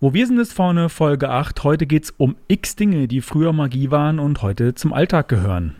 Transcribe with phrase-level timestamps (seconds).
[0.00, 1.64] Wo wir sind ist vorne Folge 8.
[1.64, 5.74] Heute geht's um x Dinge, die früher Magie waren und heute zum Alltag gehören.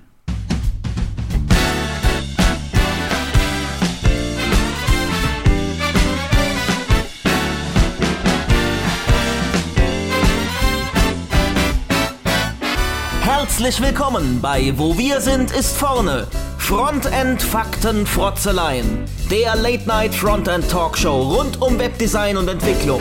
[13.23, 16.27] Herzlich willkommen bei Wo wir sind ist vorne.
[16.59, 19.05] Frontend Fakten Frotzeleien.
[19.31, 23.01] Der Late Night Frontend Talkshow rund um Webdesign und Entwicklung.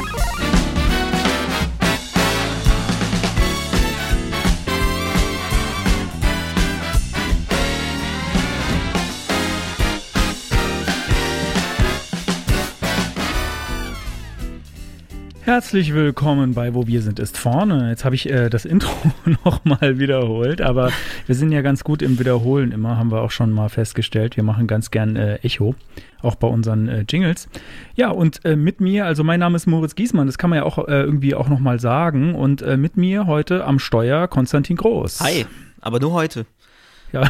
[15.43, 17.89] Herzlich willkommen bei Wo wir sind ist vorne.
[17.89, 18.93] Jetzt habe ich äh, das Intro
[19.43, 20.91] nochmal wiederholt, aber
[21.25, 24.37] wir sind ja ganz gut im Wiederholen immer, haben wir auch schon mal festgestellt.
[24.37, 25.73] Wir machen ganz gern äh, Echo,
[26.21, 27.49] auch bei unseren äh, Jingles.
[27.95, 30.63] Ja, und äh, mit mir, also mein Name ist Moritz Giesmann, das kann man ja
[30.63, 32.35] auch äh, irgendwie auch nochmal sagen.
[32.35, 35.21] Und äh, mit mir heute am Steuer Konstantin Groß.
[35.21, 35.47] Hi,
[35.81, 36.45] aber nur heute.
[37.13, 37.27] Ja.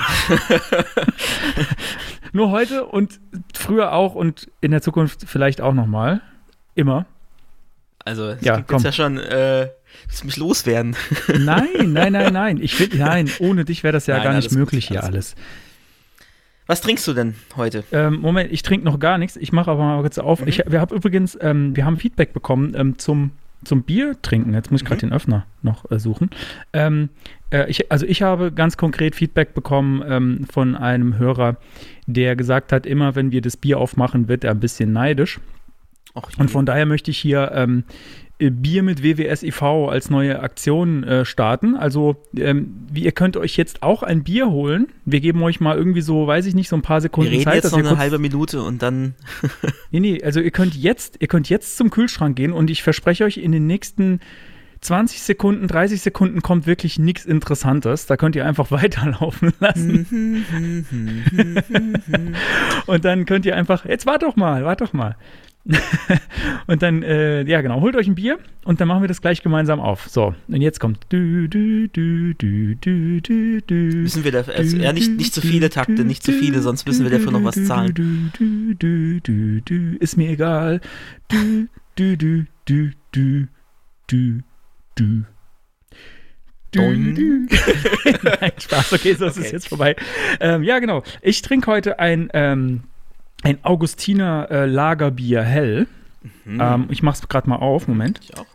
[2.34, 3.22] nur heute und
[3.54, 6.20] früher auch und in der Zukunft vielleicht auch nochmal.
[6.76, 7.06] Immer.
[8.06, 9.70] Also, es Ja, gibt ja schon, äh,
[10.08, 10.96] willst mich loswerden?
[11.40, 12.60] Nein, nein, nein, nein.
[12.62, 15.36] Ich will, nein, ohne dich wäre das ja Nein, gar nicht möglich hier alles alles.
[16.68, 17.84] Was trinkst du denn heute?
[17.92, 19.36] Ähm, Moment, ich trinke noch gar nichts.
[19.36, 20.42] Ich mache aber mal kurz auf.
[20.42, 20.48] Mhm.
[20.48, 23.32] Ich, wir haben übrigens, ähm, wir haben Feedback bekommen ähm, zum,
[23.66, 24.54] zum Bier trinken.
[24.54, 25.10] Jetzt muss ich gerade Mhm.
[25.10, 26.30] den Öffner noch äh, suchen.
[26.72, 27.10] Ähm,
[27.52, 31.58] äh, ich, also ich habe ganz konkret Feedback bekommen ähm, von einem Hörer,
[32.08, 35.40] der gesagt hat, immer wenn wir das Bier aufmachen, wird er ein bisschen neidisch.
[36.38, 37.84] Und von daher möchte ich hier ähm,
[38.42, 39.90] äh, Bier mit WWS e.V.
[39.90, 41.76] als neue Aktion äh, starten.
[41.76, 44.88] Also, ähm, wie, ihr könnt euch jetzt auch ein Bier holen.
[45.06, 47.44] Wir geben euch mal irgendwie so, weiß ich nicht, so ein paar wir Sekunden reden
[47.44, 47.64] Zeit.
[47.64, 49.16] jetzt noch eine halbe Minute und dann.
[49.94, 53.26] Nee, nee, also ihr könnt jetzt, ihr könnt jetzt zum Kühlschrank gehen und ich verspreche
[53.26, 54.22] euch, in den nächsten
[54.80, 58.06] 20 Sekunden, 30 Sekunden kommt wirklich nichts Interessantes.
[58.06, 60.46] Da könnt ihr einfach weiterlaufen lassen.
[62.88, 65.18] und dann könnt ihr einfach, jetzt wart doch mal, wart doch mal.
[66.68, 69.44] Und dann, äh, ja genau, holt euch ein Bier und dann machen wir das gleich
[69.44, 70.08] gemeinsam auf.
[70.10, 73.74] So, und jetzt kommt du, du, du, du, du, du, du.
[73.74, 77.04] Müssen wir dafür, also, ja, nicht, nicht zu viele Takte, nicht zu viele, sonst müssen
[77.04, 77.94] wir dafür noch was zahlen.
[77.94, 80.82] Du, du, du, du, du, ist mir egal.
[81.28, 83.48] Du, du, du, du, du,
[84.08, 84.42] du,
[84.96, 85.24] du.
[88.24, 89.52] Nein, Spaß, okay, so ist es Okay.
[89.52, 89.96] jetzt vorbei.
[90.40, 91.04] Ähm, ja, genau.
[91.22, 92.84] Ich trinke heute ein, ähm,
[93.44, 95.88] ein Augustiner äh, Lagerbier hell.
[96.46, 96.60] Mhm.
[96.62, 98.20] Ähm, ich mach's gerade mal auf, Moment.
[98.24, 98.46] Ich auch.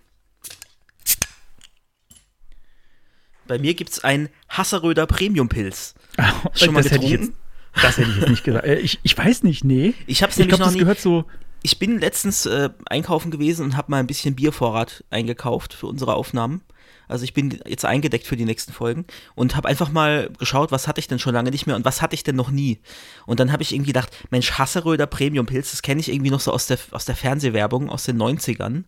[3.47, 5.95] Bei mir gibt's ein Hasseröder Premium-Pilz.
[6.55, 7.35] Schon mal das hätte ich getrunken?
[7.75, 8.67] jetzt, das hätte ich jetzt nicht gesagt.
[8.67, 9.95] Äh, ich, ich weiß nicht, nee.
[10.07, 10.81] Ich hab's Ich nämlich glaube, noch das nie.
[10.81, 11.25] gehört so.
[11.63, 16.15] Ich bin letztens äh, einkaufen gewesen und habe mal ein bisschen Biervorrat eingekauft für unsere
[16.15, 16.63] Aufnahmen.
[17.09, 20.89] Also ich bin jetzt eingedeckt für die nächsten Folgen und habe einfach mal geschaut, was
[20.89, 22.81] hatte ich denn schon lange nicht mehr und was hatte ich denn noch nie.
[23.27, 26.53] Und dann habe ich irgendwie gedacht, Mensch, Hasseröder Premium-Pilz, das kenne ich irgendwie noch so
[26.53, 28.85] aus der, aus der Fernsehwerbung aus den 90ern.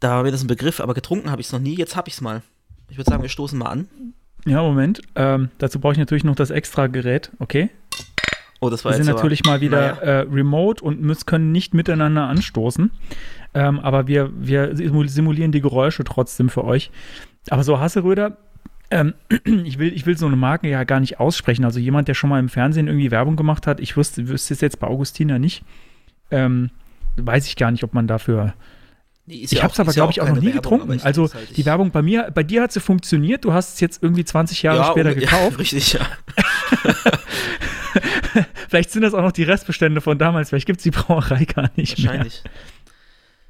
[0.00, 2.08] Da war mir das ein Begriff, aber getrunken habe ich es noch nie, jetzt habe
[2.08, 2.42] ich es mal.
[2.88, 3.88] Ich würde sagen, wir stoßen mal an.
[4.46, 5.02] Ja, Moment.
[5.14, 7.30] Ähm, dazu brauche ich natürlich noch das extra Gerät.
[7.38, 7.70] Okay.
[8.60, 10.00] Oh, das war Wir sind jetzt aber- natürlich mal wieder naja.
[10.02, 12.90] äh, remote und müssen, können nicht miteinander anstoßen.
[13.54, 16.90] Ähm, aber wir, wir simu- simulieren die Geräusche trotzdem für euch.
[17.48, 18.36] Aber so Hasseröder,
[18.90, 19.14] ähm,
[19.64, 21.64] ich, will, ich will so eine Marke ja gar nicht aussprechen.
[21.64, 24.60] Also jemand, der schon mal im Fernsehen irgendwie Werbung gemacht hat, ich wüsste, wüsste es
[24.60, 25.62] jetzt bei Augustina nicht.
[26.30, 26.70] Ähm,
[27.16, 28.52] weiß ich gar nicht, ob man dafür.
[29.26, 31.00] Nee, ich ja habe es aber, glaube ich, auch noch nie Werbung, getrunken.
[31.02, 33.44] Also halt- die Werbung bei mir, bei dir hat sie funktioniert.
[33.44, 35.52] Du hast es jetzt irgendwie 20 Jahre ja, später um- gekauft.
[35.52, 36.00] Ja, richtig, ja.
[38.70, 40.50] Vielleicht sind das auch noch die Restbestände von damals.
[40.50, 42.06] Vielleicht gibt es die Brauerei gar nicht mehr.
[42.06, 42.44] Wahrscheinlich.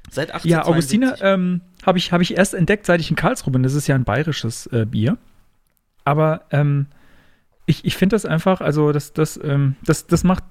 [0.09, 0.49] Seit 1872.
[0.49, 3.61] Ja, Augustiner ähm, habe ich, hab ich erst entdeckt, seit ich in Karlsruhe bin.
[3.61, 5.19] Das ist ja ein bayerisches äh, Bier.
[6.05, 6.87] Aber ähm,
[7.67, 10.43] ich, ich finde das einfach, also das, das, ähm, das, das macht,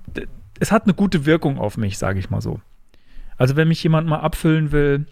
[0.61, 2.61] es hat eine gute Wirkung auf mich, sage ich mal so.
[3.37, 5.05] Also wenn mich jemand mal abfüllen will,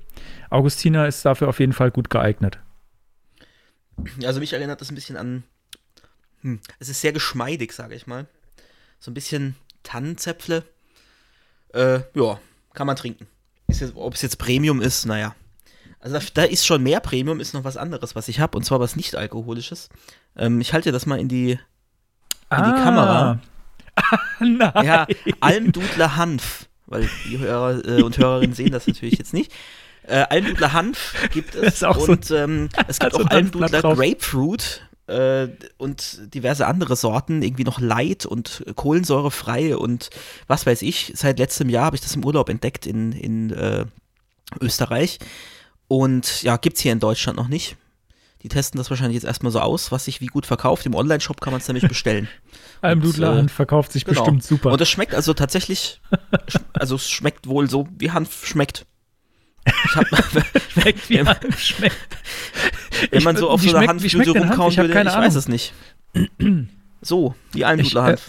[0.51, 2.61] Augustiner ist dafür auf jeden Fall gut geeignet.
[4.23, 5.43] Also mich erinnert das ein bisschen an.
[6.43, 8.29] Hm, es ist sehr geschmeidig, sage ich mal.
[9.01, 10.65] So ein bisschen Tannenzäpfle.
[11.75, 12.41] Äh, ja,
[12.75, 13.27] kann man trinken.
[13.69, 15.35] Ist jetzt, ob es jetzt Premium ist, naja.
[16.01, 18.65] Also da, da ist schon mehr Premium, ist noch was anderes, was ich habe, und
[18.65, 19.89] zwar was nicht alkoholisches.
[20.37, 21.59] Ähm, ich halte das mal in die, in
[22.65, 23.41] die Kamera.
[23.97, 24.03] Ah,
[24.41, 24.85] nein.
[24.87, 25.07] Ja,
[25.41, 29.53] Almdudler Hanf, weil die Hörer äh, und Hörerinnen sehen das natürlich jetzt nicht.
[30.05, 31.83] Äh, Almdudler Hanf gibt es.
[31.83, 33.83] Und so- ähm, es gibt Also auch Almdudler.
[33.83, 40.11] Grapefruit äh, und diverse andere Sorten, irgendwie noch light und kohlensäurefrei und
[40.47, 41.13] was weiß ich.
[41.17, 43.85] Seit letztem Jahr habe ich das im Urlaub entdeckt in, in äh,
[44.61, 45.19] Österreich.
[45.89, 47.77] Und ja, gibt's hier in Deutschland noch nicht.
[48.43, 50.87] Die testen das wahrscheinlich jetzt erstmal so aus, was sich wie gut verkauft.
[50.87, 52.29] Im Online-Shop kann man es nämlich bestellen.
[52.83, 54.21] Almdudler Und, äh, verkauft sich Genau.
[54.21, 54.71] bestimmt super.
[54.71, 56.01] Und es schmeckt also tatsächlich,
[56.75, 58.87] also es schmeckt wohl so, wie Hanf schmeckt.
[59.85, 60.07] Ich hab,
[60.73, 61.97] schmeckt wie Hanf schmeckt.
[63.11, 64.51] wenn Ich- man so auf so einer schmeckt- wie Hanfblüte schmeckt denn Hanf?
[64.53, 65.25] rumkauen Ich würde, ich Ahnung.
[65.27, 65.73] weiß es nicht.
[67.01, 68.23] So, wie Almdudler Ich, äh.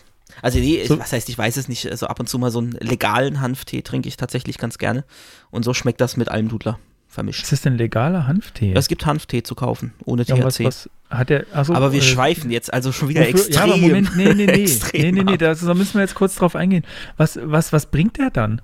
[0.43, 1.89] Also nee, so- was heißt, ich weiß es nicht.
[1.89, 5.03] Also ab und zu mal so einen legalen Hanftee trinke ich tatsächlich ganz gerne.
[5.49, 6.77] Und so schmeckt das mit Almdudler
[7.07, 7.41] vermischt.
[7.41, 8.73] Was ist denn legaler Hanftee?
[8.75, 10.65] Es gibt Hanftee zu kaufen, ohne ja, und was, THC.
[10.65, 13.53] was hat der, achso, aber wir äh, schweifen jetzt also schon wieder extrem.
[13.55, 14.69] Ja, aber Moment, nee, nee, nee.
[14.93, 16.85] nee, nee, nee, da müssen wir jetzt kurz drauf eingehen.
[17.17, 18.61] Was, was, was bringt der dann?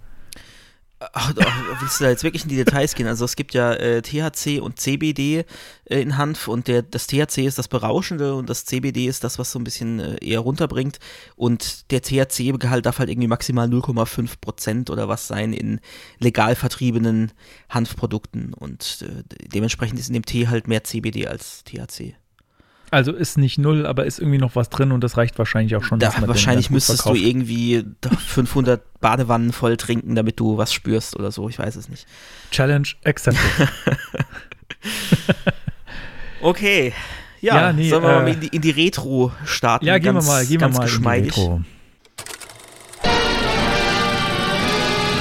[1.14, 1.34] Ach,
[1.80, 3.08] willst du da jetzt wirklich in die Details gehen?
[3.08, 5.46] Also es gibt ja äh, THC und CBD
[5.86, 9.40] äh, in Hanf und der, das THC ist das Berauschende und das CBD ist das,
[9.40, 11.00] was so ein bisschen äh, eher runterbringt
[11.36, 15.80] und der THC-Gehalt darf halt irgendwie maximal 0,5 Prozent oder was sein in
[16.20, 17.32] legal vertriebenen
[17.70, 22.16] Hanfprodukten und äh, dementsprechend ist in dem Tee halt mehr CBD als THC.
[22.92, 25.84] Also ist nicht null, aber ist irgendwie noch was drin und das reicht wahrscheinlich auch
[25.84, 26.00] schon.
[26.00, 27.22] Da, wahrscheinlich müsstest verkauft.
[27.22, 27.84] du irgendwie
[28.28, 32.06] 500 Badewannen voll trinken, damit du was spürst oder so, ich weiß es nicht.
[32.52, 33.42] Challenge accepted.
[36.42, 36.94] Okay.
[37.42, 39.86] Ja, Ja, nee, sollen wir mal äh, in die, in die Retro starten?
[39.86, 41.38] ja, gehen wir ganz, mal, gehen wir ganz mal in die geschmeidig.
[41.38, 41.62] Retro.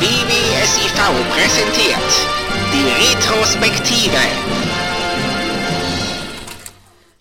[0.00, 0.92] BBSIV
[1.32, 2.28] präsentiert
[2.72, 4.83] die Retrospektive.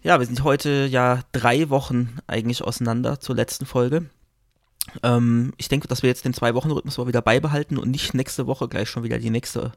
[0.03, 4.09] Ja, wir sind heute ja drei Wochen eigentlich auseinander zur letzten Folge.
[5.01, 8.67] Ähm, ich denke, dass wir jetzt den Zwei-Wochen-Rhythmus mal wieder beibehalten und nicht nächste Woche
[8.67, 9.71] gleich schon wieder die nächste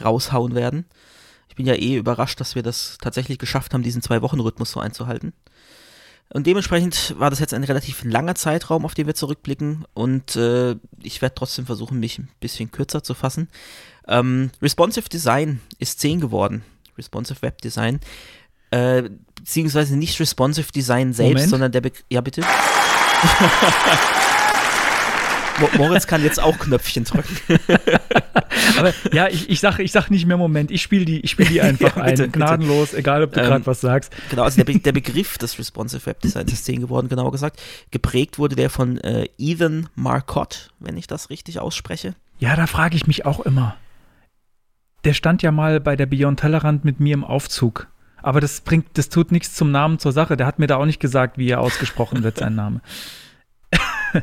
[0.00, 0.86] raushauen werden.
[1.48, 5.32] Ich bin ja eh überrascht, dass wir das tatsächlich geschafft haben, diesen Zwei-Wochen-Rhythmus so einzuhalten.
[6.32, 9.84] Und dementsprechend war das jetzt ein relativ langer Zeitraum, auf den wir zurückblicken.
[9.94, 13.48] Und äh, ich werde trotzdem versuchen, mich ein bisschen kürzer zu fassen.
[14.06, 16.62] Ähm, Responsive Design ist 10 geworden.
[16.96, 17.98] Responsive Web Design.
[18.72, 21.50] Äh, beziehungsweise nicht Responsive Design selbst, Moment.
[21.50, 22.04] sondern der Begriff.
[22.10, 22.40] Ja, bitte.
[25.60, 27.36] Mo- Moritz kann jetzt auch Knöpfchen drücken.
[28.78, 31.46] Aber ja, ich, ich sage ich sag nicht mehr Moment, ich spiele die, ich spiel
[31.46, 32.30] die einfach Ja, bitte, ein.
[32.30, 32.30] bitte.
[32.30, 34.12] Gnadenlos, egal ob du Ähm, gerade was sagst.
[34.30, 37.60] Genau, also der, Be der Begriff des Responsive Web Designs ist 10 geworden, genauer gesagt.
[37.90, 42.14] Geprägt wurde der von äh, Ethan Marcotte, wenn ich das richtig ausspreche.
[42.38, 43.76] Ja, da frage ich mich auch immer.
[45.04, 47.88] Der stand ja mal bei der Beyond Tellerrand mit mir im Aufzug.
[48.22, 50.36] Aber das bringt, das tut nichts zum Namen zur Sache.
[50.36, 52.80] Der hat mir da auch nicht gesagt, wie er ausgesprochen wird, sein Name.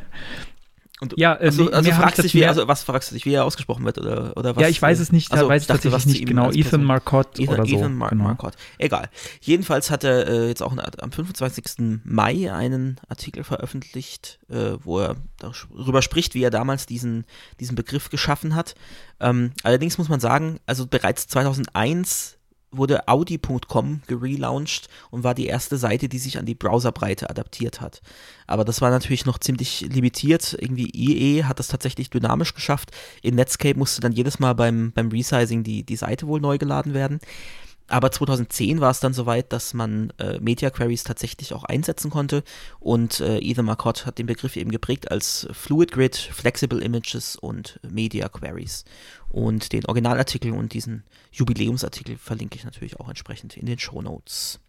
[1.01, 3.34] Und, Ja, äh, also, also fragst ich dich, wie, also was fragst du dich, wie
[3.34, 4.62] er ausgesprochen wird oder, oder was?
[4.62, 6.51] ja, ich weiß es nicht, also, weiß ich dachte, was nicht genau.
[6.51, 7.78] Ethan Marcotte Ethan, oder so.
[7.78, 8.25] Ethan Mar genau.
[8.25, 8.57] Marcotte.
[8.78, 9.10] Egal.
[9.40, 12.02] Jedenfalls hat er äh, jetzt auch am 25.
[12.04, 17.25] Mai einen Artikel veröffentlicht, äh, wo er darüber spricht, wie er damals diesen,
[17.62, 18.75] diesen Begriff geschaffen hat.
[19.22, 22.38] Ähm, allerdings muss man sagen, also bereits 2001
[22.71, 28.01] wurde Audi.com gelauncht und war die erste Seite, die sich an die Browserbreite adaptiert hat.
[28.48, 30.56] Aber das war natürlich noch ziemlich limitiert.
[30.60, 32.92] Irgendwie IE hat das tatsächlich dynamisch geschafft.
[33.21, 36.94] In Netscape musste dann jedes Mal beim, beim Resizing die, die Seite wohl neu geladen
[36.94, 37.19] werden.
[37.89, 42.44] Aber 2010 war es dann soweit, dass man äh, Media Queries tatsächlich auch einsetzen konnte
[42.80, 47.80] und äh, Ethan Marcotte hat den Begriff eben geprägt als Fluid Grid, Flexible Images und
[47.87, 48.85] Media Queries.
[49.30, 54.59] Und den Originalartikel und diesen Jubiläumsartikel verlinke ich natürlich auch entsprechend in den Show Notes.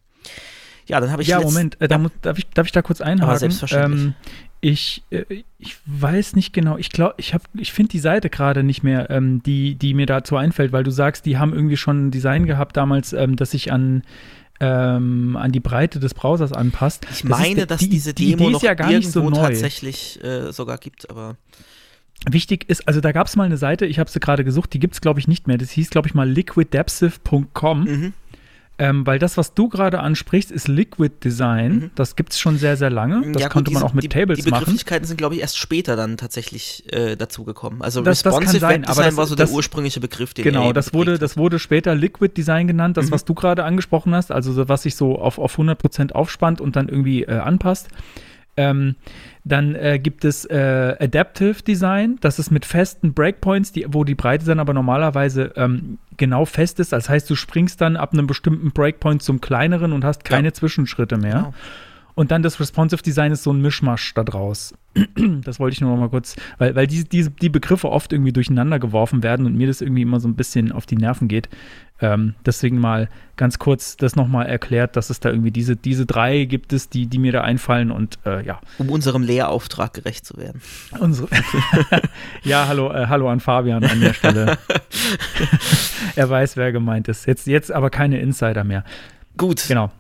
[0.87, 3.01] Ja, dann habe ich Ja, Moment, äh, da muss, darf, ich, darf ich da kurz
[3.01, 3.39] einhaken?
[3.39, 4.03] selbstverständlich.
[4.03, 4.15] Ähm,
[4.63, 5.25] ich, äh,
[5.59, 9.09] ich weiß nicht genau, ich glaube, ich habe, ich finde die Seite gerade nicht mehr,
[9.11, 12.45] ähm, die, die mir dazu einfällt, weil du sagst, die haben irgendwie schon ein Design
[12.47, 14.03] gehabt damals, ähm, das sich an,
[14.61, 17.07] ähm, an die Breite des Browsers anpasst.
[17.11, 19.21] Ich Das meine, der- dass die, diese die Demo Idee noch ja gar nicht so
[19.21, 19.47] irgendwo neu.
[19.49, 21.37] tatsächlich äh, sogar gibt, aber
[22.29, 24.79] Wichtig ist, also da gab es mal eine Seite, ich habe sie gerade gesucht, die
[24.79, 25.57] gibt es, glaube ich, nicht mehr.
[25.57, 27.85] Das hieß, glaube ich, mal liquiddepsive.com.
[27.85, 28.13] mhm.
[28.81, 31.73] Ähm, weil das, was du gerade ansprichst, ist Liquid Design.
[31.75, 31.91] Mhm.
[31.95, 33.31] Das gibt es schon sehr, sehr lange.
[33.33, 34.61] Das Ja, gut, konnte man diese- auch mit die, Tables Die machen.
[34.61, 37.83] Begrifflichkeiten sind, glaube ich, erst später dann tatsächlich äh, dazugekommen.
[37.83, 40.45] Also Das- das Responsive sein, Web Design das- war so das- der ursprüngliche Begriff, den
[40.45, 43.11] Genau, das wurde, das wurde später Liquid Design genannt, das, Mhm.
[43.13, 46.75] was du gerade angesprochen hast, also so, was sich so auf, auf 100% aufspannt und
[46.77, 47.89] dann irgendwie äh, anpasst.
[48.61, 48.97] Ähm,
[49.45, 54.15] dann äh, gibt es äh, Adaptive Design, das ist mit festen Breakpoints, die, wo die
[54.15, 56.93] Breite dann aber normalerweise ähm, genau fest ist.
[56.93, 61.17] Das heißt, du springst dann ab einem bestimmten Breakpoint zum kleineren und hast keine Zwischenschritte
[61.17, 61.33] mehr.
[61.33, 61.55] Genau.
[62.21, 64.75] Und dann das Responsive Design ist so ein Mischmasch da draus.
[65.43, 68.35] das wollte ich nur noch mal kurz, weil, weil die, die, die Begriffe oft irgendwie
[68.35, 71.49] durcheinander geworfen werden und mir das irgendwie immer so ein bisschen auf die Nerven geht.
[71.99, 73.09] Ähm, deswegen mal
[73.39, 77.07] ganz kurz das nochmal erklärt, dass es da irgendwie diese, diese drei gibt es, die,
[77.07, 78.61] die mir da einfallen und äh, ja.
[78.77, 80.61] Um unserem Lehrauftrag gerecht zu werden.
[80.99, 81.29] Unsere
[82.43, 84.59] ja, hallo, äh, hallo an Fabian an der Stelle.
[86.17, 87.27] er weiß, wer gemeint ist.
[87.27, 88.85] Jetzt, jetzt aber keine Insider mehr.
[89.39, 89.65] Gut.
[89.69, 89.91] Genau.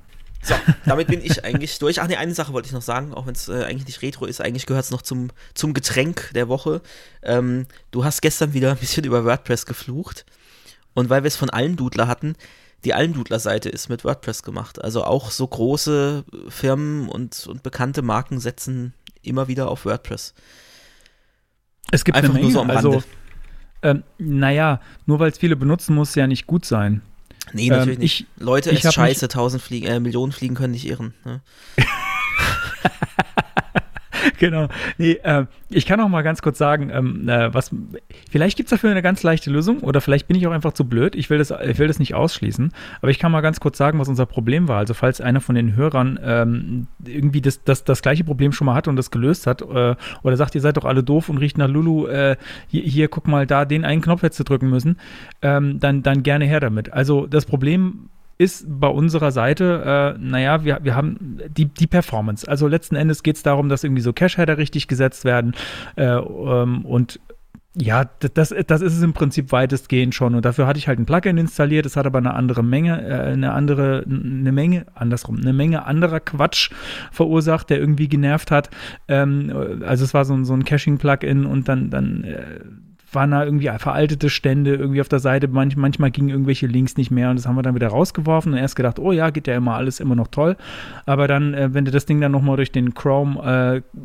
[0.42, 0.54] So,
[0.86, 2.00] damit bin ich eigentlich durch.
[2.00, 4.24] Ach nee, eine Sache wollte ich noch sagen, auch wenn es äh, eigentlich nicht Retro
[4.24, 6.80] ist, eigentlich gehört es noch zum, zum Getränk der Woche.
[7.22, 10.24] Ähm, du hast gestern wieder ein bisschen über WordPress geflucht.
[10.94, 12.34] Und weil wir es von Almdudler hatten,
[12.84, 14.82] die Almdudler-Seite ist mit WordPress gemacht.
[14.82, 20.34] Also auch so große Firmen und, und bekannte Marken setzen immer wieder auf WordPress.
[21.90, 23.02] Es gibt Einfach eine Menge, nur so am also,
[23.82, 27.02] ähm, naja, nur weil es viele benutzen, muss es ja nicht gut sein.
[27.52, 28.26] Nee, natürlich ähm, nicht.
[28.38, 31.14] Leute, es scheiße, tausend Fliegen, äh, Millionen Fliegen können nicht irren.
[31.24, 31.40] Ne?
[34.40, 34.66] genau.
[34.98, 37.70] Nee, äh, ich kann auch mal ganz kurz sagen, ähm, äh, was,
[38.28, 40.84] vielleicht gibt es dafür eine ganz leichte Lösung oder vielleicht bin ich auch einfach zu
[40.84, 41.14] blöd.
[41.14, 42.72] Ich will, das, ich will das nicht ausschließen.
[43.00, 44.78] Aber ich kann mal ganz kurz sagen, was unser Problem war.
[44.78, 48.74] Also, falls einer von den Hörern ähm, irgendwie das, das, das gleiche Problem schon mal
[48.74, 51.58] hat und das gelöst hat äh, oder sagt, ihr seid doch alle doof und riecht
[51.58, 54.98] nach Lulu, äh, hier, hier, guck mal, da den einen Knopf hättest du drücken müssen,
[55.42, 56.92] ähm, dann, dann gerne her damit.
[56.92, 58.08] Also, das Problem
[58.40, 62.48] ist bei unserer Seite, äh, naja, wir, wir haben die, die Performance.
[62.48, 65.54] Also letzten Endes geht es darum, dass irgendwie so Cache-Header richtig gesetzt werden
[65.96, 67.20] äh, ähm, und
[67.76, 68.04] ja,
[68.34, 70.34] das, das ist es im Prinzip weitestgehend schon.
[70.34, 71.86] Und dafür hatte ich halt ein Plugin installiert.
[71.86, 76.18] Es hat aber eine andere Menge, äh, eine andere, eine Menge, andersrum, eine Menge anderer
[76.18, 76.70] Quatsch
[77.12, 78.70] verursacht, der irgendwie genervt hat.
[79.06, 82.60] Ähm, also es war so, so ein Caching-Plugin und dann, dann äh,
[83.12, 85.48] waren da irgendwie veraltete Stände irgendwie auf der Seite.
[85.48, 88.58] Manch, manchmal gingen irgendwelche Links nicht mehr und das haben wir dann wieder rausgeworfen und
[88.58, 90.56] erst gedacht, oh ja, geht ja immer alles immer noch toll.
[91.06, 94.00] Aber dann, äh, wenn du das Ding dann nochmal durch den Chrome äh,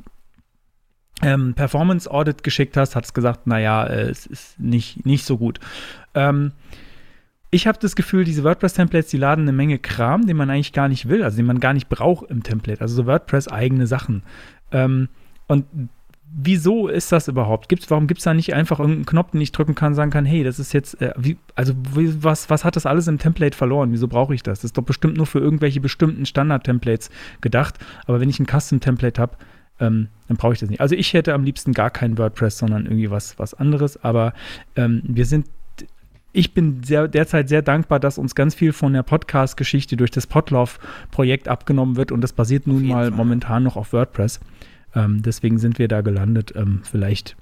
[1.21, 5.37] ähm, Performance Audit geschickt hast, hat es gesagt, naja, äh, es ist nicht, nicht so
[5.37, 5.59] gut.
[6.13, 6.51] Ähm,
[7.51, 10.89] ich habe das Gefühl, diese WordPress-Templates, die laden eine Menge Kram, den man eigentlich gar
[10.89, 12.81] nicht will, also den man gar nicht braucht im Template.
[12.81, 14.23] Also so WordPress-eigene Sachen.
[14.71, 15.07] Ähm,
[15.47, 15.65] und
[16.37, 17.69] wieso ist das überhaupt?
[17.69, 20.25] Gibt's, warum gibt es da nicht einfach irgendeinen Knopf, den ich drücken kann, sagen kann,
[20.25, 23.55] hey, das ist jetzt, äh, wie, also wie, was, was hat das alles im Template
[23.55, 23.91] verloren?
[23.91, 24.59] Wieso brauche ich das?
[24.59, 27.09] Das ist doch bestimmt nur für irgendwelche bestimmten Standard-Templates
[27.41, 27.79] gedacht.
[28.05, 29.37] Aber wenn ich ein Custom-Template habe,
[29.79, 30.81] ähm, dann brauche ich das nicht.
[30.81, 34.03] Also ich hätte am liebsten gar kein WordPress, sondern irgendwie was, was anderes.
[34.03, 34.33] Aber
[34.75, 35.47] ähm, wir sind
[36.33, 40.27] ich bin sehr, derzeit sehr dankbar, dass uns ganz viel von der Podcast-Geschichte durch das
[40.27, 43.11] Podlove-Projekt abgenommen wird und das basiert nun mal Fall.
[43.11, 44.41] momentan noch auf WordPress.
[44.95, 46.53] Ähm, deswegen sind wir da gelandet.
[46.55, 47.35] Ähm, vielleicht,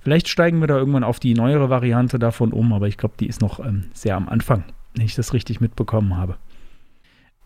[0.00, 3.28] vielleicht steigen wir da irgendwann auf die neuere Variante davon um, aber ich glaube, die
[3.28, 4.64] ist noch ähm, sehr am Anfang,
[4.94, 6.36] wenn ich das richtig mitbekommen habe.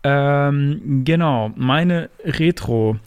[0.03, 2.97] Ähm, genau, meine Retro.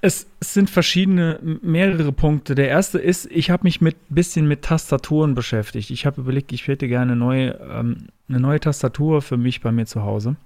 [0.00, 2.54] Es sind verschiedene, mehrere Punkte.
[2.54, 5.90] Der erste ist, ich habe mich mit bisschen mit Tastaturen beschäftigt.
[5.90, 9.86] Ich habe überlegt, ich hätte gerne neue, ähm, eine neue Tastatur für mich bei mir
[9.86, 10.36] zu Hause.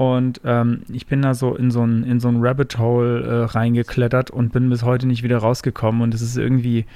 [0.00, 3.44] Und ähm, ich bin da so in so ein, in so ein Rabbit Hole äh,
[3.44, 6.00] reingeklettert und bin bis heute nicht wieder rausgekommen.
[6.00, 6.86] Und es ist irgendwie,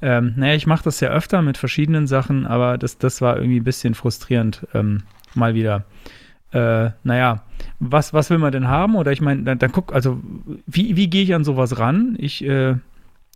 [0.00, 3.58] ähm, naja, ich mache das ja öfter mit verschiedenen Sachen, aber das, das war irgendwie
[3.58, 5.02] ein bisschen frustrierend, ähm,
[5.34, 5.84] mal wieder.
[6.52, 7.42] Äh, naja,
[7.80, 8.94] was, was will man denn haben?
[8.94, 10.20] Oder ich meine, dann, dann, guck, also
[10.68, 12.14] wie, wie gehe ich an sowas ran?
[12.20, 12.76] Ich, äh,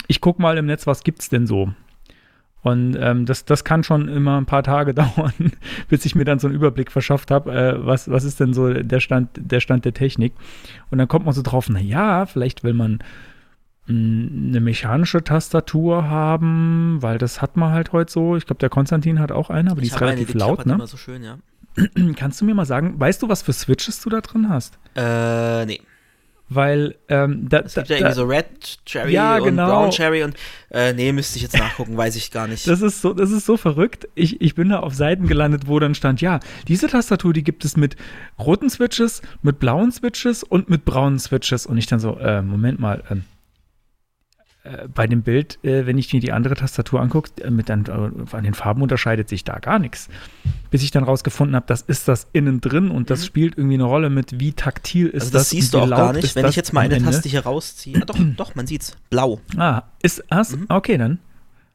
[0.06, 1.72] ich gucke mal im Netz, was gibt's denn so?
[2.62, 5.32] Und ähm, das, das kann schon immer ein paar Tage dauern,
[5.88, 8.72] bis ich mir dann so einen Überblick verschafft habe, äh, was, was ist denn so
[8.72, 10.34] der Stand, der Stand der Technik.
[10.90, 12.98] Und dann kommt man so drauf, na ja, vielleicht will man
[13.86, 18.36] hm, eine mechanische Tastatur haben, weil das hat man halt heute so.
[18.36, 20.66] Ich glaube, der Konstantin hat auch eine, aber ich die ist relativ eine, die laut,
[20.66, 20.74] ne?
[20.74, 21.38] Immer so schön, ja.
[22.16, 24.78] Kannst du mir mal sagen, weißt du, was für Switches du da drin hast?
[24.96, 25.80] Äh, nee.
[26.50, 29.66] Weil ähm, da, es gibt da, ja irgendwie so Red Cherry ja, und genau.
[29.66, 30.34] Brown Cherry und
[30.70, 32.66] äh, nee, müsste ich jetzt nachgucken, weiß ich gar nicht.
[32.66, 34.08] Das ist so, das ist so verrückt.
[34.14, 37.64] Ich, ich bin da auf Seiten gelandet, wo dann stand, ja, diese Tastatur, die gibt
[37.64, 37.96] es mit
[38.38, 41.66] roten Switches, mit blauen Switches und mit braunen Switches.
[41.66, 43.37] Und ich dann so, äh, Moment mal, ähm, äh,
[44.94, 48.44] bei dem Bild, äh, wenn ich mir die andere Tastatur angucke, äh, mit äh, an
[48.44, 50.08] den Farben unterscheidet sich da gar nichts.
[50.70, 53.24] Bis ich dann rausgefunden habe, das ist das innen drin und das mhm.
[53.24, 55.42] spielt irgendwie eine Rolle mit, wie taktil ist also das.
[55.42, 57.98] Das siehst du auch gar nicht, wenn ich jetzt mal eine Taste hier rausziehe.
[58.00, 58.96] Ah, doch, doch, man sieht's.
[59.10, 59.40] Blau.
[59.56, 60.66] Ah, ist, hast, mhm.
[60.68, 61.18] okay dann.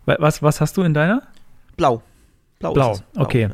[0.05, 1.23] Was, was hast du in deiner?
[1.77, 2.03] Blau.
[2.59, 2.99] Blau, Blau.
[3.13, 3.43] Blau okay.
[3.43, 3.49] Ja.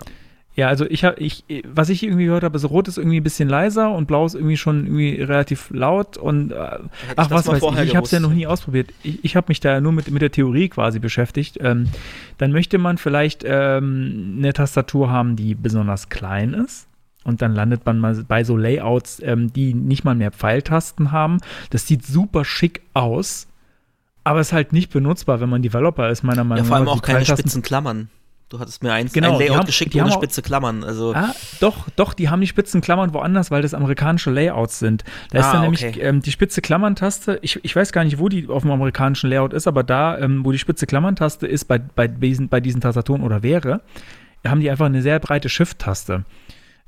[0.59, 3.23] Ja, also ich habe, ich, was ich irgendwie gehört habe, ist Rot ist irgendwie ein
[3.23, 6.79] bisschen leiser und Blau ist irgendwie schon irgendwie relativ laut und äh,
[7.15, 8.89] ach was weiß ich, ich habe es ja noch nie ausprobiert.
[9.01, 11.59] Ich, ich habe mich da nur mit, mit der Theorie quasi beschäftigt.
[11.61, 11.87] Ähm,
[12.39, 16.87] dann möchte man vielleicht ähm, eine Tastatur haben, die besonders klein ist.
[17.23, 21.37] Und dann landet man mal bei so Layouts, ähm, die nicht mal mehr Pfeiltasten haben.
[21.69, 23.47] Das sieht super schick aus,
[24.25, 26.65] aber ist halt nicht benutzbar, wenn man Developer ist, meiner Meinung nach.
[26.65, 28.09] Ja, vor allem auch keine spitzen Klammern.
[28.49, 30.83] Du hattest mir eins, genau, ein Layout haben, geschickt ohne spitze Klammern.
[30.83, 35.03] Also ah, doch, doch, die haben die spitzen Klammern woanders, weil das amerikanische Layouts sind.
[35.29, 36.01] Da ist Ah, dann nämlich okay.
[36.01, 39.53] ähm, die spitze Klammern-Taste, ich, ich weiß gar nicht, wo die auf dem amerikanischen Layout
[39.53, 43.21] ist, aber da, ähm, wo die spitze Klammern-Taste ist, bei, bei, diesen, bei diesen Tastaturen
[43.21, 43.81] oder wäre,
[44.43, 46.25] haben die einfach eine sehr breite Shift-Taste.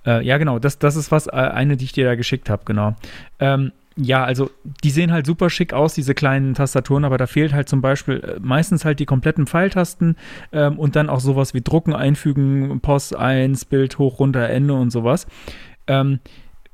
[0.03, 2.63] Äh, ja, genau, das, das ist was, äh, eine, die ich dir da geschickt habe,
[2.65, 2.95] genau.
[3.39, 4.49] Ähm, ja, also
[4.83, 8.19] die sehen halt super schick aus, diese kleinen Tastaturen, aber da fehlt halt zum Beispiel
[8.19, 10.15] äh, meistens halt die kompletten Pfeiltasten
[10.51, 14.91] ähm, und dann auch sowas wie Drucken, Einfügen, Pos 1, Bild hoch, runter, Ende und
[14.91, 15.27] sowas.
[15.87, 16.19] Ähm,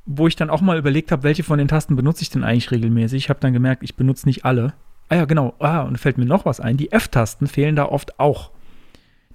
[0.06, 2.70] wo ich dann auch mal überlegt habe, welche von den Tasten benutze ich denn eigentlich
[2.70, 3.24] regelmäßig.
[3.24, 4.72] Ich habe dann gemerkt, ich benutze nicht alle.
[5.10, 5.54] Ah ja, genau.
[5.58, 6.78] Ah, und fällt mir noch was ein.
[6.78, 8.50] Die F-Tasten fehlen da oft auch.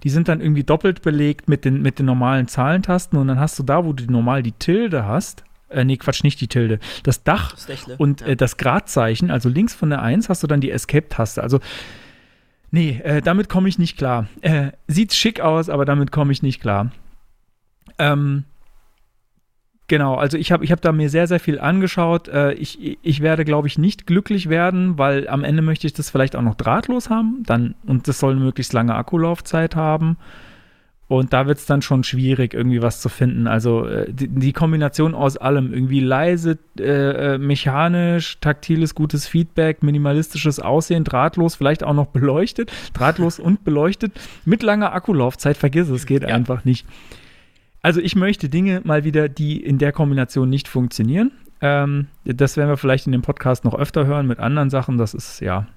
[0.04, 3.58] Die sind dann irgendwie doppelt belegt mit den, mit den normalen Zahlentasten und dann hast
[3.60, 7.24] du da, wo du normal die Tilde hast, äh, nee, Quatsch, nicht die Tilde, das
[7.24, 7.96] Dach das Dächle.
[7.98, 8.28] und ja.
[8.28, 11.42] äh, das Gradzeichen, also links von der 1 hast du dann die Escape-Taste.
[11.42, 11.60] Also,
[12.72, 14.28] nee, äh, damit komme ich nicht klar.
[14.42, 16.92] Äh, sieht schick aus, aber damit komme ich nicht klar.
[17.98, 18.46] Ähm,
[19.88, 22.28] genau, also ich habe ich hab da mir sehr, sehr viel angeschaut.
[22.28, 26.10] Äh, ich, ich werde, glaube ich, nicht glücklich werden, weil am Ende möchte ich das
[26.10, 27.44] vielleicht auch noch drahtlos haben.
[27.46, 30.18] Dann, und das soll eine möglichst lange Akkulaufzeit haben.
[31.14, 33.46] Und da wird es dann schon schwierig, irgendwie was zu finden.
[33.46, 40.60] Also äh, die, die, Kombination aus allem, irgendwie leise, äh, mechanisch, taktiles, gutes Feedback, minimalistisches
[40.60, 44.12] Aussehen, drahtlos, vielleicht auch noch beleuchtet, drahtlos und beleuchtet,
[44.44, 46.30] mit langer Akkulaufzeit, vergiss es, geht ja.
[46.30, 46.88] einfach nicht.
[47.84, 51.32] Also ich möchte Dinge mal wieder, die in der Kombination nicht funktionieren.
[51.62, 54.98] Ähm, das werden wir vielleicht in dem Podcast noch öfter hören mit anderen Sachen.
[54.98, 55.68] Das ist ja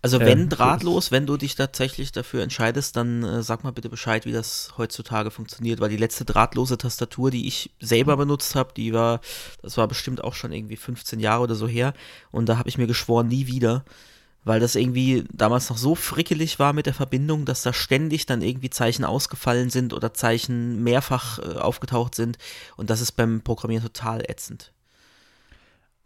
[0.00, 3.88] also wenn ähm, drahtlos, wenn du dich tatsächlich dafür entscheidest, dann äh, sag mal bitte
[3.88, 8.72] Bescheid, wie das heutzutage funktioniert, weil die letzte drahtlose Tastatur, die ich selber benutzt habe,
[8.76, 9.20] die war,
[9.62, 11.94] das war bestimmt auch schon irgendwie 15 Jahre oder so her.
[12.30, 13.84] Und da habe ich mir geschworen, nie wieder,
[14.44, 18.40] weil das irgendwie damals noch so frickelig war mit der Verbindung, dass da ständig dann
[18.42, 22.38] irgendwie Zeichen ausgefallen sind oder Zeichen mehrfach äh, aufgetaucht sind.
[22.76, 24.72] Und das ist beim Programmieren total ätzend.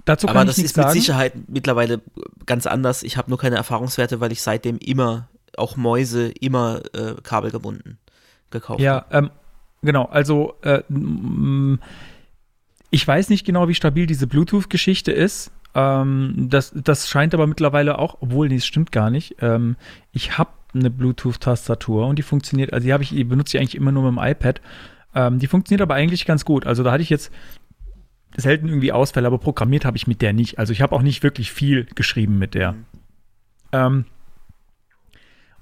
[0.05, 0.99] Dazu kann Aber ich das ist mit sagen.
[0.99, 2.01] Sicherheit mittlerweile
[2.47, 3.03] ganz anders.
[3.03, 7.99] Ich habe nur keine Erfahrungswerte, weil ich seitdem immer, auch Mäuse, immer äh, kabelgebunden
[8.51, 9.31] gekauft Ja, ähm,
[9.83, 10.07] genau.
[10.07, 10.83] Also äh,
[12.91, 15.53] ich weiß nicht genau, wie stabil diese Bluetooth-Geschichte ist.
[15.75, 19.37] Ähm, das, das scheint aber mittlerweile auch, obwohl nee, das stimmt gar nicht.
[19.41, 19.77] Ähm,
[20.13, 23.75] ich habe eine Bluetooth-Tastatur und die funktioniert, also die habe ich, die benutze ich eigentlich
[23.75, 24.61] immer nur mit dem iPad.
[25.15, 26.67] Ähm, die funktioniert aber eigentlich ganz gut.
[26.67, 27.31] Also da hatte ich jetzt
[28.37, 30.59] selten irgendwie Ausfälle, aber programmiert habe ich mit der nicht.
[30.59, 32.73] Also ich habe auch nicht wirklich viel geschrieben mit der.
[32.73, 32.85] Mhm.
[33.73, 34.05] Ähm,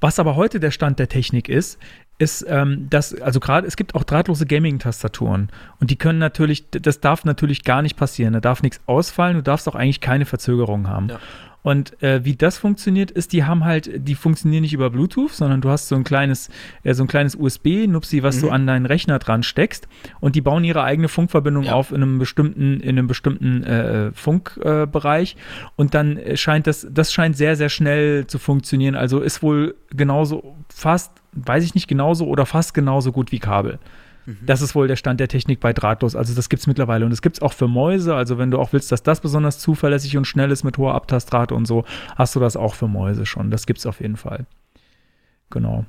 [0.01, 1.79] was aber heute der Stand der Technik ist,
[2.19, 7.01] ist, ähm, dass, also gerade, es gibt auch drahtlose Gaming-Tastaturen und die können natürlich, das
[7.01, 8.33] darf natürlich gar nicht passieren.
[8.33, 11.09] Da darf nichts ausfallen, du darfst auch eigentlich keine Verzögerung haben.
[11.09, 11.21] Ja.
[11.63, 15.61] Und äh, wie das funktioniert, ist, die haben halt, die funktionieren nicht über Bluetooth, sondern
[15.61, 16.49] du hast so ein kleines,
[16.85, 18.41] äh, so ein kleines USB-Nupsi, was Mhm.
[18.41, 19.87] du an deinen Rechner dran steckst
[20.21, 21.73] und die bauen ihre eigene Funkverbindung Ja.
[21.75, 25.37] auf in einem bestimmten, in einem bestimmten äh, Funkbereich Bereich.
[25.77, 28.95] und dann scheint das, das scheint sehr, sehr schnell zu funktionieren.
[28.95, 33.79] Also ist wohl genauso fast, weiß ich nicht genauso oder fast genauso gut wie Kabel.
[34.43, 36.15] Das ist wohl der Stand der Technik bei drahtlos.
[36.15, 38.15] Also das gibt es mittlerweile und es gibt es auch für Mäuse.
[38.15, 41.55] Also wenn du auch willst, dass das besonders zuverlässig und schnell ist mit hoher Abtastrate
[41.55, 41.85] und so,
[42.17, 43.51] hast du das auch für Mäuse schon.
[43.51, 44.47] Das gibt es auf jeden Fall.
[45.51, 45.85] Genau.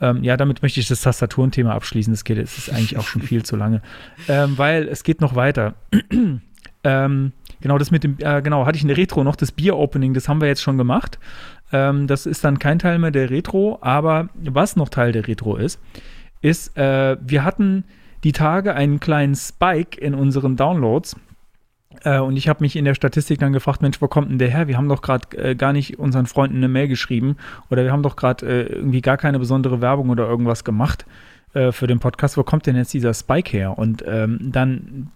[0.00, 2.12] Ähm, ja, damit möchte ich das Tastaturenthema abschließen.
[2.12, 3.82] Das geht, es ist eigentlich auch schon viel zu lange,
[4.28, 5.74] ähm, weil es geht noch weiter.
[6.84, 10.28] ähm, genau, das mit dem, äh, genau, hatte ich eine Retro noch, das Bier-Opening, das
[10.28, 11.18] haben wir jetzt schon gemacht.
[11.72, 15.56] Ähm, das ist dann kein Teil mehr der Retro, aber was noch Teil der Retro
[15.56, 15.78] ist,
[16.42, 17.84] ist, äh, wir hatten
[18.24, 21.16] die Tage einen kleinen Spike in unseren Downloads.
[22.04, 24.50] Äh, und ich habe mich in der Statistik dann gefragt, Mensch, wo kommt denn der
[24.50, 24.68] her?
[24.68, 27.36] Wir haben doch gerade äh, gar nicht unseren Freunden eine Mail geschrieben
[27.70, 31.06] oder wir haben doch gerade äh, irgendwie gar keine besondere Werbung oder irgendwas gemacht
[31.54, 32.36] äh, für den Podcast.
[32.36, 33.78] Wo kommt denn jetzt dieser Spike her?
[33.78, 35.10] Und ähm, dann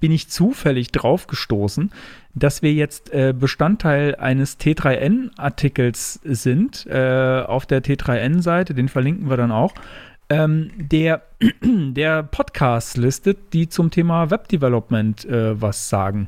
[0.00, 1.90] bin ich zufällig drauf gestoßen,
[2.34, 9.36] dass wir jetzt äh, Bestandteil eines T3N-Artikels sind äh, auf der T3N-Seite, den verlinken wir
[9.36, 9.74] dann auch,
[10.28, 11.22] ähm, der,
[11.62, 16.26] der Podcast listet, die zum Thema Webdevelopment äh, was sagen.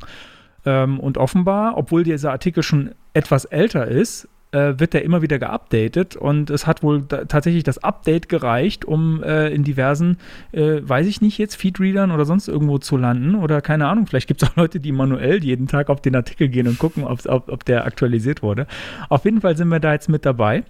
[0.65, 5.39] Ähm, und offenbar, obwohl dieser Artikel schon etwas älter ist, äh, wird der immer wieder
[5.39, 10.17] geupdatet und es hat wohl tatsächlich das Update gereicht, um äh, in diversen,
[10.53, 14.27] äh, weiß ich nicht jetzt, Feedreadern oder sonst irgendwo zu landen oder keine Ahnung, vielleicht
[14.27, 17.27] gibt es auch Leute, die manuell jeden Tag auf den Artikel gehen und gucken, ob,
[17.27, 18.67] ob der aktualisiert wurde.
[19.11, 20.65] Auf jeden Fall sind wir da jetzt mit dabei.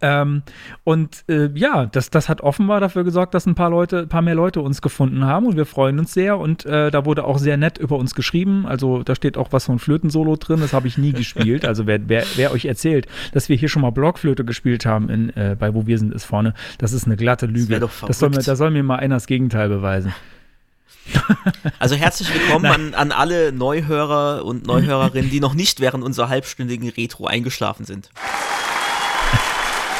[0.00, 0.42] Ähm,
[0.84, 4.22] und äh, ja, das, das hat offenbar dafür gesorgt, dass ein paar Leute, ein paar
[4.22, 6.38] mehr Leute uns gefunden haben und wir freuen uns sehr.
[6.38, 8.66] Und äh, da wurde auch sehr nett über uns geschrieben.
[8.66, 11.64] Also da steht auch was von Flötensolo drin, das habe ich nie gespielt.
[11.64, 15.30] Also wer, wer, wer euch erzählt, dass wir hier schon mal Blockflöte gespielt haben in,
[15.36, 17.78] äh, bei Wo wir sind, ist vorne, das ist eine glatte Lüge.
[17.78, 20.14] Das, das soll mir, da soll mir mal einer das Gegenteil beweisen.
[21.78, 26.88] Also herzlich willkommen an, an alle Neuhörer und Neuhörerinnen, die noch nicht während unserer halbstündigen
[26.88, 28.10] Retro eingeschlafen sind.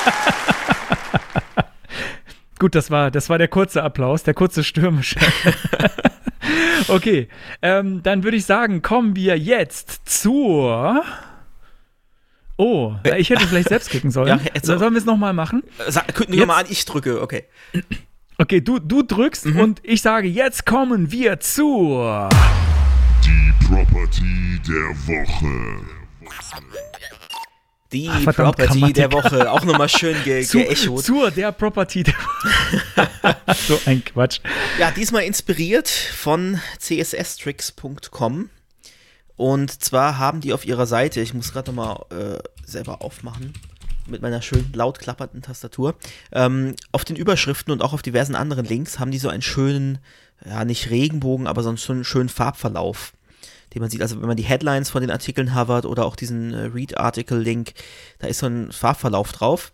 [2.59, 5.19] Gut, das war, das war der kurze Applaus, der kurze stürmische.
[6.89, 7.29] okay,
[7.63, 11.05] ähm, dann würde ich sagen, kommen wir jetzt zur.
[12.57, 14.41] Oh, ich hätte vielleicht selbst klicken sollen.
[14.55, 15.63] Ja, Sollen wir es nochmal machen?
[15.87, 17.45] Sag, kündigen wir mal an, ich drücke, okay.
[18.41, 19.59] Okay, du, du drückst mhm.
[19.59, 22.29] und ich sage, jetzt kommen wir zur.
[23.25, 25.83] Die Property der Woche.
[27.92, 31.05] Die Ach, verdammt, Property der Woche, auch nochmal schön ge Zu, geechot.
[31.05, 33.37] Zur der Property der Woche.
[33.66, 34.40] so ein Quatsch.
[34.79, 38.51] Ja, diesmal inspiriert von csstricks.com.
[39.37, 43.55] Und zwar haben die auf ihrer Seite, ich muss gerade nochmal äh, selber aufmachen,
[44.07, 45.94] mit meiner schön laut klappernden Tastatur,
[46.33, 49.98] ähm, auf den Überschriften und auch auf diversen anderen Links haben die so einen schönen,
[50.44, 53.12] ja, nicht Regenbogen, aber so einen schönen Farbverlauf
[53.74, 54.02] den man sieht.
[54.02, 57.74] Also wenn man die Headlines von den Artikeln havert oder auch diesen äh, Read-Article-Link,
[58.18, 59.72] da ist so ein Farbverlauf drauf.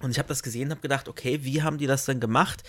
[0.00, 2.62] Und ich habe das gesehen habe gedacht, okay, wie haben die das denn gemacht?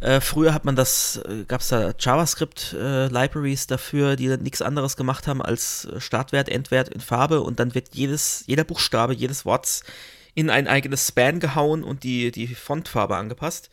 [0.00, 4.60] Äh, früher hat man das, äh, gab es da JavaScript-Libraries äh, dafür, die dann nichts
[4.60, 9.14] anderes gemacht haben als äh, Startwert, Endwert in Farbe und dann wird jedes, jeder Buchstabe,
[9.14, 9.84] jedes Worts
[10.34, 13.70] in ein eigenes Span gehauen und die, die Fontfarbe angepasst.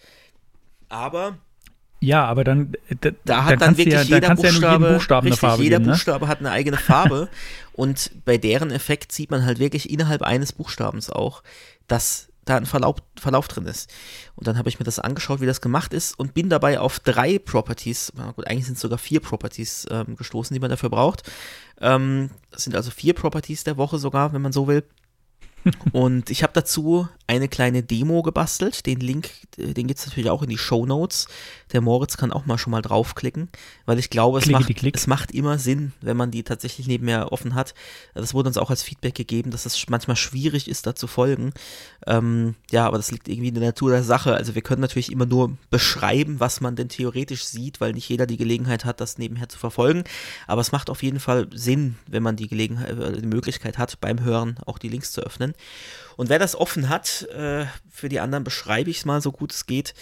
[0.90, 1.40] Aber
[2.02, 5.44] ja, aber dann, da, da hat dann, dann wirklich ja, jeder Buchstabe, ja Buchstaben richtig,
[5.44, 5.92] eine Farbe jeder geben, ne?
[5.94, 7.30] Buchstabe hat eine eigene Farbe
[7.74, 11.44] und bei deren Effekt sieht man halt wirklich innerhalb eines Buchstabens auch,
[11.88, 13.88] dass da ein Verlauf, Verlauf drin ist.
[14.36, 17.00] Und dann habe ich mir das angeschaut, wie das gemacht ist und bin dabei auf
[17.00, 21.30] drei Properties, gut, eigentlich sind es sogar vier Properties ähm, gestoßen, die man dafür braucht.
[21.80, 24.84] Ähm, das sind also vier Properties der Woche sogar, wenn man so will.
[25.92, 28.86] und ich habe dazu eine kleine Demo gebastelt.
[28.86, 31.28] Den Link, äh, den gibt es natürlich auch in die Show Notes.
[31.74, 33.50] Der Moritz kann auch mal schon mal draufklicken,
[33.86, 37.56] weil ich glaube, es, macht, es macht immer Sinn, wenn man die tatsächlich nebenher offen
[37.56, 37.74] hat.
[38.14, 41.54] Das wurde uns auch als Feedback gegeben, dass es manchmal schwierig ist, da zu folgen.
[42.08, 44.34] Ähm, ja, aber das liegt irgendwie in der Natur der Sache.
[44.36, 48.26] Also wir können natürlich immer nur beschreiben, was man denn theoretisch sieht, weil nicht jeder
[48.26, 50.04] die Gelegenheit hat, das nebenher zu verfolgen.
[50.48, 54.00] Aber es macht auf jeden Fall Sinn, wenn man die Gelegenheit, äh, die Möglichkeit hat,
[54.02, 55.54] beim Hören auch die Links zu öffnen.
[56.18, 59.54] Und wer das offen hat, äh, für die anderen beschreibe ich es mal so gut
[59.54, 59.94] es geht,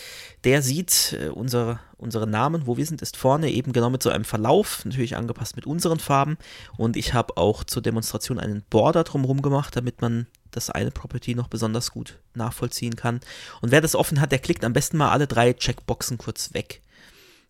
[0.44, 4.10] der sieht äh, unsere, unsere Namen, wo wir sind, ist vorne eben genau mit so
[4.10, 6.38] einem Verlauf, natürlich angepasst mit unseren Farben.
[6.78, 11.36] Und ich habe auch zur Demonstration einen Border drumherum gemacht, damit man das eine Property
[11.36, 13.20] noch besonders gut nachvollziehen kann.
[13.62, 16.82] Und wer das offen hat, der klickt am besten mal alle drei Checkboxen kurz weg.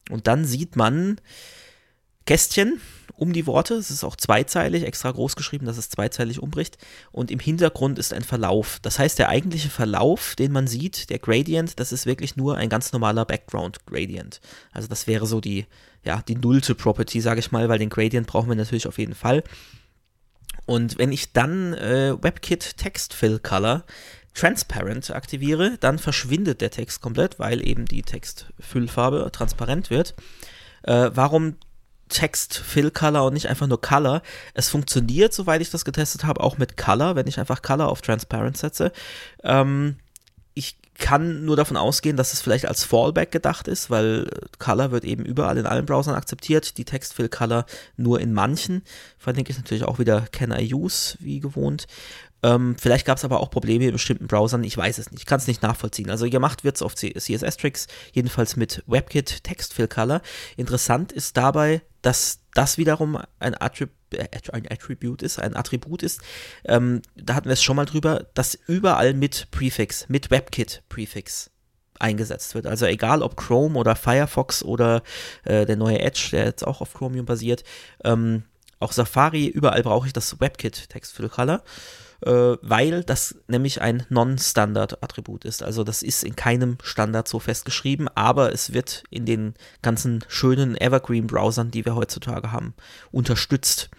[0.10, 1.22] Und dann sieht man
[2.26, 2.82] Kästchen,
[3.20, 3.76] um die Worte.
[3.76, 6.78] Es ist auch zweizeilig, extra groß geschrieben, dass es zweizeilig umbricht.
[7.12, 8.80] Und im Hintergrund ist ein Verlauf.
[8.82, 12.70] Das heißt, der eigentliche Verlauf, den man sieht, der Gradient, das ist wirklich nur ein
[12.70, 14.40] ganz normaler Background Gradient.
[14.72, 15.66] Also das wäre so die,
[16.04, 19.16] ja, die nullte Property, sage ich mal, weil den Gradient brauchen wir natürlich auf jeden
[19.16, 19.44] Fall.
[20.66, 23.84] Und wenn ich dann äh, WebKit Text Fill Color
[24.34, 30.16] Transparent aktiviere, dann verschwindet der Text komplett, weil eben die Textfüllfarbe transparent wird.
[30.84, 31.56] Äh, warum
[32.10, 34.22] Text Fill Color und nicht einfach nur Color.
[34.54, 38.02] Es funktioniert, soweit ich das getestet habe, auch mit Color, wenn ich einfach Color auf
[38.02, 38.92] Transparent setze.
[39.44, 39.98] Ähm,
[40.54, 45.06] ich kann nur davon ausgehen, dass es vielleicht als Fallback gedacht ist, weil Color wird
[45.06, 48.84] eben überall in allen Browsern akzeptiert, die Text Fill Color nur in manchen.
[49.18, 51.88] Verlinke ich natürlich auch wieder Can I Use, wie gewohnt.
[52.42, 55.40] Ähm, vielleicht gab es aber auch Probleme in bestimmten Browsern, ich weiß es nicht, kann
[55.40, 56.10] es nicht nachvollziehen.
[56.10, 60.22] Also gemacht wird es auf CSS-Tricks, jedenfalls mit WebKit Text Fill Color.
[60.56, 66.22] Interessant ist dabei, dass das wiederum ein, Attrib äh, ein Attribute ist, ein Attribut ist.
[66.66, 71.52] Ähm, da hatten wir es schon mal drüber, dass überall mit Prefix, mit WebKit Prefix
[72.00, 72.66] eingesetzt wird.
[72.66, 75.04] Also egal ob Chrome oder Firefox oder
[75.44, 77.64] äh, der neue Edge, der jetzt auch auf Chromium basiert,
[78.04, 78.44] ähm,
[78.80, 81.62] auch Safari, überall brauche ich das WebKit Text Fill Color
[82.26, 85.64] äh, weil das nämlich ein Non-Standard-Attribut ist.
[85.64, 90.76] Also das ist in keinem Standard so festgeschrieben, aber es wird in den ganzen schönen
[90.76, 92.74] Evergreen-Browsern, die wir heutzutage haben,
[93.12, 93.90] unterstützt.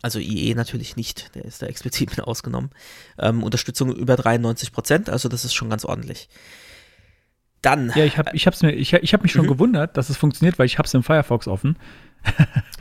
[0.00, 2.70] Also IE natürlich nicht, der ist da explizit mit ausgenommen.
[3.18, 6.30] Ähm, Unterstützung über 93 Prozent, also das ist schon ganz ordentlich.
[7.60, 7.92] Dann.
[7.94, 9.50] Ja, ich habe ich hab's mir, ich, ich hab mich schon mhm.
[9.50, 11.76] gewundert, dass es funktioniert, weil ich habe es im Firefox offen.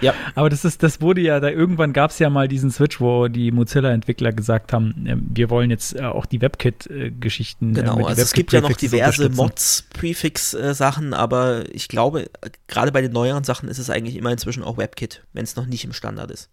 [0.01, 0.13] Ja.
[0.35, 3.27] Aber das ist, das wurde ja, da irgendwann gab es ja mal diesen Switch, wo
[3.27, 7.73] die Mozilla-Entwickler gesagt haben, äh, wir wollen jetzt äh, auch die WebKit-Geschichten.
[7.73, 9.35] Genau, äh, die also es gibt ja noch diverse unterstützen.
[9.35, 14.63] Mods-Prefix-Sachen, aber ich glaube, äh, gerade bei den neueren Sachen ist es eigentlich immer inzwischen
[14.63, 16.49] auch WebKit, wenn es noch nicht im Standard ist.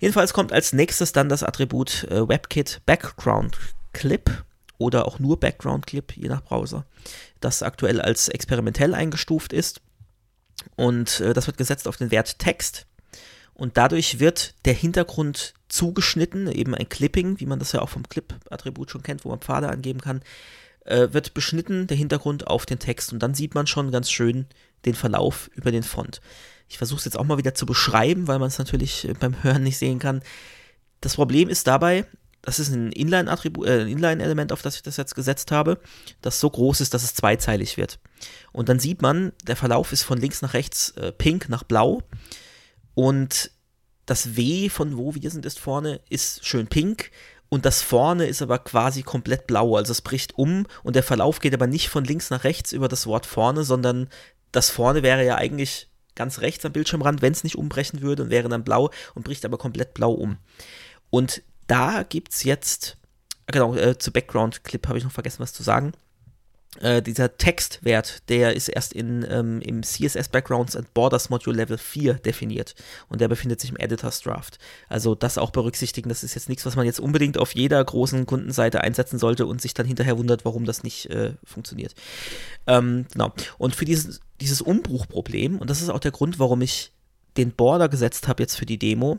[0.00, 3.56] Jedenfalls kommt als nächstes dann das Attribut äh, WebKit Background
[3.92, 4.42] Clip
[4.78, 6.84] oder auch nur Background Clip, je nach Browser,
[7.40, 9.80] das aktuell als experimentell eingestuft ist.
[10.76, 12.86] Und äh, das wird gesetzt auf den Wert Text.
[13.54, 18.08] Und dadurch wird der Hintergrund zugeschnitten, eben ein Clipping, wie man das ja auch vom
[18.08, 20.22] Clip-Attribut schon kennt, wo man Pfade angeben kann,
[20.84, 23.12] äh, wird beschnitten, der Hintergrund auf den Text.
[23.12, 24.46] Und dann sieht man schon ganz schön
[24.84, 26.20] den Verlauf über den Font.
[26.68, 29.42] Ich versuche es jetzt auch mal wieder zu beschreiben, weil man es natürlich äh, beim
[29.42, 30.22] Hören nicht sehen kann.
[31.00, 32.06] Das Problem ist dabei,
[32.42, 35.78] das ist ein Inline-Attribut, äh, Inline-Element, auf das ich das jetzt gesetzt habe,
[36.20, 38.00] das so groß ist, dass es zweizeilig wird.
[38.52, 42.02] Und dann sieht man, der Verlauf ist von links nach rechts äh, pink nach blau
[42.94, 43.50] und
[44.06, 47.12] das W von wo wir sind ist vorne ist schön pink
[47.48, 51.38] und das vorne ist aber quasi komplett blau, also es bricht um und der Verlauf
[51.38, 54.08] geht aber nicht von links nach rechts über das Wort vorne, sondern
[54.50, 58.30] das vorne wäre ja eigentlich ganz rechts am Bildschirmrand, wenn es nicht umbrechen würde und
[58.30, 60.38] wäre dann blau und bricht aber komplett blau um.
[61.10, 62.98] Und da gibt es jetzt,
[63.46, 65.94] genau, äh, zu Background Clip habe ich noch vergessen, was zu sagen.
[66.80, 71.78] Äh, dieser Textwert, der ist erst in, ähm, im CSS Backgrounds and Borders Module Level
[71.78, 72.74] 4 definiert
[73.08, 74.58] und der befindet sich im Editors Draft.
[74.90, 78.26] Also das auch berücksichtigen, das ist jetzt nichts, was man jetzt unbedingt auf jeder großen
[78.26, 81.94] Kundenseite einsetzen sollte und sich dann hinterher wundert, warum das nicht äh, funktioniert.
[82.66, 83.32] Ähm, genau.
[83.56, 86.92] Und für dieses, dieses Umbruchproblem, und das ist auch der Grund, warum ich
[87.38, 89.18] den Border gesetzt habe jetzt für die Demo,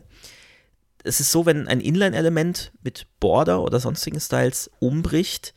[1.04, 5.54] es ist so, wenn ein Inline-Element mit Border oder sonstigen Styles umbricht,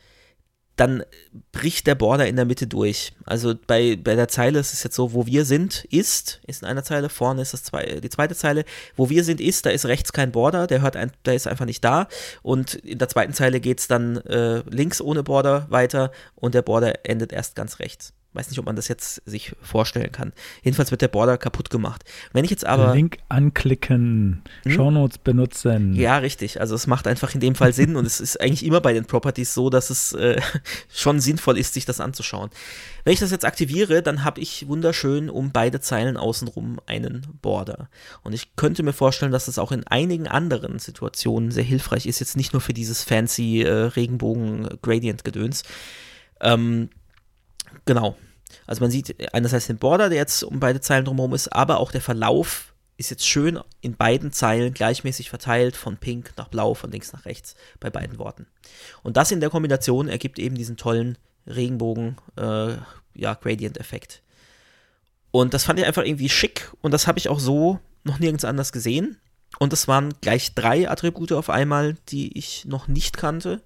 [0.76, 1.04] dann
[1.52, 3.14] bricht der Border in der Mitte durch.
[3.26, 6.68] Also bei, bei der Zeile ist es jetzt so, wo wir sind, ist, ist in
[6.68, 8.64] einer Zeile, vorne ist das zwei, die zweite Zeile,
[8.96, 11.66] wo wir sind, ist, da ist rechts kein Border, der hört ein, der ist einfach
[11.66, 12.08] nicht da.
[12.44, 16.62] Und in der zweiten Zeile geht es dann äh, links ohne Border weiter und der
[16.62, 18.14] Border endet erst ganz rechts.
[18.38, 20.32] Weiß nicht, ob man das jetzt sich vorstellen kann.
[20.62, 22.04] Jedenfalls wird der Border kaputt gemacht.
[22.34, 22.94] Wenn ich jetzt aber.
[22.94, 24.72] Link anklicken, Hm?
[24.72, 25.96] Shownotes benutzen.
[25.96, 26.62] Ja, richtig.
[26.62, 29.06] Also es macht einfach in dem Fall Sinn und es ist eigentlich immer bei den
[29.06, 30.40] Properties so, dass es äh,
[30.94, 32.52] schon sinnvoll ist, sich das anzuschauen.
[33.04, 37.90] Wenn ich das jetzt aktiviere, dann habe ich wunderschön um beide Zeilen außenrum einen Border.
[38.22, 42.20] Und ich könnte mir vorstellen, dass es auch in einigen anderen Situationen sehr hilfreich ist,
[42.20, 45.64] jetzt nicht nur für dieses fancy äh, Regenbogen-Gradient-Gedöns.
[46.42, 46.90] Ähm,
[47.86, 48.16] genau.
[48.66, 51.92] Also man sieht einerseits den Border, der jetzt um beide Zeilen drumherum ist, aber auch
[51.92, 56.92] der Verlauf ist jetzt schön in beiden Zeilen gleichmäßig verteilt, von pink nach blau, von
[56.92, 58.48] links nach rechts, bei beiden Worten.
[59.04, 62.76] Und das in der Kombination ergibt eben diesen tollen Regenbogen, äh,
[63.14, 63.38] ja.
[65.32, 68.46] Und das fand ich einfach irgendwie schick und das habe ich auch so noch nirgends
[68.46, 69.18] anders gesehen.
[69.60, 73.62] Und es waren gleich drei Attribute auf einmal, die ich noch nicht kannte.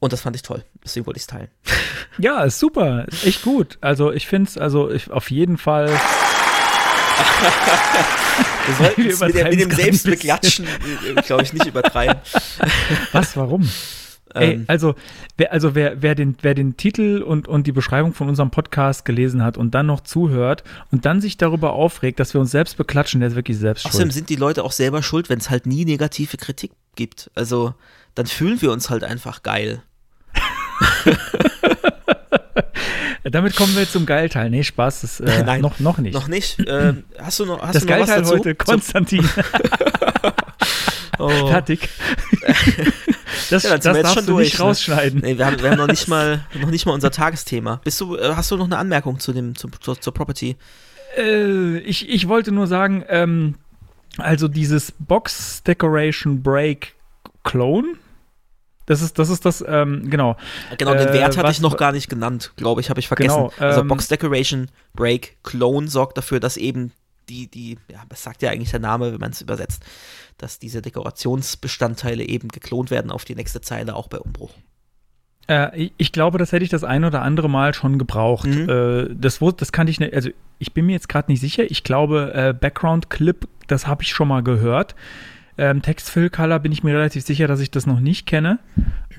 [0.00, 0.64] Und das fand ich toll.
[0.84, 1.48] Deswegen wollte ich es teilen.
[2.18, 3.78] Ja, ist super, ist echt gut.
[3.80, 5.88] Also ich finde es, also ich, auf jeden Fall.
[8.66, 10.66] Wir sollten es mit, mit dem Selbstbeklatschen,
[11.24, 12.16] glaube ich, nicht übertreiben.
[13.12, 13.68] Was, warum?
[14.34, 14.94] Ey, Ähm, also,
[15.38, 19.04] wer, also wer, wer, den, wer den Titel und, und die Beschreibung von unserem Podcast
[19.04, 22.76] gelesen hat und dann noch zuhört und dann sich darüber aufregt, dass wir uns selbst
[22.76, 24.12] beklatschen, der ist wirklich selbst Außerdem schuld.
[24.14, 27.30] sind die Leute auch selber schuld, wenn es halt nie negative Kritik gibt.
[27.34, 27.74] Also
[28.14, 29.82] dann fühlen wir uns halt einfach geil.
[33.24, 34.50] Damit kommen wir zum Geilteil.
[34.50, 36.14] Nee, Spaß, das, äh, Nein, noch, noch nicht.
[36.14, 36.58] Noch nicht.
[36.66, 38.34] Ähm, hast du noch, hast das du noch was Geilteil dazu?
[38.34, 39.28] heute, Konstantin.
[41.18, 41.28] oh.
[41.28, 41.88] Fertig.
[43.50, 44.64] Das, Ja, das darfst schon du durch, nicht ne?
[44.64, 45.20] rausschneiden.
[45.20, 47.80] Nee, wir haben, wir haben noch nicht mal noch nicht mal unser Tagesthema.
[47.84, 50.56] Bist du, äh, hast du noch eine Anmerkung zu dem, zu, zur, zur Property?
[51.16, 53.56] Äh, ich, ich wollte nur sagen, ähm,
[54.18, 56.94] also dieses Box Decoration Break
[57.44, 57.94] Clone,
[58.86, 60.36] das ist das, ist das ähm, genau.
[60.78, 63.08] Genau, den Äh, Wert hatte was- ich noch gar nicht genannt, glaube ich, habe ich
[63.08, 63.34] vergessen.
[63.36, 66.92] Genau, also ähm, Box Decoration Break Clone sorgt dafür, dass eben
[67.28, 69.84] die, die, ja, das sagt ja eigentlich der Name, wenn man es übersetzt,
[70.38, 74.50] dass diese Dekorationsbestandteile eben geklont werden auf die nächste Zeile, auch bei Umbruch.
[75.46, 78.46] Äh, ich, glaube, das hätte ich das ein oder andere Mal schon gebraucht.
[78.46, 78.68] Mhm.
[78.68, 81.70] Äh, das, das kannte ich nicht, also ich bin mir jetzt gerade nicht sicher.
[81.70, 84.94] Ich glaube, äh, Background Clip, das habe ich schon mal gehört.
[85.60, 88.58] Ähm, Text Fill Color bin ich mir relativ sicher, dass ich das noch nicht kenne.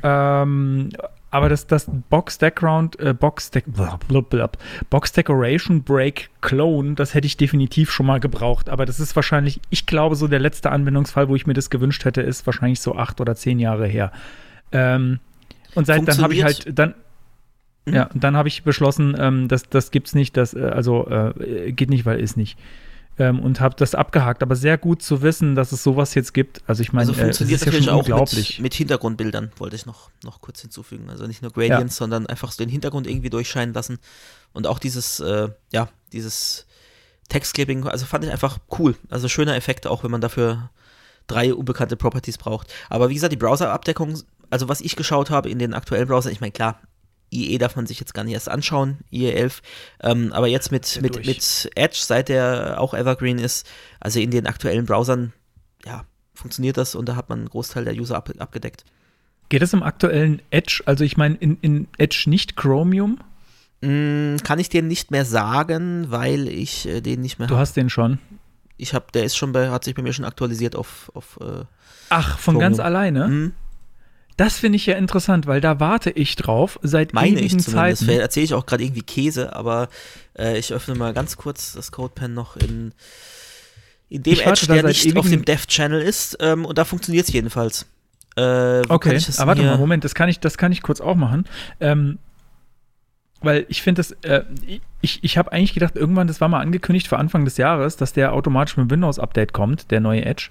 [0.01, 0.89] Ähm,
[1.29, 4.49] aber das, das Box Background, äh, Box, Dec blablabla,
[4.89, 8.69] Box Decoration Break Clone, das hätte ich definitiv schon mal gebraucht.
[8.69, 12.05] Aber das ist wahrscheinlich, ich glaube, so der letzte Anwendungsfall, wo ich mir das gewünscht
[12.05, 14.11] hätte, ist wahrscheinlich so acht oder zehn Jahre her.
[14.71, 15.19] Ähm,
[15.75, 16.95] und seit dann habe ich halt dann.
[17.85, 17.93] Mhm.
[17.93, 21.91] Ja, dann habe ich beschlossen, ähm, das, das gibt's nicht, das, äh, also äh, geht
[21.91, 22.57] nicht, weil ist nicht.
[23.17, 24.43] Ähm, und habe das abgehakt.
[24.43, 26.61] Aber sehr gut zu wissen, dass es sowas jetzt gibt.
[26.67, 28.57] Also ich meine, Also äh, funktioniert ist ja natürlich schon auch unglaublich.
[28.57, 31.09] mit, mit Hintergrundbildern, wollte ich noch, noch kurz hinzufügen.
[31.09, 33.99] Also nicht nur Gradients, sondern einfach so den Hintergrund irgendwie durchscheinen lassen.
[34.53, 36.65] Und auch dieses, äh, ja, dieses
[37.29, 38.95] Textclipping, also fand ich einfach cool.
[39.09, 40.69] Also schöner Effekt, auch wenn man dafür
[41.27, 42.67] drei unbekannte Properties braucht.
[42.89, 44.19] Aber wie gesagt, die Browser-Abdeckung,
[44.49, 46.81] also was ich geschaut habe in den aktuellen Browsern, ich meine, klar,
[47.33, 49.61] IE darf man sich jetzt gar nicht erst anschauen, IE 11,
[50.01, 51.25] ähm, aber jetzt mit, Ja, mit, durch.
[51.27, 53.67] mit Edge, seit der auch Evergreen ist,
[53.99, 55.31] also in den aktuellen Browsern,
[55.85, 58.83] ja, funktioniert das und da hat man einen Großteil der User ab, abgedeckt.
[59.49, 63.19] Geht es im aktuellen Edge, also ich meine in, in Edge nicht Chromium?
[63.81, 67.61] Mm, kann ich dir nicht mehr sagen, weil ich äh, den nicht mehr Du habe.
[67.61, 68.19] hast den schon.
[68.77, 71.65] Ich habe, der ist schon bei, hat sich bei mir schon aktualisiert auf, auf äh,
[72.09, 72.59] Ach, von Chromium.
[72.71, 73.25] ganz alleine?
[73.25, 73.53] hm,
[74.41, 78.07] Das finde ich ja interessant, weil da warte ich drauf seit meine ich ewigen zumindest.
[78.07, 78.19] Zeiten.
[78.19, 79.87] Erzähle ich auch gerade irgendwie Käse, aber
[80.35, 82.91] äh, ich öffne mal ganz kurz das CodePen noch in,
[84.09, 87.31] in dem Ich Edge, der nicht auf dem Dev-Channel ist ähm, und da funktioniert es
[87.31, 87.85] jedenfalls.
[88.35, 91.13] Äh, Okay, ich aber warte mal, Moment, das kann ich, das kann ich kurz auch
[91.13, 91.45] machen.
[91.79, 92.17] Ähm,
[93.41, 94.41] weil ich finde das, äh,
[95.01, 98.13] ich, ich habe eigentlich gedacht, irgendwann, das war mal angekündigt für Anfang des Jahres, dass
[98.13, 100.49] der automatisch mit Windows-Update kommt, der neue Edge.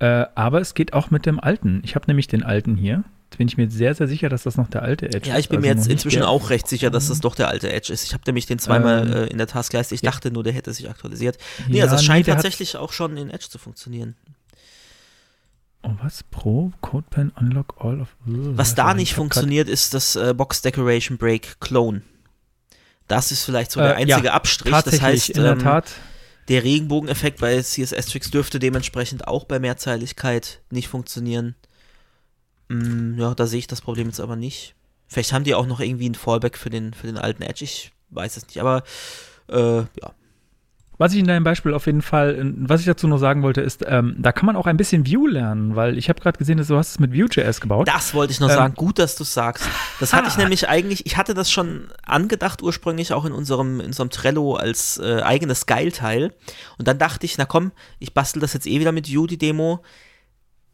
[0.00, 1.80] Äh, aber es geht auch mit dem alten.
[1.84, 3.04] Ich habe nämlich den alten hier.
[3.30, 5.26] Jetzt bin ich mir sehr, sehr sicher, dass das noch der alte Edge ist.
[5.28, 7.46] Ja, ich bin also mir jetzt inzwischen der- auch recht sicher, dass das doch der
[7.48, 8.02] alte Edge ist.
[8.02, 9.94] Ich habe nämlich den zweimal Ähm, äh, in der Taskleiste.
[9.94, 10.10] Ich ja.
[10.10, 11.38] dachte nur, der hätte sich aktualisiert.
[11.68, 14.16] Nee, Ja, also es scheint der hat- tatsächlich auch schon in Edge zu funktionieren.
[15.82, 16.22] Oh, was?
[16.24, 18.08] Pro, CodePen, Unlock All of.
[18.24, 22.02] Was da nicht funktioniert, ist das äh, Box Decoration Break Clone.
[23.08, 24.72] Das ist vielleicht so der Äh, ja, einzige Abstrich.
[24.72, 25.90] Das Tatsächlich, heißt, in der ähm, Tat.
[26.50, 31.54] Der Regenbogeneffekt bei CSS-Tricks dürfte dementsprechend auch bei Mehrzeiligkeit nicht funktionieren.
[32.68, 34.74] Mm, ja, da sehe ich das Problem jetzt aber nicht.
[35.06, 37.64] Vielleicht haben die auch noch irgendwie ein Fallback für den, für den alten Edge.
[37.64, 38.82] Ich weiß es nicht, aber
[39.48, 40.14] äh, ja.
[41.00, 43.82] Was ich in deinem Beispiel auf jeden Fall, was ich dazu noch sagen wollte, ist,
[43.86, 46.66] ähm, da kann man auch ein bisschen Vue lernen, weil ich habe gerade gesehen, dass
[46.66, 47.88] du hast es mit Vue.js gebaut.
[47.88, 48.74] Das wollte ich noch Ähm, sagen.
[48.74, 49.66] Gut, dass du es sagst.
[49.98, 50.40] Das hatte ich Ah.
[50.40, 54.98] nämlich eigentlich, ich hatte das schon angedacht ursprünglich auch in unserem, in unserem Trello als
[54.98, 56.34] äh, eigenes Geilteil.
[56.76, 59.38] Und dann dachte ich, na komm, ich bastel das jetzt eh wieder mit Vue, die
[59.38, 59.82] Demo.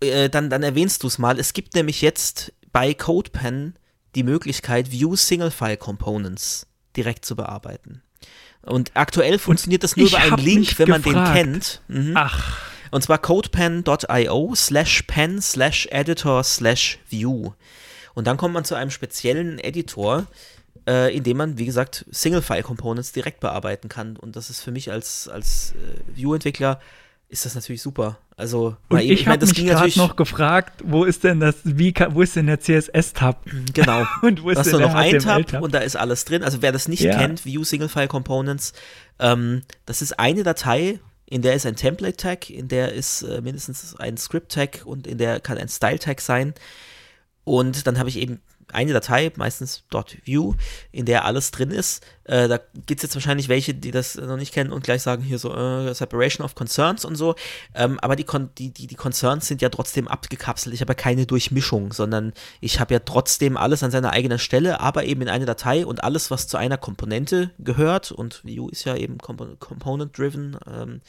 [0.00, 1.38] Äh, dann, dann erwähnst du es mal.
[1.38, 3.78] Es gibt nämlich jetzt bei CodePen
[4.16, 8.02] die Möglichkeit, Vue Single-File Components direkt zu bearbeiten.
[8.62, 11.36] Und aktuell funktioniert das nur über einen Link, wenn man gefragt.
[11.36, 11.80] den kennt.
[11.88, 12.12] Mhm.
[12.16, 12.58] Ach,
[12.90, 17.52] Und zwar codepen.io slash pen slash editor slash view.
[18.14, 20.26] Und dann kommt man zu einem speziellen Editor,
[20.88, 24.16] äh, in dem man, wie gesagt, Single-File-Components direkt bearbeiten kann.
[24.16, 26.80] Und das ist für mich als, als äh, View-Entwickler
[27.28, 28.18] ist das natürlich super.
[28.38, 31.94] Also, und eben- ich, mein, habe mich gerade noch gefragt, wo ist denn das, wie
[32.10, 33.46] wo ist denn der CSS-Tab?
[33.72, 34.04] Genau.
[34.22, 35.62] Und wo ist hast denn du noch der einen Tab HTML-Tab?
[35.62, 36.42] und da ist alles drin.
[36.42, 37.16] Also wer das nicht Ja.
[37.16, 38.74] kennt, View Single File Components,
[39.18, 43.40] ähm, das ist eine Datei, in der ist ein Template Tag, in der ist äh,
[43.40, 46.52] mindestens ein Script Tag und in der kann ein Style Tag sein.
[47.44, 49.84] Und dann habe ich eben eine Datei, meistens
[50.24, 50.54] .view,
[50.92, 52.04] in der alles drin ist.
[52.24, 55.22] Äh, da gibt es jetzt wahrscheinlich welche, die das noch nicht kennen und gleich sagen
[55.22, 57.36] hier so äh, Separation of Concerns und so.
[57.74, 58.26] Ähm, aber die,
[58.58, 60.74] die, die, die Concerns sind ja trotzdem abgekapselt.
[60.74, 64.80] Ich habe ja keine Durchmischung, sondern ich habe ja trotzdem alles an seiner eigenen Stelle,
[64.80, 68.10] aber eben in eine Datei und alles, was zu einer Komponente gehört.
[68.10, 70.58] Und View ist ja eben Compo Component-driven.
[70.66, 71.00] Ähm,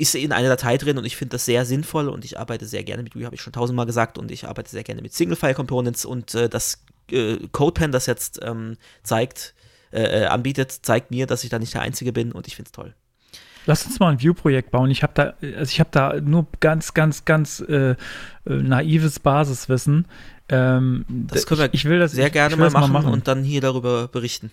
[0.00, 2.82] ist in einer Datei drin und ich finde das sehr sinnvoll und ich arbeite sehr
[2.84, 6.04] gerne mit Vue, habe ich schon tausendmal gesagt und ich arbeite sehr gerne mit Single-File-Components
[6.04, 9.54] und äh, das äh, CodePen, das jetzt ähm, zeigt,
[9.92, 12.68] äh, äh, anbietet, zeigt mir, dass ich da nicht der Einzige bin und ich finde
[12.68, 12.94] es toll.
[13.66, 14.90] Lass uns mal ein Vue-Projekt bauen.
[14.90, 17.96] Ich habe da, also ich habe da nur ganz, ganz, ganz äh, äh,
[18.46, 20.06] naives Basiswissen.
[20.48, 23.12] Ähm, Das können wir ich, ich will das Sehr ich, gerne ich mal das machen,
[23.12, 24.50] und dann hier darüber berichten.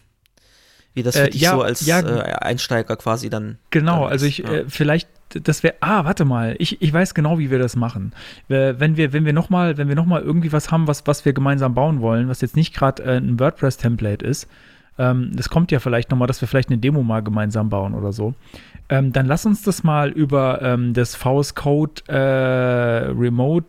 [0.93, 2.01] Wie das für Äh, dich ja, so als ja.
[2.01, 3.59] äh, Einsteiger quasi dann.
[3.69, 4.51] Genau, dann also ich, ja.
[4.51, 8.13] äh, vielleicht, das wäre, ah, warte mal, ich, ich weiß genau, wie wir das machen.
[8.47, 12.29] Wenn wir, wenn wir nochmal, noch irgendwie was haben, was, was wir gemeinsam bauen wollen,
[12.29, 14.47] was jetzt nicht gerade äh, ein WordPress-Template ist,
[14.97, 18.11] ähm, das kommt ja vielleicht nochmal, dass wir vielleicht eine Demo mal gemeinsam bauen oder
[18.11, 18.33] so.
[18.89, 23.67] Ähm, dann lass uns das mal über ähm, das VS Code äh, Remote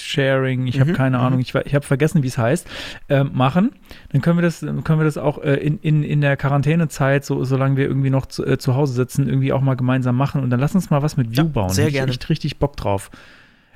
[0.00, 1.24] Sharing, ich habe Mhm, keine mhm.
[1.24, 2.66] Ahnung, ich, ich habe vergessen, wie es heißt,
[3.08, 3.70] ähm, machen.
[4.12, 7.44] Dann können wir das, können wir das auch äh, in, in, in der Quarantänezeit, so,
[7.44, 10.42] solange wir irgendwie noch zu, äh, zu Hause sitzen, irgendwie auch mal gemeinsam machen.
[10.42, 11.70] Und dann lass uns mal was mit Vue Ja, bauen.
[11.70, 12.12] sehr Hätte gerne.
[12.12, 13.10] Ich richtig Bock drauf.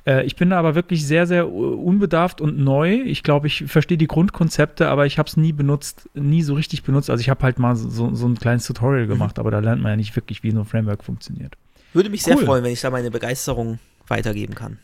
[0.05, 3.01] Äh, ich bin da aber wirklich sehr, sehr unbedarft und neu.
[3.05, 6.83] Ich glaube, ich verstehe die Grundkonzepte, aber ich habe es nie benutzt, nie so richtig
[6.83, 7.09] benutzt.
[7.09, 8.73] Also ich habe halt mal so, so ein kleines Mhm.
[8.73, 11.55] Tutorial gemacht, aber da lernt man ja nicht wirklich, wie so ein Framework funktioniert.
[11.93, 12.45] Würde mich sehr cool.
[12.45, 14.79] freuen, wenn ich da meine Begeisterung weitergeben kann.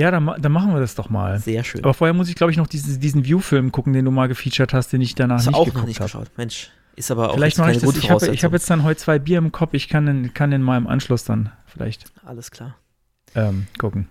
[0.00, 1.38] Ja, dann, dann machen wir das doch mal.
[1.40, 1.84] Sehr schön.
[1.84, 4.72] Aber vorher muss ich, glaube ich, noch diesen, diesen View-Film gucken, den du mal gefeatured
[4.72, 6.06] hast, den ich danach Hast nicht auch geguckt noch nicht habe.
[6.08, 6.30] geschaut.
[6.38, 7.96] Mensch, Ist aber auch Vielleicht ich keine das.
[7.96, 9.74] Ich habe hab jetzt dann heute zwei Bier im Kopf.
[9.74, 12.76] Ich kann den, kann den mal im Anschluss dann vielleicht Alles klar.
[13.34, 14.08] ähm, gucken.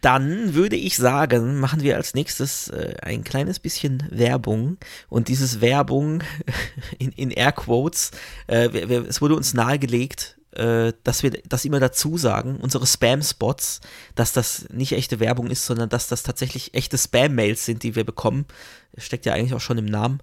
[0.00, 4.76] Dann würde ich sagen, machen wir als nächstes äh, ein kleines bisschen Werbung.
[5.08, 6.22] Und dieses Werbung
[7.00, 8.12] in, in Airquotes,
[8.46, 13.80] äh, es wurde uns nahegelegt, äh, dass wir das immer dazu sagen, unsere Spam-Spots,
[14.14, 18.04] dass das nicht echte Werbung ist, sondern dass das tatsächlich echte Spam-Mails sind, die wir
[18.04, 18.46] bekommen.
[18.96, 20.20] Steckt ja eigentlich auch schon im Namen,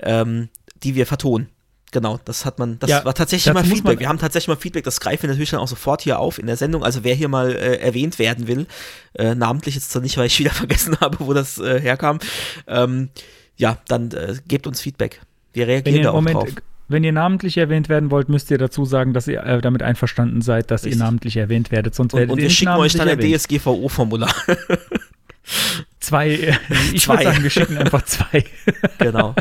[0.00, 0.48] ähm,
[0.82, 1.48] die wir vertonen.
[1.92, 4.00] Genau, das hat man, das Ja, war tatsächlich mal Feedback.
[4.00, 6.46] Wir haben tatsächlich mal Feedback, das greifen wir natürlich dann auch sofort hier auf in
[6.46, 6.82] der Sendung.
[6.82, 8.66] Also wer hier mal äh, erwähnt werden will,
[9.14, 12.18] äh, namentlich jetzt zwar nicht, weil ich wieder vergessen habe, wo das äh, herkam,
[12.66, 13.10] ähm,
[13.56, 15.20] ja, dann äh, gebt uns Feedback.
[15.52, 16.48] Wir reagieren da auch Moment, drauf.
[16.88, 20.42] Wenn ihr namentlich erwähnt werden wollt, müsst ihr dazu sagen, dass ihr äh, damit einverstanden
[20.42, 20.98] seid, dass Richtig.
[21.00, 21.94] ihr namentlich erwähnt werdet.
[21.94, 23.18] Sonst Und, werdet und ihr wir schicken euch dann ein.
[23.20, 24.32] DSGVO-Formular.
[26.00, 26.54] Zwei, äh,
[26.92, 27.14] ich Zwei.
[27.14, 28.44] würde sagen, wir schicken einfach zwei.
[28.98, 29.34] genau.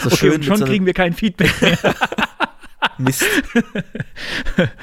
[0.00, 1.78] So Okay, schön und schon so kriegen wir kein Feedback mehr.
[2.98, 3.24] Mist.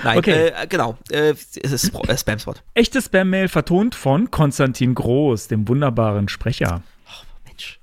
[0.04, 0.48] Nein, Okay.
[0.48, 0.98] äh, genau.
[1.12, 2.56] Äh, es ist äh, Spam-Spot.
[2.74, 6.82] Echte Spam-Mail vertont von Konstantin Groß, dem wunderbaren Sprecher.
[7.46, 7.80] Mensch.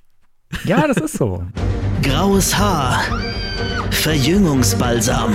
[0.64, 1.44] Ja, das ist so.
[2.02, 3.02] Graues Haar.
[3.91, 5.34] Verjüngungsbalsam.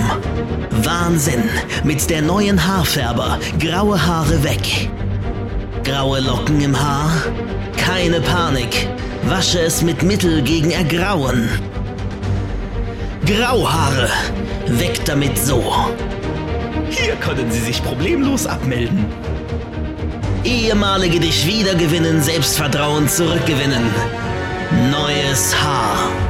[0.82, 1.44] Wahnsinn.
[1.82, 3.38] Mit der neuen Haarfärber.
[3.58, 4.90] Graue Haare weg.
[5.84, 7.10] Graue Locken im Haar.
[7.76, 8.88] Keine Panik.
[9.26, 11.48] Wasche es mit Mittel gegen Ergrauen.
[13.26, 14.08] Grauhaare.
[14.66, 15.62] Weg damit so.
[16.90, 19.06] Hier können Sie sich problemlos abmelden.
[20.44, 23.84] Ehemalige dich wiedergewinnen, Selbstvertrauen zurückgewinnen.
[24.90, 26.23] Neues Haar.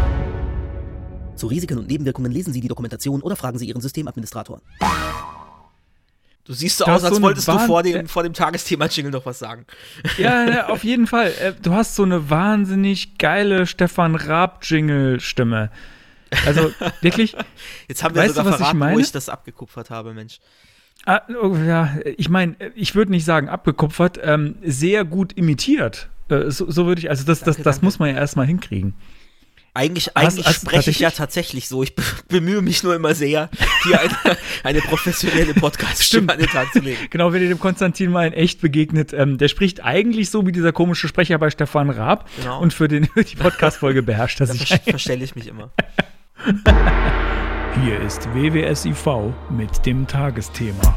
[1.45, 4.63] Zu Risiken und Nebenwirkungen lesen Sie die Dokumentation oder fragen Sie Ihren Systemadministrator.
[6.47, 9.13] Du siehst so Du aus, als so wolltest du Wahn- vor dem, vor dem Tagesthema-Jingle
[9.13, 9.67] noch was sagen.
[10.17, 11.33] Ja, ja, auf jeden Fall.
[11.39, 15.71] Äh, Du hast so eine wahnsinnig geile Stefan Raab-Jingle-Stimme.
[16.47, 16.71] Also
[17.03, 17.37] wirklich,
[17.89, 19.01] Jetzt haben wir Weißt sogar du, was ich verraten, wo meine?
[19.03, 20.41] ich das abgekupfert habe, Mensch.
[21.05, 26.09] ah, oh, ja, ich meine, ich würde nicht sagen abgekupfert, ähm, sehr gut imitiert.
[26.31, 27.85] Äh, so, so würde ich, also das, das, Danke, das danke.
[27.85, 28.95] muss man ja erstmal hinkriegen.
[29.77, 31.83] Eigentlich, Hast- eigentlich hast- spreche ich ja tatsächlich so.
[31.83, 33.51] Ich be- bemühe mich nur immer sehr,
[33.83, 34.13] hier eine,
[34.63, 36.99] eine professionelle Podcast-Stimme an den Tag zu legen.
[37.11, 40.53] Genau, wenn ihr dem Konstantin mal in echt begegnet, ähm, der spricht eigentlich so wie
[40.53, 42.61] dieser komische Sprecher bei Stefan Raab Genau.
[42.61, 45.71] und für, den, für die Podcast-Folge beherrscht er Da verstelle ich mich immer.
[47.83, 49.07] Hier ist WWSIV
[49.51, 50.95] mit dem Tagesthema.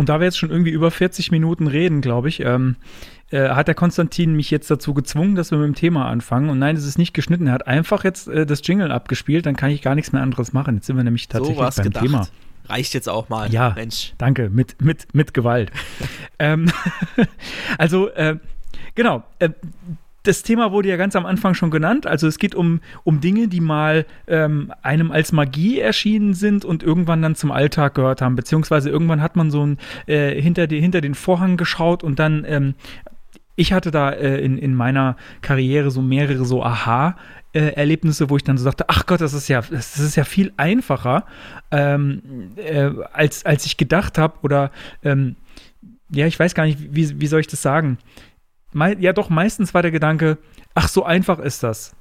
[0.00, 2.76] Und da wir jetzt schon irgendwie über 40 Minuten reden, glaube ich, ähm,
[3.30, 6.48] äh, hat der Konstantin mich jetzt dazu gezwungen, dass wir mit dem Thema anfangen.
[6.48, 7.48] Und nein, es ist nicht geschnitten.
[7.48, 10.54] Er hat einfach jetzt äh, das Jingle abgespielt, dann kann ich gar nichts mehr anderes
[10.54, 10.76] machen.
[10.76, 12.02] Jetzt sind wir nämlich So tatsächlich es beim gedacht.
[12.06, 12.28] Thema.
[12.64, 13.52] Reicht jetzt auch mal.
[13.52, 14.14] Ja, Mensch.
[14.16, 15.70] danke, mit, mit, mit Gewalt.
[16.38, 16.72] ähm,
[17.76, 18.38] also, äh,
[18.94, 19.50] genau, äh,
[20.22, 22.06] das Thema wurde ja ganz am Anfang schon genannt.
[22.06, 26.82] Also es geht um, um Dinge, die mal ähm, einem als Magie erschienen sind und
[26.82, 28.36] irgendwann dann zum Alltag gehört haben.
[28.36, 32.44] Beziehungsweise irgendwann hat man so ein, äh, hinter, die, hinter den Vorhang geschaut und dann,
[32.46, 32.74] ähm,
[33.56, 37.16] ich hatte da äh, in, in meiner Karriere so mehrere so Aha-
[37.52, 40.52] Erlebnisse, wo ich dann so dachte, ach Gott, das ist ja, das ist ja viel
[40.56, 41.24] einfacher,
[41.72, 42.22] ähm,
[42.54, 44.34] äh, als, als ich gedacht habe.
[44.42, 44.70] Oder
[45.02, 45.34] ähm,
[46.12, 47.98] ja, ich weiß gar nicht, wie, wie soll ich das sagen?
[48.74, 50.38] Ja, doch, meistens war der Gedanke,
[50.74, 51.94] ach, so einfach ist das.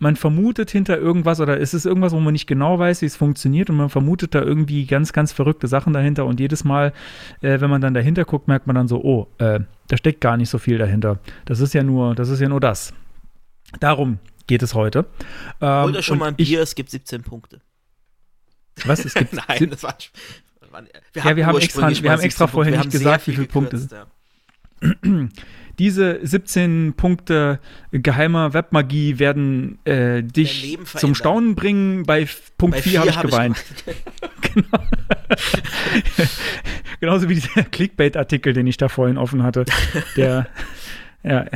[0.00, 3.16] Man vermutet hinter irgendwas oder es ist irgendwas, wo man nicht genau weiß, wie es
[3.16, 6.92] funktioniert und man vermutet da irgendwie ganz, ganz verrückte Sachen dahinter und jedes Mal,
[7.40, 9.58] äh, wenn man dann dahinter guckt, merkt man dann so, oh, äh,
[9.88, 11.18] da steckt gar nicht so viel dahinter.
[11.46, 12.94] Das ist ja nur, das ist ja nur das.
[13.80, 15.06] Darum geht es heute.
[15.60, 17.60] Ähm, Holt euch schon mal ein ich- Bier, es gibt 17 Punkte.
[18.84, 19.04] Was?
[19.04, 19.96] Es gibt Nein, das war.
[21.12, 23.52] Wir Ja, wir haben extra- wir haben extra 17 vorher nicht gesagt, wie viele viel
[23.52, 24.06] Punkte
[24.80, 24.88] ja.
[25.78, 27.60] Diese 17 Punkte
[27.92, 31.14] geheimer Webmagie werden äh, dich zum.
[31.14, 32.02] Staunen bringen.
[32.04, 32.26] Bei
[32.56, 33.64] Punkt Bei 4 habe ich geweint.
[34.54, 34.78] Genau.
[37.00, 39.64] Genauso wie dieser Clickbait-Artikel, den ich da vorhin offen hatte.
[40.16, 40.48] Der,
[41.22, 41.46] ja,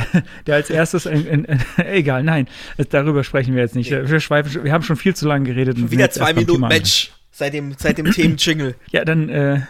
[0.46, 2.46] der als erstes, in, in, in, egal, nein,
[2.90, 3.90] darüber sprechen wir jetzt nicht.
[3.90, 5.76] Wir, schweifen, schon- wir haben schon viel zu lange geredet.
[5.78, 7.10] sind Wieder zwei Minuten, Mensch.
[7.32, 8.76] Seit dem, seit dem Themen-Jingle.
[8.90, 9.60] ja, dann, äh,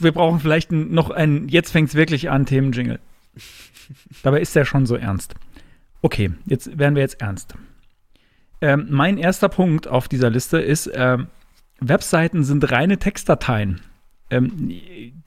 [0.00, 3.00] wir brauchen vielleicht noch ein, jetzt fängt's wirklich an, Themenjingle.
[4.22, 5.34] Dabei ist der schon so ernst.
[6.02, 7.54] Okay, jetzt werden wir jetzt ernst.
[8.60, 11.28] Ähm, mein erster Punkt auf dieser Liste ist, ähm,
[11.80, 13.80] Webseiten sind reine Textdateien.
[14.30, 14.72] Ähm,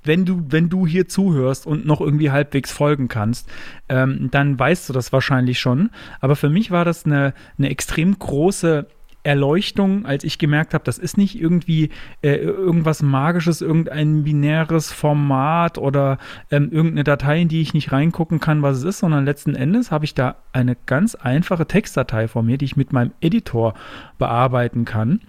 [0.03, 3.49] wenn, du, wenn du hier zuhörst und noch irgendwie halbwegs folgen kannst,
[3.89, 5.89] ähm, dann weißt du das wahrscheinlich schon.
[6.19, 8.87] Aber für mich war das eine, eine extrem große
[9.23, 11.89] Erleuchtung, als ich gemerkt habe, das ist nicht irgendwie
[12.21, 16.17] äh, irgendwas Magisches, irgendein binäres Format oder
[16.49, 19.91] ähm, irgendeine Datei, in die ich nicht reingucken kann, was es ist, sondern letzten Endes
[19.91, 23.75] habe ich da eine ganz einfache Textdatei vor mir, die ich mit meinem Editor
[24.17, 25.21] bearbeiten kann.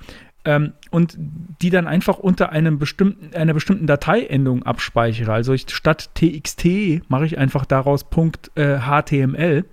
[0.44, 5.32] Ähm, und die dann einfach unter einem bestimmten, einer bestimmten Dateiendung abspeichere.
[5.32, 9.64] Also ich, statt TXT mache ich einfach daraus Punkt, äh, HTML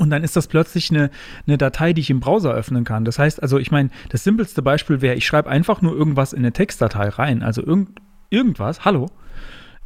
[0.00, 1.10] und dann ist das plötzlich eine,
[1.46, 3.04] eine Datei, die ich im Browser öffnen kann.
[3.04, 6.38] Das heißt, also ich meine, das simpelste Beispiel wäre, ich schreibe einfach nur irgendwas in
[6.38, 9.10] eine Textdatei rein, also irgend, irgendwas, hallo,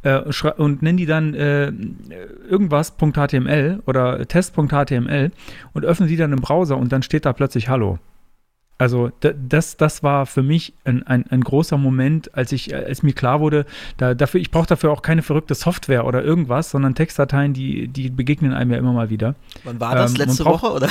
[0.03, 0.21] äh,
[0.57, 1.73] und nenne die dann äh,
[2.49, 5.31] irgendwas.html oder test.html
[5.73, 7.99] und öffne die dann im Browser und dann steht da plötzlich Hallo.
[8.77, 13.13] Also das, das war für mich ein, ein, ein, großer Moment, als ich, als mir
[13.13, 13.65] klar wurde,
[13.95, 18.09] da, dafür, ich brauche dafür auch keine verrückte Software oder irgendwas, sondern Textdateien, die, die
[18.09, 19.35] begegnen einem ja immer mal wieder.
[19.63, 20.11] Wann war das?
[20.11, 20.89] Ähm, letzte Woche oder?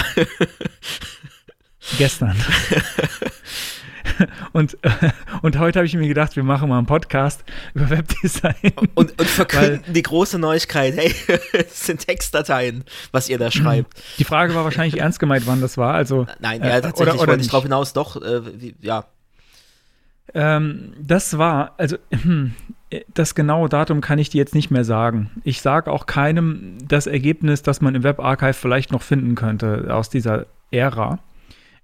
[1.99, 2.37] Gestern.
[4.53, 4.77] und,
[5.43, 7.45] und heute habe ich mir gedacht, wir machen mal einen Podcast
[7.75, 8.55] über Webdesign.
[8.95, 11.15] Und, und verkünden Weil, die große Neuigkeit, hey,
[11.53, 13.93] es sind Textdateien, was ihr da schreibt.
[14.19, 15.95] Die Frage war wahrscheinlich ernst gemeint, wann das war.
[15.95, 19.07] Also, Nein, ja, tatsächlich oder, oder wollte ich drauf hinaus, doch, äh, wie, ja.
[20.33, 21.97] Ähm, das war, also
[23.15, 25.31] das genaue Datum kann ich dir jetzt nicht mehr sagen.
[25.45, 30.11] Ich sage auch keinem das Ergebnis, das man im Webarchive vielleicht noch finden könnte aus
[30.11, 31.19] dieser Ära.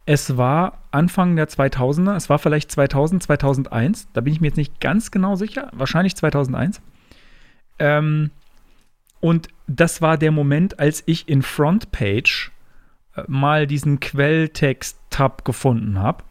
[0.06, 4.56] Es war Anfang der 2000er, es war vielleicht 2000, 2001, da bin ich mir jetzt
[4.56, 6.80] nicht ganz genau sicher, wahrscheinlich 2001.
[7.78, 8.30] Ähm,
[9.20, 12.50] und das war der Moment, als ich in Frontpage
[13.14, 16.24] äh, mal diesen Quelltext-Tab gefunden habe.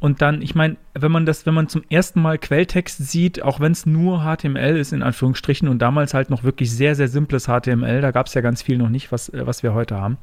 [0.00, 3.58] Und dann, ich meine, wenn man das, wenn man zum ersten Mal Quelltext sieht, auch
[3.60, 7.46] wenn es nur HTML ist, in Anführungsstrichen, und damals halt noch wirklich sehr, sehr simples
[7.46, 10.18] HTML, da gab es ja ganz viel noch nicht, was, äh, was wir heute haben,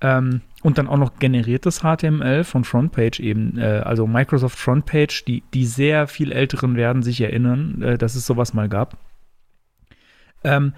[0.00, 5.42] ähm, und dann auch noch generiertes HTML von Frontpage eben, äh, also Microsoft Frontpage, die,
[5.54, 8.96] die sehr viel Älteren werden sich erinnern, äh, dass es sowas mal gab.
[10.44, 10.72] Ähm,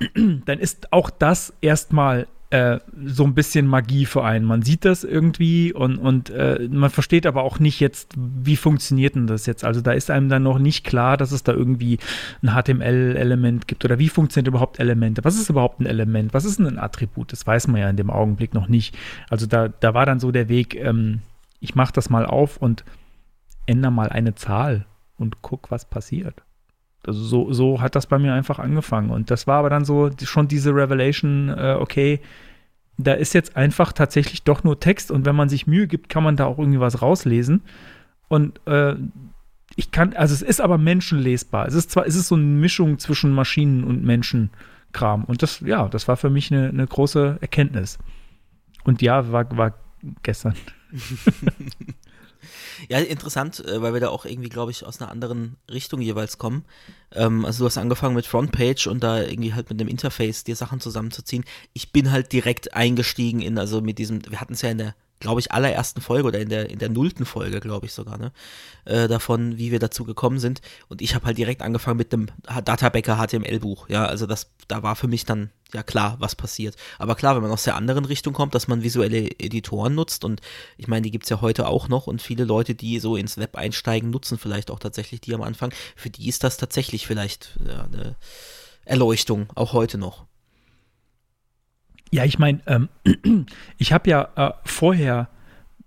[0.14, 4.44] dann ist auch das erstmal äh, so ein bisschen Magie für einen.
[4.44, 9.14] Man sieht das irgendwie und, und äh, man versteht aber auch nicht jetzt, wie funktioniert
[9.14, 9.64] denn das jetzt.
[9.64, 11.98] Also da ist einem dann noch nicht klar, dass es da irgendwie
[12.42, 15.24] ein HTML-Element gibt oder wie funktioniert überhaupt Elemente.
[15.24, 16.34] Was ist überhaupt ein Element?
[16.34, 17.32] Was ist denn ein Attribut?
[17.32, 18.98] Das weiß man ja in dem Augenblick noch nicht.
[19.28, 21.20] Also da, da war dann so der Weg, ähm,
[21.60, 22.84] ich mache das mal auf und
[23.66, 24.86] ändere mal eine Zahl
[25.16, 26.42] und guck, was passiert.
[27.06, 29.10] Also so, so hat das bei mir einfach angefangen.
[29.10, 32.20] Und das war aber dann so schon diese Revelation, äh, okay,
[32.98, 36.22] da ist jetzt einfach tatsächlich doch nur Text und wenn man sich Mühe gibt, kann
[36.22, 37.62] man da auch irgendwie was rauslesen.
[38.28, 38.96] Und äh,
[39.76, 41.66] ich kann, also es ist aber menschenlesbar.
[41.66, 45.24] Es ist zwar, es ist so eine Mischung zwischen Maschinen und Menschenkram.
[45.24, 47.98] Und das, ja, das war für mich eine, eine große Erkenntnis.
[48.84, 49.74] Und ja, war, war
[50.22, 50.54] gestern.
[52.88, 56.38] Ja, interessant, äh, weil wir da auch irgendwie, glaube ich, aus einer anderen Richtung jeweils
[56.38, 56.64] kommen.
[57.12, 60.56] Ähm, also du hast angefangen mit Frontpage und da irgendwie halt mit dem Interface dir
[60.56, 61.44] Sachen zusammenzuziehen.
[61.72, 64.94] Ich bin halt direkt eingestiegen in, also mit diesem, wir hatten es ja in der
[65.20, 68.32] glaube ich, allerersten Folge oder in der, in der nullten Folge, glaube ich sogar, ne?
[68.86, 70.62] Äh, davon, wie wir dazu gekommen sind.
[70.88, 72.28] Und ich habe halt direkt angefangen mit dem
[72.64, 73.88] Databacker HTML-Buch.
[73.88, 76.74] Ja, also das, da war für mich dann ja klar, was passiert.
[76.98, 80.40] Aber klar, wenn man aus der anderen Richtung kommt, dass man visuelle Editoren nutzt und
[80.78, 83.36] ich meine, die gibt es ja heute auch noch und viele Leute, die so ins
[83.36, 85.72] Web einsteigen, nutzen vielleicht auch tatsächlich die am Anfang.
[85.96, 88.16] Für die ist das tatsächlich vielleicht ja, eine
[88.84, 90.24] Erleuchtung, auch heute noch.
[92.10, 92.88] Ja, ich meine, ähm,
[93.78, 95.28] ich habe ja äh, vorher,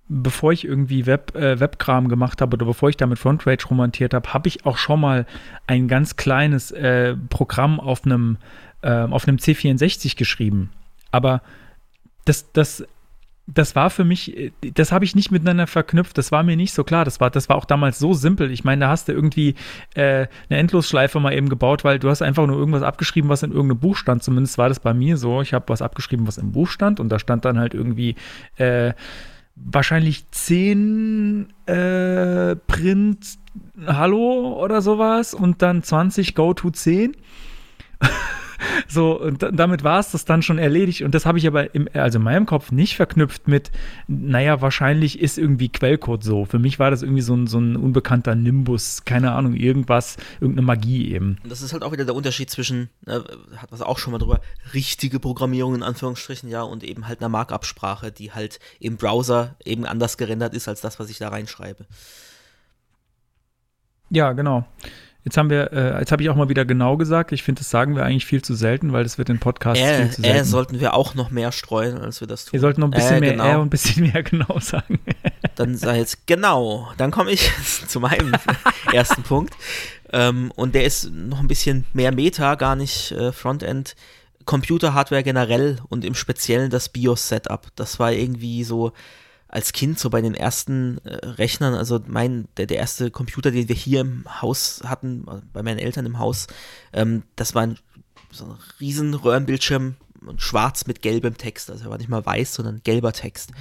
[0.07, 4.13] bevor ich irgendwie Web, äh, Webkram gemacht habe oder bevor ich da mit Frontrage romantiert
[4.13, 5.25] habe, habe ich auch schon mal
[5.67, 8.37] ein ganz kleines äh, Programm auf einem
[8.83, 10.69] äh, auf einem C64 geschrieben.
[11.11, 11.41] Aber
[12.25, 12.85] das, das
[13.45, 16.17] das war für mich, äh, das habe ich nicht miteinander verknüpft.
[16.17, 17.05] Das war mir nicht so klar.
[17.05, 18.51] Das war, das war auch damals so simpel.
[18.51, 19.55] Ich meine, da hast du irgendwie
[19.95, 23.51] äh, eine Endlosschleife mal eben gebaut, weil du hast einfach nur irgendwas abgeschrieben, was in
[23.51, 24.23] irgendeinem Buch stand.
[24.23, 25.41] Zumindest war das bei mir so.
[25.41, 28.15] Ich habe was abgeschrieben, was im Buch stand und da stand dann halt irgendwie
[28.57, 28.93] äh,
[29.55, 33.37] wahrscheinlich 10 äh, Print
[33.85, 37.15] Hallo oder sowas und dann 20 Go to 10.
[38.87, 41.01] So, und damit war es das dann schon erledigt.
[41.01, 43.71] Und das habe ich aber im, also in meinem Kopf nicht verknüpft mit,
[44.07, 46.45] naja, wahrscheinlich ist irgendwie Quellcode so.
[46.45, 50.65] Für mich war das irgendwie so ein, so ein unbekannter Nimbus, keine Ahnung, irgendwas, irgendeine
[50.65, 51.37] Magie eben.
[51.43, 53.19] Und das ist halt auch wieder der Unterschied zwischen, äh,
[53.57, 54.41] hat was auch schon mal drüber,
[54.73, 59.85] richtige Programmierung in Anführungsstrichen, ja, und eben halt einer Markup-Sprache, die halt im Browser eben
[59.85, 61.85] anders gerendert ist als das, was ich da reinschreibe.
[64.09, 64.65] Ja, genau.
[65.25, 67.31] Jetzt haben wir, äh, jetzt habe ich auch mal wieder genau gesagt.
[67.31, 70.01] Ich finde, das sagen wir eigentlich viel zu selten, weil das wird in Podcasts Äh,
[70.03, 70.37] viel zu selten.
[70.37, 72.53] äh, sollten wir auch noch mehr streuen, als wir das tun.
[72.53, 73.51] wir sollten noch ein bisschen Äh, mehr genau.
[73.51, 74.99] äh und ein bisschen mehr genau sagen.
[75.55, 76.89] Dann sei jetzt genau.
[76.97, 77.49] Dann komme ich
[77.87, 78.33] zu meinem
[78.93, 79.53] ersten Punkt.
[80.11, 83.95] Ähm, und der ist noch ein bisschen mehr Meta, gar nicht äh, Frontend.
[84.45, 87.67] Computer-Hardware generell und im Speziellen das BIOS-Setup.
[87.77, 88.91] Das war irgendwie so
[89.53, 93.69] als Kind so bei den ersten äh, Rechnern, also mein, der, der erste Computer, den
[93.69, 96.47] wir hier im Haus hatten, äh, bei meinen Eltern im Haus,
[96.91, 97.77] ähm, das war ein,
[98.31, 99.95] so ein riesen Röhrenbildschirm
[100.25, 101.69] und schwarz mit gelbem Text.
[101.69, 103.51] Also er war nicht mal weiß, sondern gelber Text.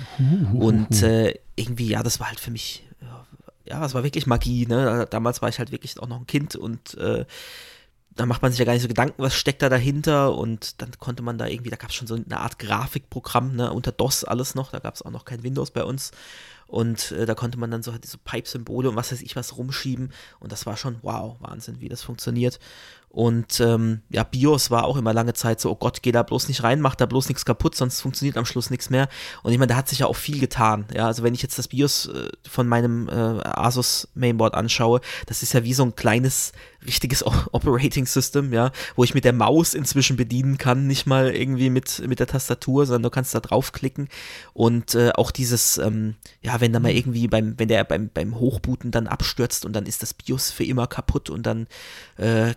[0.61, 3.27] Und äh, irgendwie, ja, das war halt für mich, ja,
[3.67, 5.07] ja, das war wirklich Magie, ne?
[5.11, 7.27] Damals war ich halt wirklich auch noch ein Kind und äh,
[8.15, 10.91] da macht man sich ja gar nicht so Gedanken, was steckt da dahinter und dann
[10.99, 14.25] konnte man da irgendwie, da gab es schon so eine Art Grafikprogramm, ne, unter DOS
[14.25, 16.11] alles noch, da gab es auch noch kein Windows bei uns
[16.67, 19.57] und äh, da konnte man dann so halt diese Pipe-Symbole und was weiß ich was
[19.57, 22.59] rumschieben und das war schon, wow, Wahnsinn, wie das funktioniert
[23.13, 26.49] und ähm, ja, BIOS war auch immer lange Zeit so, oh Gott, geh da bloß
[26.49, 29.07] nicht rein, mach da bloß nichts kaputt, sonst funktioniert am Schluss nichts mehr.
[29.43, 30.87] Und ich meine, da hat sich ja auch viel getan.
[30.95, 35.43] Ja, also wenn ich jetzt das BIOS äh, von meinem äh, Asus Mainboard anschaue, das
[35.43, 36.53] ist ja wie so ein kleines,
[36.87, 41.35] richtiges O- Operating System, ja, wo ich mit der Maus inzwischen bedienen kann, nicht mal
[41.35, 44.09] irgendwie mit, mit der Tastatur, sondern du kannst da draufklicken.
[44.55, 48.37] Und äh, auch dieses, ähm, ja, wenn da mal irgendwie beim, wenn der beim, beim
[48.39, 51.67] Hochbooten dann abstürzt und dann ist das BIOS für immer kaputt und dann
[52.17, 52.55] äh,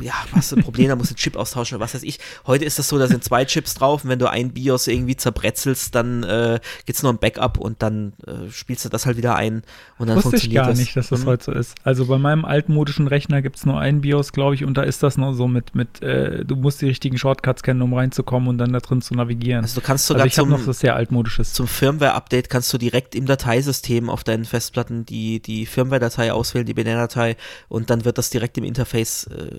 [0.00, 2.18] ja, was ist ein Problem, da musst du Chip austauschen oder was weiß ich.
[2.46, 5.16] Heute ist das so, da sind zwei Chips drauf und wenn du ein BIOS irgendwie
[5.16, 9.36] zerbretzelst, dann äh, gibt's noch ein Backup und dann äh, spielst du das halt wieder
[9.36, 9.62] ein
[9.98, 10.78] und dann Wusste ich funktioniert gar das.
[10.78, 11.26] nicht, dass das Mhm.
[11.26, 11.74] heute so ist.
[11.84, 15.02] Also bei meinem altmodischen Rechner gibt es nur einen BIOS, glaube ich, und da ist
[15.02, 18.58] das noch so mit, mit äh, du musst die richtigen Shortcuts kennen, um reinzukommen und
[18.58, 19.62] dann da drin zu navigieren.
[19.62, 21.52] Also du kannst Also sogar ich habe zum, noch was sehr altmodisches.
[21.52, 26.74] zum Firmware-Update kannst du direkt im Dateisystem auf deinen Festplatten die, die Firmware-Datei auswählen, die
[26.74, 27.36] Binärdatei
[27.68, 29.51] und dann wird das direkt im Interface äh,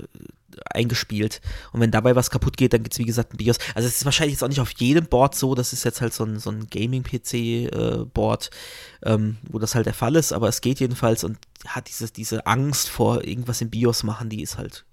[0.65, 1.41] eingespielt.
[1.71, 3.57] Und wenn dabei was kaputt geht, dann gibt es wie gesagt ein BIOS.
[3.75, 6.13] Also es ist wahrscheinlich jetzt auch nicht auf jedem Board so, das ist jetzt halt
[6.13, 8.49] so ein, so ein Gaming-PC-Board,
[9.03, 11.37] ähm, wo das halt der Fall ist, aber es geht jedenfalls und
[11.67, 14.85] hat diese, diese Angst vor irgendwas im BIOS machen, die ist halt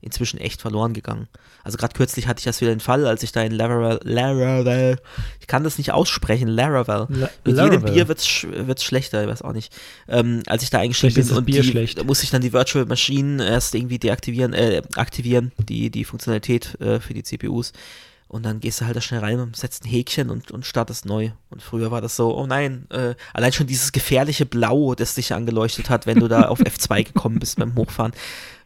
[0.00, 1.26] inzwischen echt verloren gegangen.
[1.64, 4.98] Also gerade kürzlich hatte ich das wieder den Fall, als ich da in Laravel, Laravel,
[5.40, 7.06] ich kann das nicht aussprechen, Laravel.
[7.08, 7.82] La- Mit jedem.
[7.82, 9.74] Bier wird's sch wird's schlechter, ich weiß auch nicht.
[10.08, 11.98] Ähm, als ich da eingestiegen Vielleicht bin und Bier die, schlecht.
[11.98, 16.80] da musste ich dann die Virtual Machine erst irgendwie deaktivieren, äh, aktivieren, die, die Funktionalität
[16.80, 17.72] äh, für die CPUs.
[18.28, 21.30] Und dann gehst du halt da schnell rein, setzt ein Häkchen und, und startest neu.
[21.48, 25.32] Und früher war das so, oh nein, äh, allein schon dieses gefährliche Blau, das dich
[25.32, 28.12] angeleuchtet hat, wenn du da auf F2 gekommen bist beim Hochfahren.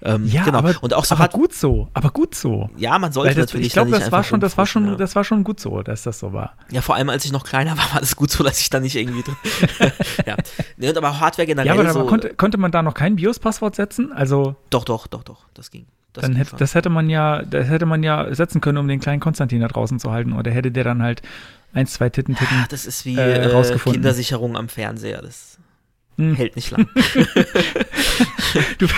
[0.02, 0.58] Ähm, Ja, genau.
[0.58, 2.70] aber, und auch so aber hat, gut so, aber gut so.
[2.78, 4.94] ja, man sollte das, natürlich ich glaube, das war schon, das war schon, ja.
[4.94, 6.54] das war schon gut so, dass das so war.
[6.70, 8.80] Ja, vor allem als ich noch kleiner war, war das gut so, dass ich da
[8.80, 9.36] nicht irgendwie drin.
[10.26, 10.36] ja.
[10.78, 12.00] Und aber Hardware generell Ja, aber, so.
[12.00, 14.10] aber konnte, konnte man da noch kein BIOS-Passwort setzen?
[14.10, 15.84] Also doch, doch, doch, doch, das ging.
[16.12, 19.00] Das dann hätte, das hätte man ja, das hätte man ja setzen können, um den
[19.00, 20.32] kleinen Konstantin da draußen zu halten.
[20.32, 21.22] Oder hätte der dann halt
[21.72, 22.56] eins, zwei Titten, Titten.
[22.62, 24.00] Ah, das ist wie äh, äh, rausgefunden.
[24.02, 25.22] Kindersicherung am Fernseher.
[25.22, 25.58] Das
[26.18, 26.34] Hm.
[26.34, 26.88] hält nicht lang.
[28.78, 28.88] Du,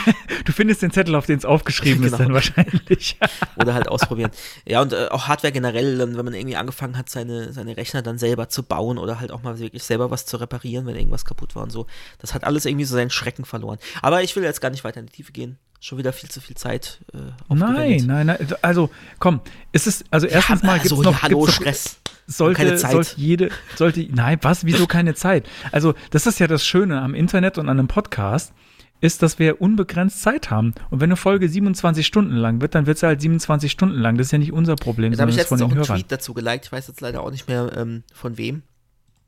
[0.47, 2.25] du findest den Zettel, auf den es aufgeschrieben ist, Genau.
[2.25, 3.19] dann wahrscheinlich.
[3.57, 4.31] Oder halt ausprobieren.
[4.67, 8.01] Ja, und äh, auch Hardware generell, dann, wenn man irgendwie angefangen hat, seine, seine Rechner
[8.01, 11.27] dann selber zu bauen oder halt auch mal wirklich selber was zu reparieren, wenn irgendwas
[11.27, 11.87] kaputt war und so.
[12.19, 13.79] Das hat alles irgendwie so seinen Schrecken verloren.
[14.01, 15.59] Aber ich will jetzt gar nicht weiter in die Tiefe gehen.
[15.85, 17.01] Schon wieder viel zu viel Zeit.
[17.13, 18.07] Äh, nein, aufgewendet.
[18.07, 18.49] nein, nein.
[18.63, 19.41] Also, komm,
[19.73, 22.01] ist es, also erstens mal gibt es so, noch, ja, hallo, gibt's noch Stress.
[22.29, 22.93] sollte, keine Zeit.
[22.93, 25.45] sollte jede, sollte, nein, was, wieso keine Zeit?
[25.73, 28.53] Also, das ist ja das Schöne am Internet und an einem Podcast,
[29.01, 30.73] ist, dass wir unbegrenzt Zeit haben.
[30.91, 34.17] Und wenn eine Folge 27 Stunden lang wird, dann wird sie halt 27 Stunden lang.
[34.17, 35.97] Das ist ja nicht unser Problem, Jetzt habe ich letztens auch den einen Hörern.
[35.99, 36.67] Tweet dazu geliked.
[36.67, 38.63] Ich weiß jetzt leider auch nicht mehr ähm, von wem.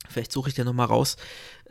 [0.09, 1.17] Vielleicht suche ich den nochmal raus.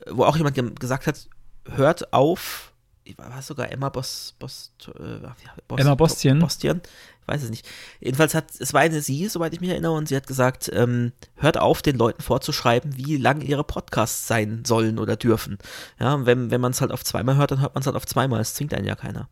[0.06, 1.30] äh, Wo auch jemand gesagt hat,
[1.72, 2.73] hört auf.
[3.18, 5.28] War es sogar Emma Bos, Bos, äh,
[5.68, 6.40] Bos, Emma Bostian?
[6.40, 6.82] Bostian?
[7.22, 7.68] Ich weiß es nicht.
[8.00, 11.12] Jedenfalls hat, es war eine sie, soweit ich mich erinnere, und sie hat gesagt, ähm,
[11.36, 15.58] hört auf, den Leuten vorzuschreiben, wie lang ihre Podcasts sein sollen oder dürfen.
[16.00, 17.96] Ja, und wenn, wenn man es halt auf zweimal hört, dann hört man es halt
[17.96, 18.40] auf zweimal.
[18.42, 19.30] Es zwingt einen ja keiner.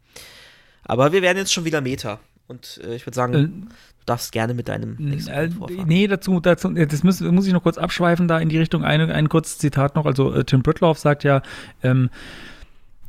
[0.83, 2.19] Aber wir werden jetzt schon wieder Meta.
[2.47, 5.87] Und äh, ich würde sagen, Äh, du darfst gerne mit deinem nächsten Äh, vorfahren.
[5.87, 8.83] nee, dazu, dazu das muss, muss ich noch kurz abschweifen, da in die Richtung.
[8.83, 10.05] Eine, ein kurzes Zitat noch.
[10.05, 11.41] Also, äh, Tim Britloff sagt ja,
[11.83, 12.09] ähm,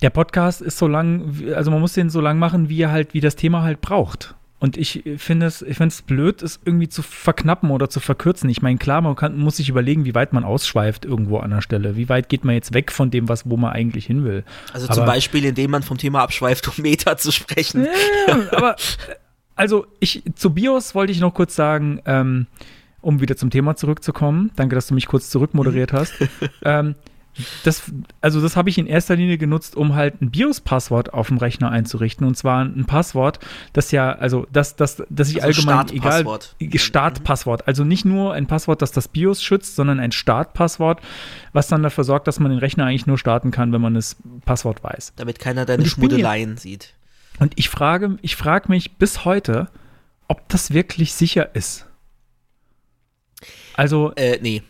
[0.02, 3.14] der Podcast ist so lang, also man muss den so lang machen, wie er halt,
[3.14, 4.34] wie das Thema halt braucht.
[4.58, 8.48] Und ich finde es, ich finde es blöd, es irgendwie zu verknappen oder zu verkürzen.
[8.48, 11.62] Ich meine, klar, man kann, muss sich überlegen, wie weit man ausschweift irgendwo an der
[11.62, 11.96] Stelle.
[11.96, 14.44] Wie weit geht man jetzt weg von dem, was, wo man eigentlich hin will.
[14.72, 17.88] Also aber- zum Beispiel, indem man vom Thema abschweift, um Meta zu sprechen.
[18.28, 19.14] Ja, aber äh,
[19.56, 22.46] also ich zu BIOS wollte ich noch kurz sagen, ähm,
[23.00, 24.52] um wieder zum Thema zurückzukommen.
[24.54, 26.14] Danke, dass du mich kurz zurückmoderiert hast.
[26.64, 26.94] ähm,
[27.64, 27.82] das,
[28.20, 31.70] also das habe ich in erster Linie genutzt, um halt ein BIOS-Passwort auf dem Rechner
[31.70, 32.26] einzurichten.
[32.26, 33.38] Und zwar ein Passwort,
[33.72, 36.22] das ja, also das, das, das ich Also allgemein egal.
[36.22, 36.56] Startpasswort.
[36.80, 37.68] Startpasswort.
[37.68, 41.00] Also nicht nur ein Passwort, das das BIOS schützt, sondern ein Startpasswort,
[41.52, 44.16] was dann dafür sorgt, dass man den Rechner eigentlich nur starten kann, wenn man das
[44.44, 45.14] Passwort weiß.
[45.16, 46.94] Damit keiner deine Schmuddeleien sieht.
[47.38, 49.68] Und ich frage, ich frage mich bis heute,
[50.28, 51.86] ob das wirklich sicher ist.
[53.74, 54.62] Also, Äh, nee.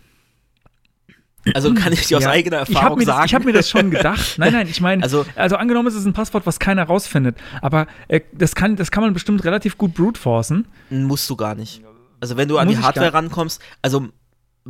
[1.55, 3.19] Also kann ich dir aus Ja, eigener ich habe Erfahrung mir, sagen.
[3.23, 4.35] das- ich hab mir das schon gedacht.
[4.39, 7.87] Nein, nein, ich meine, also, Also- angenommen, es ist ein Passwort, was keiner rausfindet, aber
[8.09, 10.67] äh, das, kann, das kann man bestimmt relativ gut brute forcen.
[10.91, 11.83] Musst du gar nicht.
[12.21, 14.09] Also wenn du an Muss die ich Hardware rankommst, also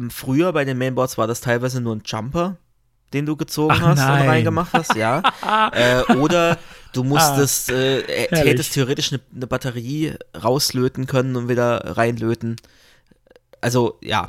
[0.08, 2.56] früher bei den Mainboards war das teilweise nur ein Jumper,
[3.12, 4.22] den du gezogen Ach, hast nein.
[4.22, 5.22] und reingemacht hast, ja.
[5.72, 6.56] äh, oder
[6.94, 12.56] du musstest, äh, äh, hättest theoretisch eine ne Batterie rauslöten können und wieder reinlöten.
[13.60, 14.26] Also ja,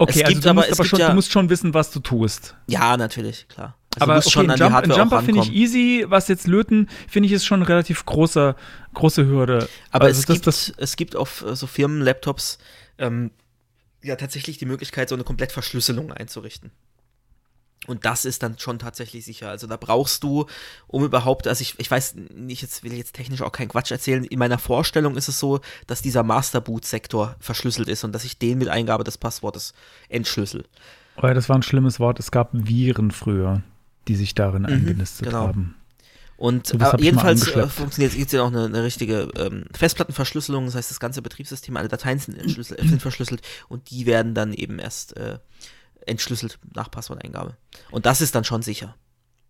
[0.00, 1.74] Okay, Es also gibt du, aber- musst aber gibt schon, ja- du musst schon wissen,
[1.74, 2.56] was du tust.
[2.66, 3.76] ja, natürlich, klar.
[3.96, 6.04] Also aber okay, schon ein, an Jump, ein Jumper finde ich easy.
[6.08, 8.54] Was jetzt löten, finde ich, ist schon relativ große,
[8.94, 9.68] große Hürde.
[9.90, 12.58] Aber Also es, das- gibt, das- es gibt auf äh, so Firmenlaptops
[12.98, 13.30] ähm,
[14.02, 16.70] ja tatsächlich die Möglichkeit, so eine Komplettverschlüsselung einzurichten.
[17.86, 19.48] Und das ist dann schon tatsächlich sicher.
[19.48, 20.46] Also da brauchst du,
[20.86, 23.90] um überhaupt, also ich, ich weiß nicht, jetzt will ich jetzt technisch auch keinen Quatsch
[23.90, 24.22] erzählen.
[24.24, 28.58] In meiner Vorstellung ist es so, dass dieser Masterboot-Sektor verschlüsselt ist und dass ich den
[28.58, 29.72] mit Eingabe des Passwortes
[30.10, 30.66] entschlüssel.
[31.16, 32.20] Oh ja, das war ein schlimmes Wort.
[32.20, 33.62] Es gab Viren früher,
[34.08, 35.48] die sich darin eingenistet genau.
[35.48, 35.74] haben.
[36.36, 40.90] Und So, äh, jedenfalls äh, funktioniert ja auch eine, eine richtige ähm, Festplattenverschlüsselung, das heißt,
[40.90, 45.38] das ganze Betriebssystem, alle Dateien sind, sind verschlüsselt und die werden dann eben erst äh,
[46.06, 47.56] entschlüsselt nach Passworteingabe.
[47.90, 48.94] Und das ist dann schon sicher.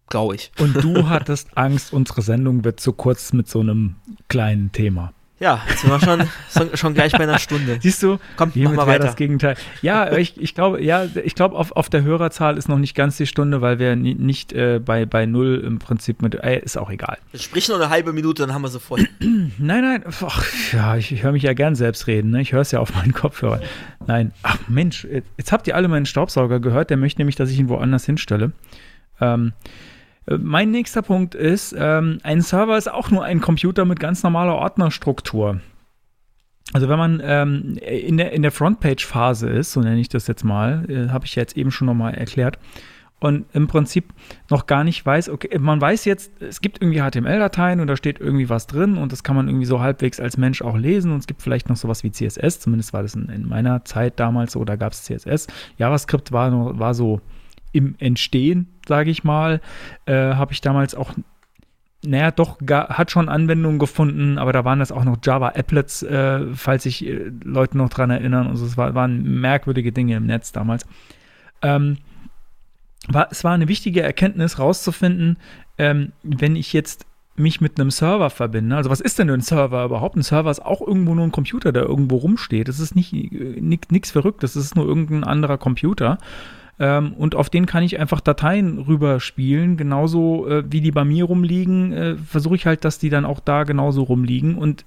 [0.09, 0.51] Glaube ich.
[0.59, 3.96] Und du hattest Angst, unsere Sendung wird zu kurz mit so einem
[4.28, 5.12] kleinen Thema.
[5.41, 7.78] Ja, jetzt sind wir schon, schon, gleich bei einer Stunde.
[7.82, 9.07] Siehst du, Komm, mach hiermit mal wäre weiter.
[9.07, 9.57] das Gegenteil.
[9.80, 13.16] Ja, ich, ich glaube, ja, ich glaube, auf, auf der Hörerzahl ist noch nicht ganz
[13.16, 16.76] die Stunde, weil wir ni- nicht äh, bei, bei null im Prinzip mit, äh, ist
[16.76, 17.16] auch egal.
[17.34, 19.09] Sprich noch eine halbe Minute, dann haben wir sie voll.
[19.20, 22.43] Nein, nein, ach, ja, ich, ich höre mich ja gern selbst reden, ne?
[22.43, 23.61] Ich höre es ja auf meinen Kopfhörer.
[24.07, 25.07] Nein, ach Mensch,
[25.38, 28.53] jetzt habt ihr alle meinen Staubsauger gehört, der möchte nämlich, dass ich ihn woanders hinstelle.
[29.22, 29.70] Ähm, äh,
[30.26, 34.54] mein nächster Punkt ist, ähm, ein Server ist auch nur ein Computer mit ganz normaler
[34.54, 35.60] Ordnerstruktur.
[36.72, 40.44] Also wenn man ähm, in der, in der Frontpage-Phase ist, so nenne ich das jetzt
[40.44, 42.58] mal, äh, habe ich jetzt eben schon nochmal erklärt,
[43.20, 44.14] und im Prinzip
[44.48, 48.18] noch gar nicht weiß, okay, man weiß jetzt, es gibt irgendwie HTML-Dateien und da steht
[48.18, 51.18] irgendwie was drin und das kann man irgendwie so halbwegs als Mensch auch lesen und
[51.18, 54.52] es gibt vielleicht noch sowas wie CSS, zumindest war das in, in meiner Zeit damals
[54.52, 55.48] so, da gab es CSS.
[55.76, 57.20] JavaScript war, war so
[57.72, 59.60] im Entstehen, sage ich mal,
[60.06, 61.14] äh, habe ich damals auch
[62.02, 66.46] naja, doch, ga, hat schon Anwendungen gefunden, aber da waren das auch noch Java-Applets, äh,
[66.54, 68.46] falls sich äh, Leute noch dran erinnern.
[68.46, 70.86] Also es war, waren merkwürdige Dinge im Netz damals.
[71.60, 71.98] Ähm,
[73.08, 75.36] war, es war eine wichtige Erkenntnis, rauszufinden,
[75.76, 77.06] ähm, wenn ich jetzt
[77.36, 78.76] mich mit einem Server verbinde.
[78.76, 80.16] Also was ist denn ein Server überhaupt?
[80.16, 82.68] Ein Server ist auch irgendwo nur ein Computer, der irgendwo rumsteht.
[82.68, 86.18] Das ist nicht nichts Verrücktes, das ist nur irgendein anderer Computer.
[86.80, 91.24] Ähm, und auf den kann ich einfach Dateien rüberspielen, genauso äh, wie die bei mir
[91.26, 94.56] rumliegen, äh, versuche ich halt, dass die dann auch da genauso rumliegen.
[94.56, 94.86] Und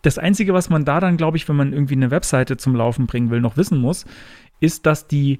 [0.00, 3.06] das Einzige, was man da dann, glaube ich, wenn man irgendwie eine Webseite zum Laufen
[3.06, 4.06] bringen will, noch wissen muss,
[4.60, 5.38] ist, dass die,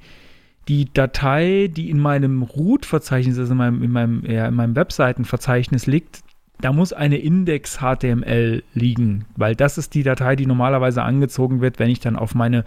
[0.68, 5.86] die Datei, die in meinem Root-Verzeichnis, also in meinem, in meinem, ja, in meinem Webseitenverzeichnis
[5.86, 6.20] liegt,
[6.60, 11.90] da muss eine Index.html liegen, weil das ist die Datei, die normalerweise angezogen wird, wenn
[11.90, 12.64] ich dann auf meine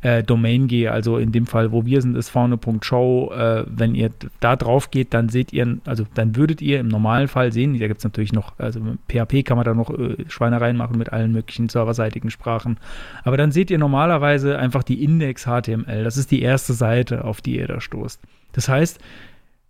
[0.00, 0.92] äh, Domain gehe.
[0.92, 3.32] Also in dem Fall, wo wir sind, ist vorne.show.
[3.32, 7.28] Äh, wenn ihr da drauf geht, dann seht ihr, also dann würdet ihr im normalen
[7.28, 10.76] Fall sehen, da gibt es natürlich noch, also PHP kann man da noch äh, Schweinereien
[10.76, 12.78] machen mit allen möglichen serverseitigen Sprachen.
[13.24, 16.04] Aber dann seht ihr normalerweise einfach die Index.html.
[16.04, 18.20] Das ist die erste Seite, auf die ihr da stoßt.
[18.52, 19.00] Das heißt,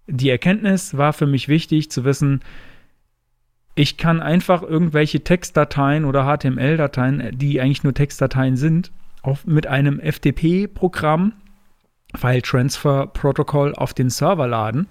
[0.07, 2.41] die Erkenntnis war für mich wichtig zu wissen,
[3.75, 8.91] ich kann einfach irgendwelche Textdateien oder HTML-Dateien, die eigentlich nur Textdateien sind,
[9.23, 11.33] auf, mit einem FTP-Programm,
[12.15, 14.89] File Transfer Protocol, auf den Server laden.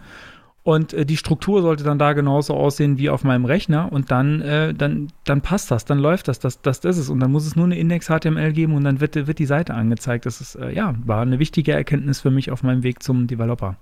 [0.68, 3.90] Und äh, die Struktur sollte dann da genauso aussehen wie auf meinem Rechner.
[3.90, 7.10] Und dann, äh, dann, dann passt das, dann läuft das, das, das ist es.
[7.10, 10.26] Und dann muss es nur eine Index-HTML geben und dann wird, wird die Seite angezeigt.
[10.26, 13.78] Das ist, äh, ja, war eine wichtige Erkenntnis für mich auf meinem Weg zum Developer.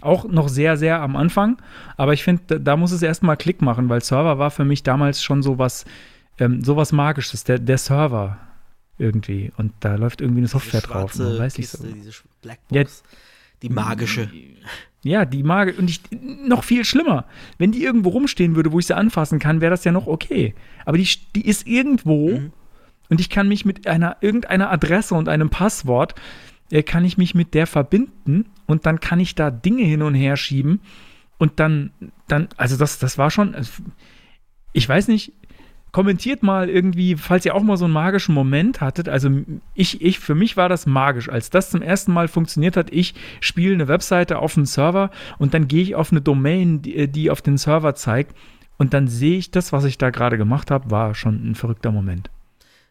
[0.00, 1.58] Auch noch sehr, sehr am Anfang.
[1.96, 4.82] Aber ich finde, da, da muss es erstmal Klick machen, weil Server war für mich
[4.82, 5.84] damals schon so was,
[6.38, 7.44] ähm, so was Magisches.
[7.44, 8.36] Der, der Server
[8.98, 9.52] irgendwie.
[9.56, 11.16] Und da läuft irgendwie eine Software drauf.
[11.18, 11.92] Man weiß nicht Kiste, so.
[11.92, 13.02] diese Blackbox.
[13.04, 13.18] Ja.
[13.62, 14.30] die magische.
[15.02, 16.00] Ja, die mag und ich
[16.46, 17.26] noch viel schlimmer.
[17.58, 20.54] Wenn die irgendwo rumstehen würde, wo ich sie anfassen kann, wäre das ja noch okay.
[20.84, 22.52] Aber die, die ist irgendwo Mhm.
[23.08, 26.14] und ich kann mich mit einer irgendeiner Adresse und einem Passwort
[26.72, 30.14] äh, kann ich mich mit der verbinden und dann kann ich da Dinge hin und
[30.14, 30.80] her schieben
[31.38, 31.92] und dann,
[32.26, 33.70] dann, also das, das war schon, also
[34.72, 35.32] ich weiß nicht,
[35.96, 39.08] kommentiert mal irgendwie, falls ihr auch mal so einen magischen Moment hattet.
[39.08, 39.30] Also
[39.72, 41.30] ich, ich, für mich war das magisch.
[41.30, 45.54] Als das zum ersten Mal funktioniert hat, ich spiele eine Webseite auf einen Server und
[45.54, 48.36] dann gehe ich auf eine Domain, die, die auf den Server zeigt
[48.76, 51.92] und dann sehe ich das, was ich da gerade gemacht habe, war schon ein verrückter
[51.92, 52.28] Moment.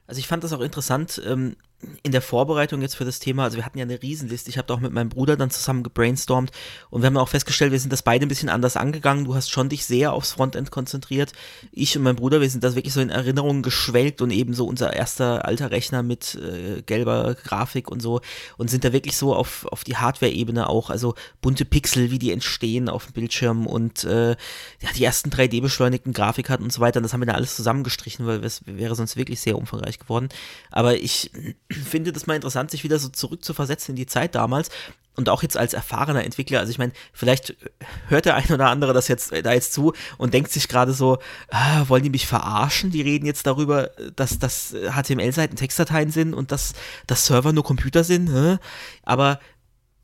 [0.07, 1.57] Also ich fand das auch interessant ähm,
[2.03, 3.43] in der Vorbereitung jetzt für das Thema.
[3.43, 4.49] Also wir hatten ja eine Riesenliste.
[4.49, 6.51] Ich habe da auch mit meinem Bruder dann zusammen gebrainstormt
[6.89, 9.25] und wir haben auch festgestellt, wir sind das beide ein bisschen anders angegangen.
[9.25, 11.33] Du hast schon dich sehr aufs Frontend konzentriert.
[11.71, 14.65] Ich und mein Bruder, wir sind das wirklich so in Erinnerungen geschwelgt und eben so
[14.65, 18.21] unser erster alter Rechner mit äh, gelber Grafik und so
[18.57, 22.31] und sind da wirklich so auf, auf die Hardware-Ebene auch, also bunte Pixel, wie die
[22.31, 26.97] entstehen auf dem Bildschirm und äh, ja, die ersten 3D-beschleunigten Grafikkarten und so weiter.
[26.97, 30.29] Und das haben wir da alles zusammengestrichen, weil es wäre sonst wirklich sehr umfangreich geworden.
[30.71, 31.31] Aber ich
[31.75, 34.69] finde das mal interessant, sich wieder so zurückzuversetzen in die Zeit damals.
[35.15, 37.55] Und auch jetzt als erfahrener Entwickler, also ich meine, vielleicht
[38.09, 41.19] hört der ein oder andere das jetzt da jetzt zu und denkt sich gerade so,
[41.49, 42.91] ah, wollen die mich verarschen?
[42.91, 46.73] Die reden jetzt darüber, dass das HTML-Seiten Textdateien sind und dass
[47.07, 48.29] das Server nur Computer sind.
[48.29, 48.57] Hä?
[49.03, 49.39] Aber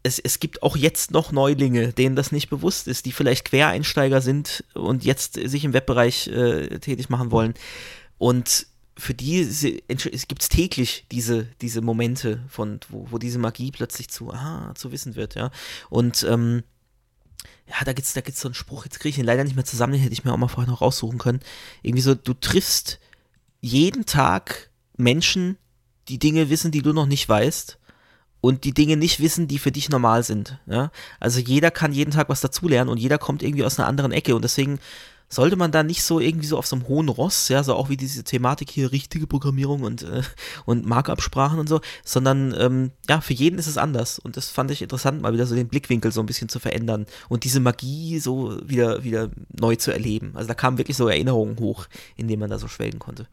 [0.04, 4.22] es, es gibt auch jetzt noch Neulinge, denen das nicht bewusst ist, die vielleicht Quereinsteiger
[4.22, 7.54] sind und jetzt sich im Webbereich äh, tätig machen wollen.
[8.18, 8.68] Und
[9.02, 14.32] für die es gibt täglich diese, diese Momente von, wo, wo diese Magie plötzlich zu,
[14.32, 15.50] ah, zu wissen wird, ja.
[15.90, 16.64] Und ähm,
[17.68, 19.66] ja, da gibt's, da gibt's so einen Spruch, jetzt kriege ich ihn leider nicht mehr
[19.66, 21.40] zusammen, den hätte ich mir auch mal vorher noch raussuchen können.
[21.82, 23.00] Irgendwie so, du triffst
[23.60, 25.58] jeden Tag Menschen,
[26.08, 27.80] die Dinge wissen, die du noch nicht weißt
[28.40, 30.60] und die Dinge nicht wissen, die für dich normal sind.
[30.68, 30.92] Ja?
[31.20, 34.36] Also jeder kann jeden Tag was dazulernen und jeder kommt irgendwie aus einer anderen Ecke
[34.36, 34.80] und deswegen
[35.32, 37.90] sollte man da nicht so irgendwie so auf so einem hohen Ross, ja, so auch
[37.90, 40.22] wie diese Thematik hier, richtige Programmierung und, äh,
[40.66, 44.20] und Markup-Sprachen und so, sondern ähm, ja, für jeden ist es anders.
[44.20, 47.06] Und das fand ich interessant, mal wieder so den Blickwinkel so ein bisschen zu verändern
[47.30, 50.32] und diese Magie so wieder, wieder neu zu erleben.
[50.36, 53.28] Also da kamen wirklich so Erinnerungen hoch, in denen man da so schwelgen konnte.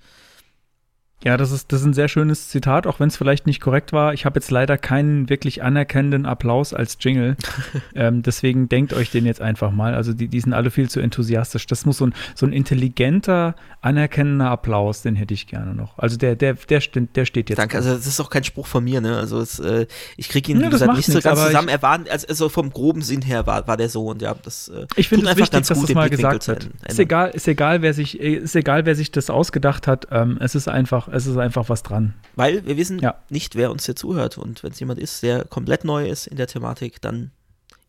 [1.24, 3.92] Ja, das ist, das ist ein sehr schönes Zitat, auch wenn es vielleicht nicht korrekt
[3.92, 4.14] war.
[4.14, 7.36] Ich habe jetzt leider keinen wirklich anerkennenden Applaus als Jingle.
[7.96, 9.94] ähm, deswegen denkt euch den jetzt einfach mal.
[9.94, 11.66] Also die, die sind alle viel zu enthusiastisch.
[11.66, 15.98] Das muss so ein, so ein intelligenter, anerkennender Applaus, den hätte ich gerne noch.
[15.98, 17.58] Also der, der, der, der steht jetzt.
[17.58, 19.16] Danke, also das ist auch kein Spruch von mir, ne?
[19.16, 21.68] Also es, äh, ich kriege ihn, wie ja, gesagt, nicht so ganz zusammen.
[21.68, 24.68] Er war, also, also vom groben Sinn her war, war der so und ja, das
[24.68, 26.70] äh, Ich finde es wichtig, dass das mal gesagt wird.
[26.86, 30.06] Ist egal, ist egal, wer sich, ist egal, wer sich das ausgedacht hat.
[30.12, 32.14] Ähm, es ist einfach es ist einfach was dran.
[32.36, 33.16] Weil wir wissen ja.
[33.28, 34.38] nicht, wer uns hier zuhört.
[34.38, 37.30] Und wenn es jemand ist, der komplett neu ist in der Thematik, dann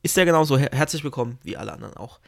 [0.01, 2.19] ist der genauso her herzlich willkommen wie alle anderen auch.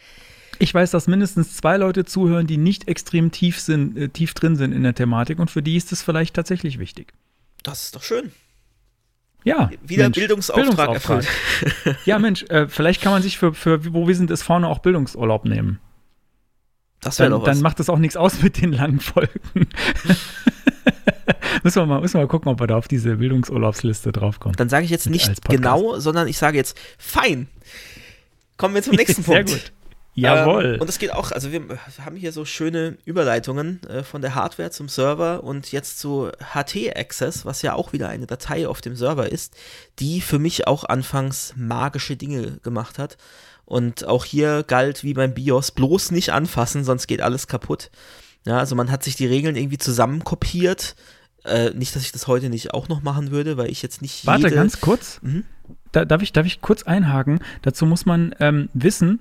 [0.60, 4.56] Ich weiß, dass mindestens zwei Leute zuhören, die nicht extrem tief, sind, äh, tief drin
[4.56, 7.14] sind in der Thematik und für die ist es vielleicht tatsächlich wichtig.
[7.64, 8.32] Das ist doch schön.
[9.44, 9.72] Ja.
[9.82, 11.26] Wieder Mensch, Bildungsauftrag, Bildungsauftrag
[11.74, 11.98] erfüllt.
[12.06, 14.80] ja, Mensch, äh, vielleicht kann man sich für, für wo wir sind, ist vorne auch
[14.80, 15.80] Bildungsurlaub nehmen.
[17.00, 17.48] Das wäre doch was.
[17.48, 19.40] Dann macht es auch nichts aus mit den langen Folgen.
[21.64, 24.56] müssen, wir mal, müssen wir mal gucken, ob wir da auf diese Bildungsurlaubsliste draufkommen.
[24.56, 27.48] Dann sage ich jetzt nicht genau, sondern ich sage jetzt fein.
[28.58, 29.50] Kommen wir zum nächsten Punkt.
[29.50, 29.72] Sehr gut.
[30.14, 30.76] Jawohl.
[30.76, 31.62] Ähm, und es geht auch, also wir
[32.04, 37.46] haben hier so schöne Überleitungen äh, von der Hardware zum Server und jetzt zu HT-Access,
[37.46, 39.56] was ja auch wieder eine Datei auf dem Server ist,
[40.00, 43.18] die für mich auch anfangs magische Dinge gemacht hat.
[43.64, 47.90] Und auch hier galt wie beim BIOS, bloß nicht anfassen, sonst geht alles kaputt.
[48.46, 50.96] Ja, also man hat sich die Regeln irgendwie zusammenkopiert.
[51.44, 54.26] Äh, nicht, dass ich das heute nicht auch noch machen würde, weil ich jetzt nicht.
[54.26, 55.20] Warte, ganz kurz.
[55.24, 55.44] Mhm.
[55.92, 57.40] Da, darf, ich, darf ich kurz einhaken?
[57.64, 59.20] Dazu muss man ähm, wissen,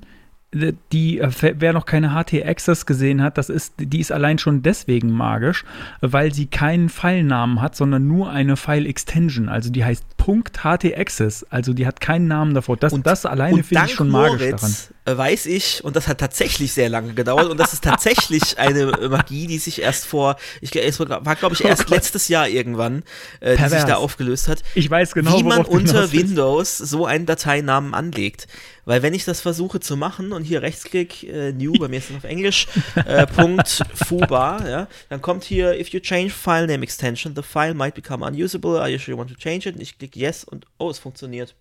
[0.53, 4.63] die, äh, wer noch keine HT Access gesehen hat, das ist, die ist allein schon
[4.63, 5.65] deswegen magisch,
[6.01, 9.49] weil sie keinen Filenamen hat, sondern nur eine File Extension.
[9.49, 11.47] Also die heißt .ht Access.
[11.51, 12.77] Also die hat keinen Namen davor.
[12.77, 14.75] Das, und, das alleine finde ich schon magisch Moritz daran.
[15.11, 18.87] Äh, weiß ich, und das hat tatsächlich sehr lange gedauert, und das ist tatsächlich eine
[19.09, 23.03] Magie, die sich erst vor, ich es war glaube ich erst oh letztes Jahr irgendwann,
[23.41, 24.63] äh, die sich da aufgelöst hat.
[24.75, 28.47] Ich weiß genau, wie man unter Windows so einen Dateinamen anlegt.
[28.91, 32.11] Weil wenn ich das versuche zu machen und hier Rechtsklick, äh, New, bei mir ist
[32.11, 36.83] es auf Englisch, äh, Punkt Fubar, ja, dann kommt hier, if you change file name
[36.83, 39.77] extension, the file might become unusable, are you sure you want to change it?
[39.77, 41.55] Und ich klicke Yes und oh, es funktioniert.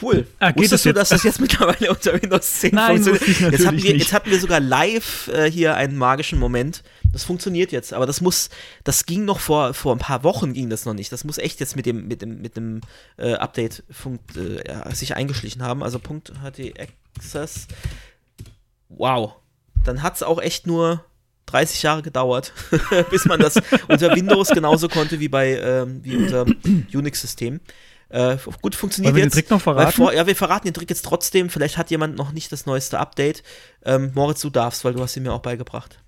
[0.00, 0.26] Cool.
[0.38, 3.52] Ah, Wusstest du, dass das jetzt mittlerweile unter Windows 10 Nein, funktioniert?
[3.52, 6.82] Jetzt hatten, wir, jetzt hatten wir sogar live äh, hier einen magischen Moment.
[7.12, 8.50] Das funktioniert jetzt, aber das muss,
[8.84, 11.10] das ging noch vor, vor ein paar Wochen ging das noch nicht.
[11.12, 12.80] Das muss echt jetzt mit dem, mit dem, mit dem
[13.16, 15.82] äh, Update funkt, äh, ja, sich eingeschlichen haben.
[15.82, 16.74] Also Punkt HT
[17.16, 17.66] Access.
[18.88, 19.34] Wow.
[19.84, 21.04] Dann hat es auch echt nur
[21.46, 22.52] 30 Jahre gedauert,
[23.10, 23.54] bis man das
[23.88, 26.46] unter Windows genauso konnte wie bei ähm, wie unter
[26.94, 27.60] Unix-System.
[28.10, 29.34] Äh, gut, funktioniert Wollen wir den jetzt.
[29.34, 29.92] Trick noch verraten?
[29.92, 31.48] Vor, ja, wir verraten den Trick jetzt trotzdem.
[31.48, 33.42] Vielleicht hat jemand noch nicht das neueste Update.
[33.84, 36.00] Ähm, Moritz, du darfst, weil du hast ihn mir auch beigebracht.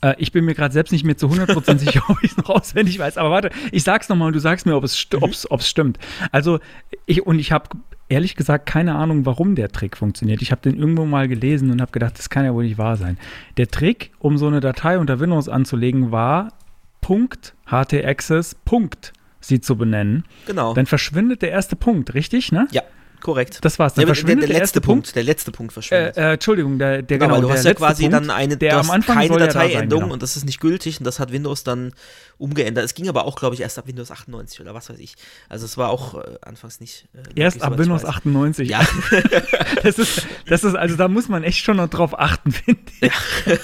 [0.00, 2.50] Äh, ich bin mir gerade selbst nicht mehr zu 100% sicher, ob ich es noch
[2.50, 3.18] auswendig weiß.
[3.18, 5.22] Aber warte, ich sag's nochmal und du sagst mir, ob es, st Mhm.
[5.24, 5.98] ob's, ob's stimmt.
[6.30, 6.60] Also,
[7.06, 7.68] ich, und ich habe
[8.08, 10.40] ehrlich gesagt keine Ahnung, warum der Trick funktioniert.
[10.40, 12.96] Ich habe den irgendwo mal gelesen und habe gedacht, das kann ja wohl nicht wahr
[12.96, 13.18] sein.
[13.56, 16.52] Der Trick, um so eine Datei unter Windows anzulegen, war
[17.00, 20.24] Punkt .htaccess Punkt sie zu benennen.
[20.46, 20.74] Genau.
[20.74, 22.66] Dann verschwindet der erste Punkt, richtig, ne?
[22.70, 22.82] ja,
[23.20, 23.58] korrekt.
[23.62, 23.94] Das war's.
[23.94, 26.16] Dann Ja, aber der, verschwindet der der, letzte erste Punkt, der letzte Punkt Äh, verschwindet.
[26.16, 28.90] äh, Entschuldigung, der, der Genau, genau, du hast ja quasi Punkt, dann eine, der am
[28.90, 30.12] Anfang keine ja sein, Dateiendung genau.
[30.12, 31.92] und das ist nicht gültig und das hat Windows dann
[32.38, 32.84] umgeändert.
[32.84, 35.14] Es ging aber auch, glaube ich, erst ab Windows 98 oder was weiß ich.
[35.48, 37.08] Also es war auch äh, anfangs nicht.
[37.14, 38.10] Äh, Erst ab Windows weiß.
[38.10, 38.68] 98.
[38.68, 38.80] Ja.
[39.82, 43.12] Das ist, das ist, also da muss man echt schon noch drauf achten, finde ich.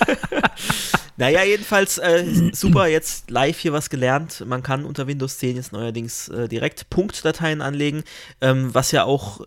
[1.16, 4.44] Naja, jedenfalls äh, super, jetzt live hier was gelernt.
[4.46, 8.02] Man kann unter Windows 10 jetzt neuerdings äh, direkt Punktdateien anlegen,
[8.40, 9.40] ähm, was ja auch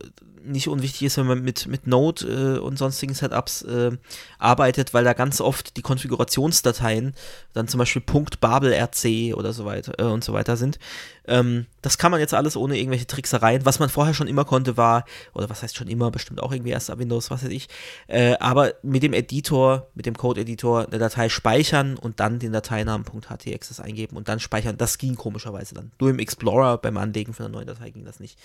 [0.48, 3.92] nicht unwichtig ist, wenn man mit, mit Node äh, und sonstigen Setups äh,
[4.40, 7.14] arbeitet, weil da ganz oft die Konfigurationsdateien
[7.54, 10.80] dann zum Beispiel .babelrc oder so weiter äh, und so weiter sind.
[11.28, 13.66] Ähm, das kann man jetzt alles ohne irgendwelche Tricksereien.
[13.66, 16.72] Was man vorher schon immer konnte, war, oder was heißt schon immer, bestimmt auch irgendwie
[16.72, 17.68] erst Windows, was weiß ich,
[18.08, 23.06] äh, aber mit dem Editor, mit dem Code-Editor eine Datei speichern und dann den Dateinamen
[23.06, 24.78] .htaccess eingeben und dann speichern.
[24.78, 25.92] Das ging komischerweise dann.
[26.00, 28.38] Nur im Explorer beim Anlegen von einer neuen Datei ging das nicht.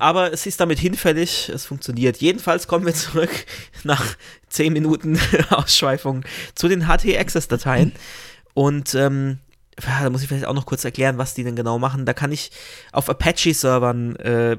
[0.00, 2.18] Aber es ist damit hinfällig, es funktioniert.
[2.18, 3.30] Jedenfalls kommen wir zurück
[3.82, 4.16] nach
[4.48, 5.18] 10 Minuten
[5.50, 6.24] Ausschweifung
[6.54, 7.92] zu den HT-Access-Dateien.
[8.54, 9.38] Und ähm,
[9.76, 12.06] da muss ich vielleicht auch noch kurz erklären, was die denn genau machen.
[12.06, 12.52] Da kann ich
[12.92, 14.56] auf Apache-Servern äh,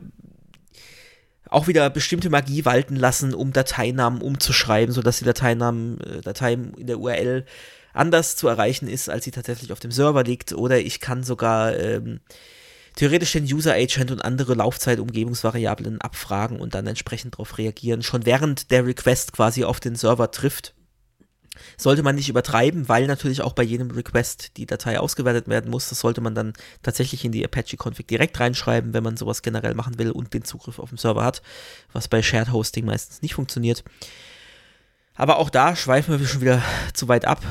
[1.49, 6.85] auch wieder bestimmte Magie walten lassen, um Dateinamen umzuschreiben, sodass die Dateinamen, äh, Datei in
[6.85, 7.45] der URL
[7.93, 10.51] anders zu erreichen ist, als sie tatsächlich auf dem Server liegt.
[10.51, 12.19] Oder ich kann sogar ähm,
[12.99, 18.71] theoretisch den User Agent und andere Laufzeitumgebungsvariablen abfragen und dann entsprechend darauf reagieren, schon während
[18.71, 20.73] der Request quasi auf den Server trifft.
[21.77, 25.87] Sollte man nicht übertreiben, weil natürlich auch bei jedem Request die Datei ausgewertet werden muss.
[25.87, 26.51] Das sollte man dann
[26.83, 30.77] tatsächlich in die Apache-Config direkt reinschreiben, wenn man sowas generell machen will und den Zugriff
[30.77, 31.41] auf den Server hat,
[31.93, 33.85] was bei Shared Hosting meistens nicht funktioniert.
[35.15, 36.61] Aber auch da schweifen wir schon wieder
[36.93, 37.41] zu weit ab.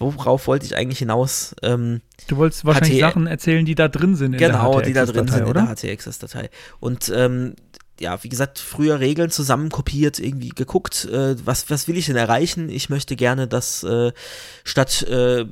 [0.00, 1.54] Worauf wollte ich eigentlich hinaus?
[1.62, 5.04] Ähm, Du wolltest wahrscheinlich HT Sachen erzählen, die da drin sind in genau, die da
[5.04, 5.60] drin sind oder?
[5.60, 6.48] in der HT-Access-Datei.
[6.80, 7.54] Und ähm,
[8.00, 12.70] ja, wie gesagt, früher Regeln zusammenkopiert, irgendwie geguckt, äh, was, was will ich denn erreichen?
[12.70, 14.12] Ich möchte gerne, dass äh,
[14.64, 15.44] statt äh,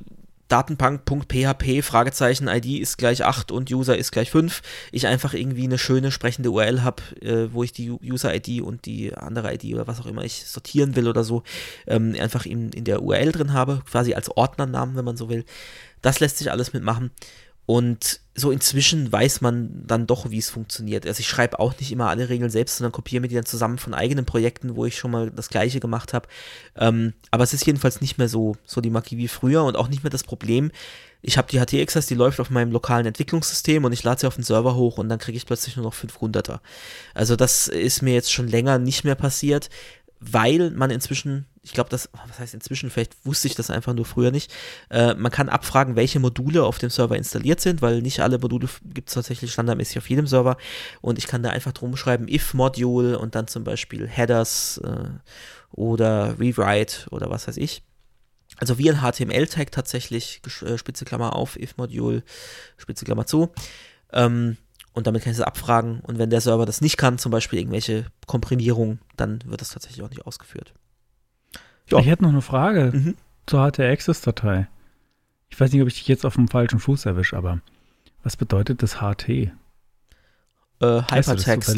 [0.48, 5.78] Datenbank.php Fragezeichen ID ist gleich 8 und User ist gleich 5, ich einfach irgendwie eine
[5.78, 9.86] schöne sprechende URL habe, äh, wo ich die User ID und die andere ID oder
[9.86, 11.42] was auch immer ich sortieren will oder so,
[11.86, 15.44] ähm, einfach in, in der URL drin habe, quasi als Ordnernamen, wenn man so will.
[16.02, 17.10] Das lässt sich alles mitmachen.
[17.68, 21.06] Und so inzwischen weiß man dann doch, wie es funktioniert.
[21.06, 23.76] Also ich schreibe auch nicht immer alle Regeln selbst, sondern kopiere mir die dann zusammen
[23.76, 26.28] von eigenen Projekten, wo ich schon mal das gleiche gemacht habe.
[26.76, 29.88] Ähm, aber es ist jedenfalls nicht mehr so, so die Magie wie früher und auch
[29.88, 30.70] nicht mehr das Problem.
[31.20, 34.36] Ich habe die HT-Access, die läuft auf meinem lokalen Entwicklungssystem und ich lade sie auf
[34.36, 36.60] den Server hoch und dann kriege ich plötzlich nur noch 500er.
[37.12, 39.68] Also das ist mir jetzt schon länger nicht mehr passiert,
[40.20, 44.04] weil man inzwischen, ich glaube, das, was heißt inzwischen, vielleicht wusste ich das einfach nur
[44.04, 44.52] früher nicht,
[44.90, 48.68] äh, man kann abfragen, welche Module auf dem Server installiert sind, weil nicht alle Module
[48.84, 50.56] gibt es tatsächlich standardmäßig auf jedem Server
[51.00, 55.10] und ich kann da einfach drum schreiben, if Module und dann zum Beispiel Headers äh,
[55.72, 57.82] oder Rewrite oder was weiß ich.
[58.56, 62.22] Also wie ein HTML-Tag tatsächlich, äh, Spitze Klammer auf, if Module,
[62.76, 63.52] Spitze Klammer zu.
[64.12, 64.56] Ähm,
[64.98, 66.00] und damit kann ich es abfragen.
[66.00, 70.02] Und wenn der Server das nicht kann, zum Beispiel irgendwelche Komprimierung, dann wird das tatsächlich
[70.04, 70.74] auch nicht ausgeführt.
[71.88, 71.98] Ja.
[72.00, 73.14] Ich hätte noch eine Frage Mhm.
[73.46, 74.68] zur HT-Access-Datei.
[75.48, 77.60] Ich weiß nicht, ob ich dich jetzt auf dem falschen Fuß erwische, aber
[78.22, 79.28] was bedeutet das HT?
[79.28, 79.50] Äh,
[80.80, 81.68] Weißt du das Hypertext.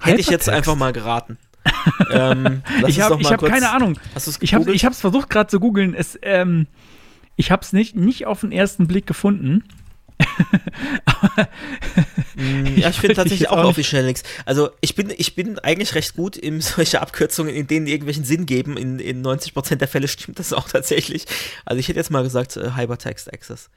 [0.00, 0.48] Hätte ich jetzt Hypertext.
[0.50, 1.38] einfach mal geraten.
[2.10, 3.98] ähm, Ich habe hab keine Ahnung.
[4.14, 5.94] Es Ich habe hab's versucht gerade zu googeln.
[5.94, 6.66] Es, ähm,
[7.36, 9.64] ich habe es nicht, nicht auf den ersten Blick gefunden.
[12.76, 14.22] Ja, ich finde tatsächlich auch auch auf nicht- die Schnelle nichts.
[14.44, 18.24] Also ich bin, ich bin eigentlich recht gut in solche Abkürzungen, in denen die irgendwelchen
[18.24, 18.76] Sinn geben.
[18.76, 21.26] In, in 90% der Fälle stimmt das auch tatsächlich.
[21.64, 23.70] Also ich hätte jetzt mal gesagt äh, Hypertext Access.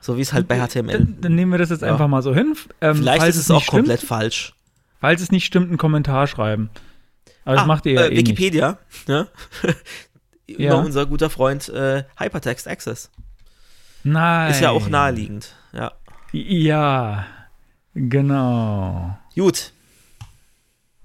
[0.00, 0.92] So wie es halt bei HTML.
[0.92, 1.90] Dann, dann nehmen wir das jetzt Ja.
[1.92, 2.54] einfach mal so hin.
[2.80, 4.54] Ähm, Vielleicht falls ist es auch nicht komplett Stimmt, falsch.
[5.00, 6.70] falls es nicht stimmt, einen Kommentar schreiben.
[7.44, 8.18] Aber das Ah, macht ihr ja äh, eh nicht.
[8.28, 8.78] Wikipedia,
[9.08, 9.26] ne?
[10.46, 10.74] Immer Ja.
[10.74, 13.10] unser guter Freund äh, Hypertext Access.
[14.04, 14.52] Nein.
[14.52, 15.54] Ist ja auch naheliegend.
[15.76, 15.92] Ja.
[16.32, 17.26] Ja,
[17.94, 19.18] genau.
[19.34, 19.72] Gut.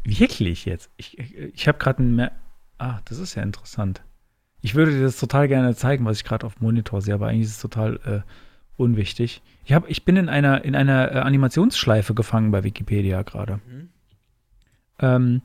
[0.04, 0.90] Wirklich jetzt?
[0.98, 2.16] Ich, ich, habe gerade ein.
[2.16, 2.32] Mer
[2.80, 4.02] ah, das ist ja interessant.
[4.62, 7.28] Ich würde dir das total gerne zeigen, was ich gerade auf dem Monitor sehe, aber
[7.28, 8.22] eigentlich ist es total äh,
[8.78, 9.42] unwichtig.
[9.66, 13.60] Ich, hab, ich bin in einer, in einer äh, Animationsschleife gefangen bei Wikipedia gerade.
[15.00, 15.42] Ähm,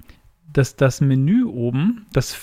[0.52, 2.36] das, das Menü oben, das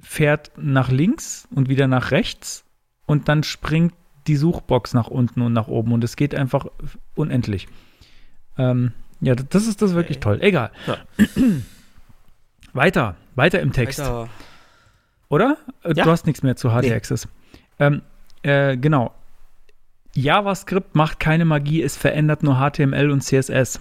[0.00, 2.64] fährt nach links und wieder nach rechts
[3.06, 3.94] und dann springt
[4.26, 6.66] die Suchbox nach unten und nach oben und es geht einfach
[7.14, 7.68] unendlich.
[8.58, 10.38] Ähm, ja, das- ist das ist wirklich toll.
[10.42, 10.70] Egal.
[10.86, 10.96] Ja.
[12.72, 14.00] weiter, weiter im Text.
[14.00, 14.28] Alter.
[15.28, 15.56] Oder?
[15.82, 16.04] Äh, Ja.
[16.04, 16.92] Du hast nichts mehr zu HD Nee.
[16.92, 17.28] Access.
[17.78, 18.02] Ähm,
[18.42, 19.12] äh, genau.
[20.14, 23.80] JavaScript macht keine Magie, es verändert nur HTML und CSS.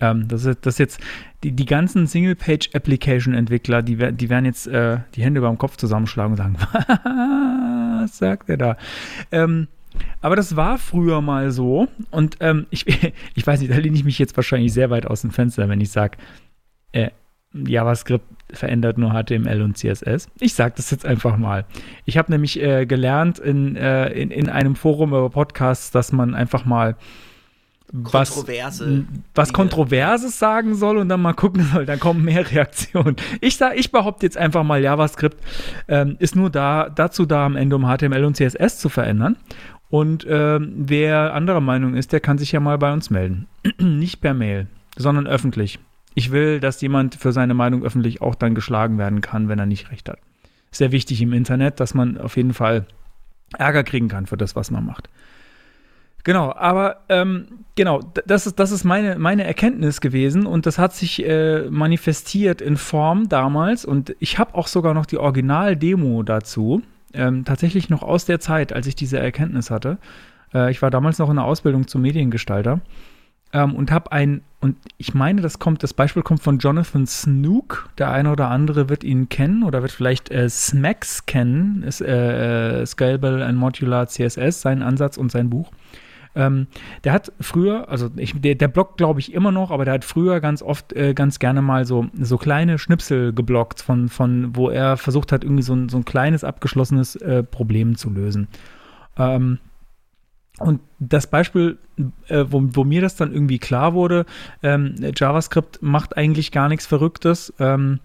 [0.00, 1.00] Ähm, das, ist, das ist jetzt
[1.44, 6.32] die, die ganzen Single-Page-Application-Entwickler, die, die werden jetzt äh, die Hände über dem Kopf zusammenschlagen
[6.32, 6.56] und sagen,
[8.02, 8.76] was sagt er da?
[9.30, 9.68] Ähm,
[10.20, 12.86] aber das war früher mal so und ähm, ich,
[13.34, 15.80] ich weiß nicht, da lehne ich mich jetzt wahrscheinlich sehr weit aus dem Fenster, wenn
[15.80, 16.18] ich sage,
[16.92, 17.10] äh,
[17.52, 20.28] JavaScript verändert nur HTML und CSS.
[20.38, 21.64] Ich sage das jetzt einfach mal.
[22.04, 26.34] Ich habe nämlich äh, gelernt in, äh, in, in einem Forum über Podcasts, dass man
[26.34, 26.96] einfach mal
[27.90, 29.52] was, Kontroverse was.
[29.52, 33.16] Kontroverses sagen soll und dann mal gucken soll, dann kommen mehr Reaktionen.
[33.40, 35.38] Ich, sag, ich behaupte jetzt einfach mal, JavaScript
[35.88, 39.36] ähm, ist nur da, dazu da, am Ende um HTML und CSS zu verändern.
[39.90, 43.46] Und ähm, wer anderer Meinung ist, der kann sich ja mal bei uns melden.
[43.78, 44.66] Nicht per Mail,
[44.96, 45.78] sondern öffentlich.
[46.14, 49.66] Ich will, dass jemand für seine Meinung öffentlich auch dann geschlagen werden kann, wenn er
[49.66, 50.18] nicht recht hat.
[50.72, 52.86] Sehr wichtig im Internet, dass man auf jeden Fall
[53.56, 55.08] Ärger kriegen kann für das, was man macht.
[56.24, 60.92] Genau, aber ähm, genau, das ist, das ist meine, meine Erkenntnis gewesen und das hat
[60.92, 66.82] sich äh, manifestiert in Form damals und ich habe auch sogar noch die Original-Demo dazu,
[67.14, 69.98] ähm, tatsächlich noch aus der Zeit, als ich diese Erkenntnis hatte.
[70.54, 72.80] Äh, ich war damals noch in der Ausbildung zum Mediengestalter
[73.52, 77.88] ähm, und habe ein, und ich meine, das kommt, das Beispiel kommt von Jonathan Snook.
[77.98, 82.80] Der eine oder andere wird ihn kennen oder wird vielleicht äh, Smax kennen, ist äh,
[82.80, 85.70] äh, Scalable and Modular CSS, sein Ansatz und sein Buch.
[86.38, 86.68] Ähm,
[87.02, 90.04] der hat früher, also ich, der, der bloggt glaube ich immer noch, aber der hat
[90.04, 94.70] früher ganz oft äh, ganz gerne mal so, so kleine Schnipsel geblockt, von, von wo
[94.70, 98.46] er versucht hat, irgendwie so ein, so ein kleines abgeschlossenes äh, Problem zu lösen.
[99.16, 99.58] Ähm,
[100.60, 101.78] und das Beispiel,
[102.28, 104.24] äh, wo, wo mir das dann irgendwie klar wurde,
[104.62, 107.98] ähm, JavaScript macht eigentlich gar nichts Verrücktes, ähm,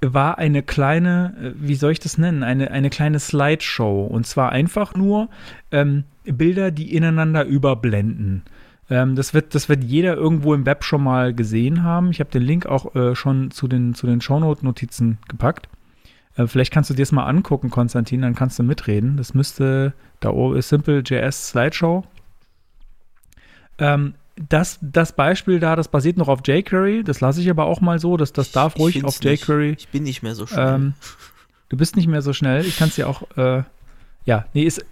[0.00, 4.04] war eine kleine, äh, wie soll ich das nennen, eine, eine kleine Slideshow.
[4.04, 5.28] Und zwar einfach nur
[5.70, 8.42] ähm, Bilder, die ineinander überblenden.
[8.90, 12.10] Ähm, das, wird, das wird jeder irgendwo im Web schon mal gesehen haben.
[12.10, 15.68] Ich habe den Link auch äh, schon zu den, zu den Shownote-Notizen gepackt.
[16.36, 19.16] Äh, vielleicht kannst du dir das mal angucken, Konstantin, dann kannst du mitreden.
[19.16, 22.04] Das müsste, da oben ist Simple.js Slideshow.
[23.78, 27.04] Ähm, das, das Beispiel da, das basiert noch auf jQuery.
[27.04, 28.16] Das lasse ich aber auch mal so.
[28.16, 29.42] Das, das darf ruhig auf nicht.
[29.42, 29.74] jQuery.
[29.78, 30.74] Ich bin nicht mehr so schnell.
[30.74, 30.94] Ähm,
[31.68, 32.64] du bist nicht mehr so schnell.
[32.64, 33.62] Ich kann es dir auch, äh,
[34.24, 34.84] ja, nee, ist,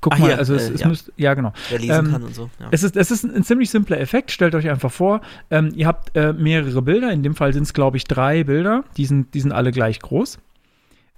[0.00, 0.88] guck Ah, mal, hier, also es, äh, es ja.
[0.88, 1.52] müsst, ja, genau.
[1.70, 2.50] Wer lesen ähm, kann und so.
[2.58, 2.68] Ja.
[2.72, 4.30] Es ist, es ist ein ziemlich simpler Effekt.
[4.32, 7.12] Stellt euch einfach vor, ähm, ihr habt äh, mehrere Bilder.
[7.12, 8.84] In dem Fall sind es, glaube ich, drei Bilder.
[8.96, 10.38] Die sind, die sind alle gleich groß.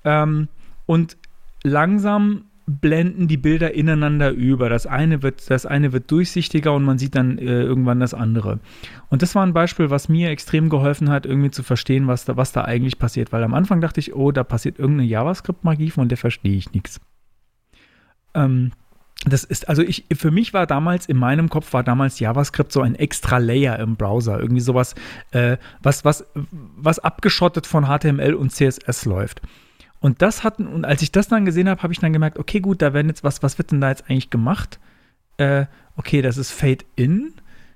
[0.04, 0.48] Ähm,
[0.86, 1.16] und
[1.62, 4.68] langsam blenden die Bilder ineinander über.
[4.68, 8.60] Das eine wird, das eine wird durchsichtiger und man sieht dann äh, irgendwann das andere.
[9.08, 12.36] Und das war ein Beispiel, was mir extrem geholfen hat, irgendwie zu verstehen, was da,
[12.36, 13.32] was da eigentlich passiert.
[13.32, 17.00] Weil am Anfang dachte ich, oh, da passiert irgendeine JavaScript-Magie, von der verstehe ich nichts.
[18.34, 18.72] Ähm,
[19.24, 22.82] das ist, also ich, für mich war damals, in meinem Kopf war damals JavaScript so
[22.82, 24.38] ein extra Layer im Browser.
[24.38, 24.94] Irgendwie sowas,
[25.30, 26.26] äh, was, was,
[26.76, 29.40] was abgeschottet von HTML und CSS läuft.
[30.00, 32.60] Und das hatten, und als ich das dann gesehen habe, habe ich dann gemerkt, okay,
[32.60, 34.78] gut, da werden jetzt was, was wird denn da jetzt eigentlich gemacht?
[35.38, 37.32] Äh, okay, das ist Fade In.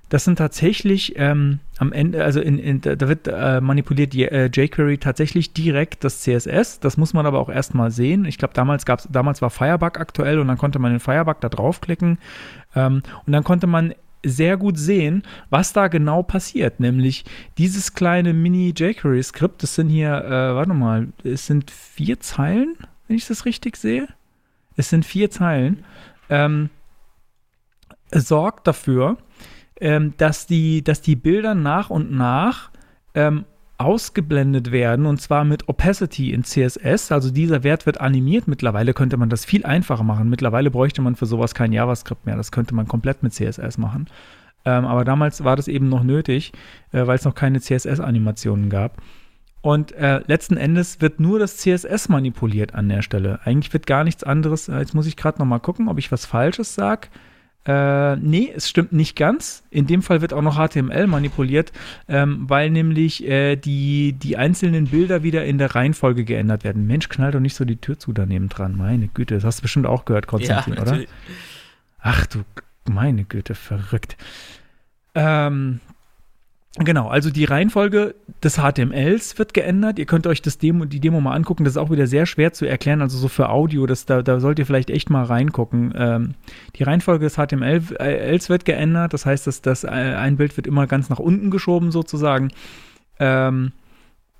[0.09, 4.99] Das sind tatsächlich ähm, am Ende, also in, in, da wird äh, manipuliert äh, jQuery
[4.99, 6.79] tatsächlich direkt das CSS.
[6.79, 8.25] Das muss man aber auch erstmal sehen.
[8.25, 11.49] Ich glaube, damals gab's, damals war Firebug aktuell und dann konnte man den Firebug da
[11.49, 12.19] draufklicken.
[12.75, 16.79] Ähm, und dann konnte man sehr gut sehen, was da genau passiert.
[16.79, 17.25] Nämlich
[17.57, 22.75] dieses kleine Mini-jQuery-Skript, das sind hier, äh, warte mal, es sind vier Zeilen,
[23.07, 24.07] wenn ich das richtig sehe.
[24.75, 25.83] Es sind vier Zeilen.
[26.29, 26.69] Ähm,
[28.11, 29.17] sorgt dafür,
[29.79, 32.71] ähm, dass, die, dass die Bilder nach und nach
[33.15, 33.45] ähm,
[33.83, 37.11] ausgeblendet werden und zwar mit Opacity in CSS.
[37.11, 38.47] Also dieser Wert wird animiert.
[38.47, 40.29] Mittlerweile könnte man das viel einfacher machen.
[40.29, 42.35] Mittlerweile bräuchte man für sowas kein JavaScript mehr.
[42.35, 44.07] Das könnte man komplett mit CSS machen.
[44.65, 46.53] Ähm, aber damals war das eben noch nötig,
[46.91, 49.01] äh, weil es noch keine CSS-Animationen gab.
[49.61, 53.39] Und äh, letzten Endes wird nur das CSS manipuliert an der Stelle.
[53.45, 54.69] Eigentlich wird gar nichts anderes.
[54.69, 57.07] Äh, jetzt muss ich gerade noch mal gucken, ob ich was Falsches sage.
[57.65, 59.63] Äh, nee, es stimmt nicht ganz.
[59.69, 61.71] In dem Fall wird auch noch HTML manipuliert,
[62.09, 66.85] ähm, weil nämlich äh, die, die einzelnen Bilder wieder in der Reihenfolge geändert werden.
[66.87, 68.75] Mensch, knall doch nicht so die Tür zu daneben dran.
[68.75, 70.99] Meine Güte, das hast du bestimmt auch gehört, Konstantin, oder?
[71.99, 72.39] Ach du,
[72.89, 74.17] meine Güte, verrückt.
[75.15, 75.79] Ähm,
[76.77, 79.99] genau, also die Reihenfolge des HTMLs wird geändert.
[79.99, 81.63] Ihr könnt euch das Demo, die Demo mal angucken.
[81.63, 83.01] Das ist auch wieder sehr schwer zu erklären.
[83.01, 85.93] Also so für Audio, das, da, da sollt ihr vielleicht echt mal reingucken.
[85.95, 86.33] Ähm,
[86.75, 89.13] die Reihenfolge des HTMLs wird geändert.
[89.13, 92.49] Das heißt, dass das ein Bild wird immer ganz nach unten geschoben sozusagen.
[93.19, 93.71] Ähm,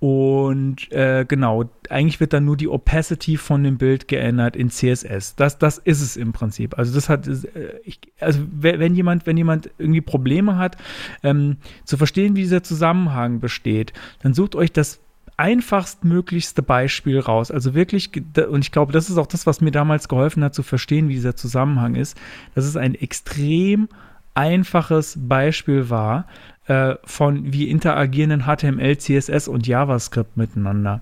[0.03, 5.37] und äh, genau, eigentlich wird dann nur die Opacity von dem Bild geändert in CSS.
[5.37, 6.77] Das, das ist es im Prinzip.
[6.77, 10.75] Also das hat, äh, ich, also wenn jemand, wenn jemand irgendwie Probleme hat,
[11.23, 11.55] ähm,
[11.85, 14.99] zu verstehen, wie dieser Zusammenhang besteht, dann sucht euch das
[15.37, 17.49] einfachstmöglichste Beispiel raus.
[17.49, 18.11] Also wirklich,
[18.49, 21.13] und ich glaube, das ist auch das, was mir damals geholfen hat, zu verstehen, wie
[21.13, 22.19] dieser Zusammenhang ist.
[22.55, 23.87] Das ist ein extrem
[24.33, 26.27] einfaches Beispiel war,
[26.67, 31.01] äh, von wie interagieren HTML, CSS und JavaScript miteinander.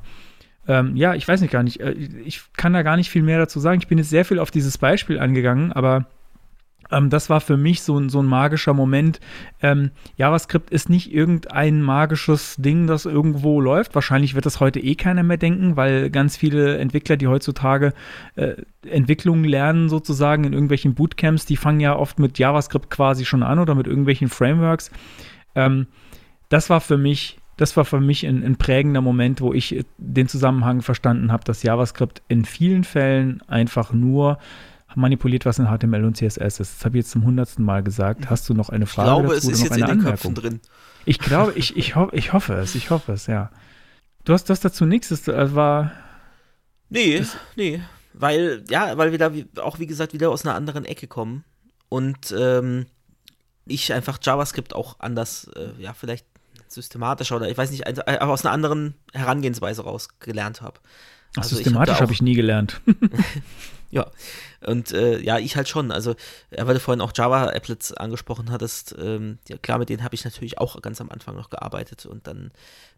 [0.68, 1.80] Ähm, ja, ich weiß nicht gar nicht.
[1.80, 1.92] Äh,
[2.26, 3.80] ich kann da gar nicht viel mehr dazu sagen.
[3.82, 6.06] Ich bin jetzt sehr viel auf dieses Beispiel angegangen, aber
[6.92, 9.20] ähm, das war für mich so, so ein magischer Moment.
[9.62, 13.96] Ähm, JavaScript ist nicht irgendein magisches Ding, das irgendwo läuft.
[13.96, 17.94] Wahrscheinlich wird das heute eh keiner mehr denken, weil ganz viele Entwickler, die heutzutage
[18.36, 18.56] äh,
[18.86, 23.60] Entwicklungen lernen, sozusagen in irgendwelchen Bootcamps, die fangen ja oft mit JavaScript quasi schon an
[23.60, 24.92] oder mit irgendwelchen Frameworks.
[25.56, 25.88] Ähm,
[26.50, 30.28] das war für mich, das war für mich ein, ein prägender Moment, wo ich den
[30.28, 34.38] Zusammenhang verstanden habe, dass JavaScript in vielen Fällen einfach nur
[34.96, 36.60] manipuliert, was in HTML und CSS ist.
[36.60, 38.30] Das habe ich jetzt zum hundertsten Mal gesagt.
[38.30, 40.60] Hast du noch eine Frage ich glaube, dazu es ist jetzt in den Köpfen drin.
[41.06, 43.50] Ich glaube, ich, ich, ho ich hoffe es, ich hoffe es, ja.
[44.26, 45.92] Du hast das dazu nichts, das war.
[46.90, 47.82] Nee, das, nee.
[48.14, 49.32] Weil, ja, weil wir da
[49.64, 51.44] auch, wie gesagt, wieder aus einer anderen Ecke kommen.
[51.90, 52.86] Und ähm,
[53.66, 56.26] ich einfach JavaScript auch anders, äh, ja, vielleicht
[56.68, 60.80] systematischer oder ich weiß nicht, aber aus einer anderen Herangehensweise raus gelernt habe.
[61.36, 62.82] Also systematisch habe hab ich nie gelernt.
[63.92, 64.10] ja,
[64.66, 65.92] und äh, ja, ich halt schon.
[65.92, 66.16] Also,
[66.50, 70.58] weil du vorhin auch Java-Applets angesprochen hattest, ähm, ja, klar, mit denen habe ich natürlich
[70.58, 72.52] auch ganz am Anfang noch gearbeitet und dann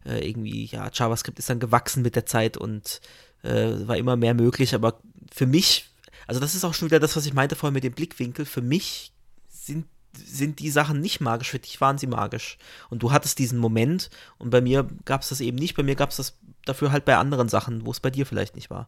[0.05, 3.01] äh, irgendwie, ja, JavaScript ist dann gewachsen mit der Zeit und
[3.43, 4.99] äh, war immer mehr möglich, aber
[5.31, 5.89] für mich,
[6.27, 8.61] also das ist auch schon wieder das, was ich meinte vorhin mit dem Blickwinkel, für
[8.61, 9.11] mich
[9.49, 9.85] sind
[10.17, 12.57] sind die Sachen nicht magisch, für dich waren sie magisch.
[12.89, 15.95] Und du hattest diesen Moment und bei mir gab es das eben nicht, bei mir
[15.95, 18.87] gab es das dafür halt bei anderen Sachen, wo es bei dir vielleicht nicht war.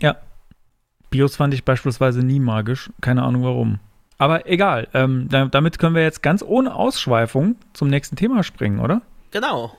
[0.00, 0.16] Ja.
[1.10, 3.80] Bios fand ich beispielsweise nie magisch, keine Ahnung warum.
[4.18, 9.00] Aber egal, ähm, damit können wir jetzt ganz ohne Ausschweifung zum nächsten Thema springen, oder?
[9.30, 9.76] Genau.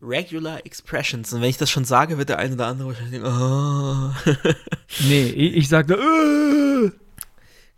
[0.00, 1.32] Regular Expressions.
[1.32, 4.10] Und wenn ich das schon sage, wird der eine oder andere wahrscheinlich denken, oh.
[5.08, 6.90] nee, ich, ich sagte, äh.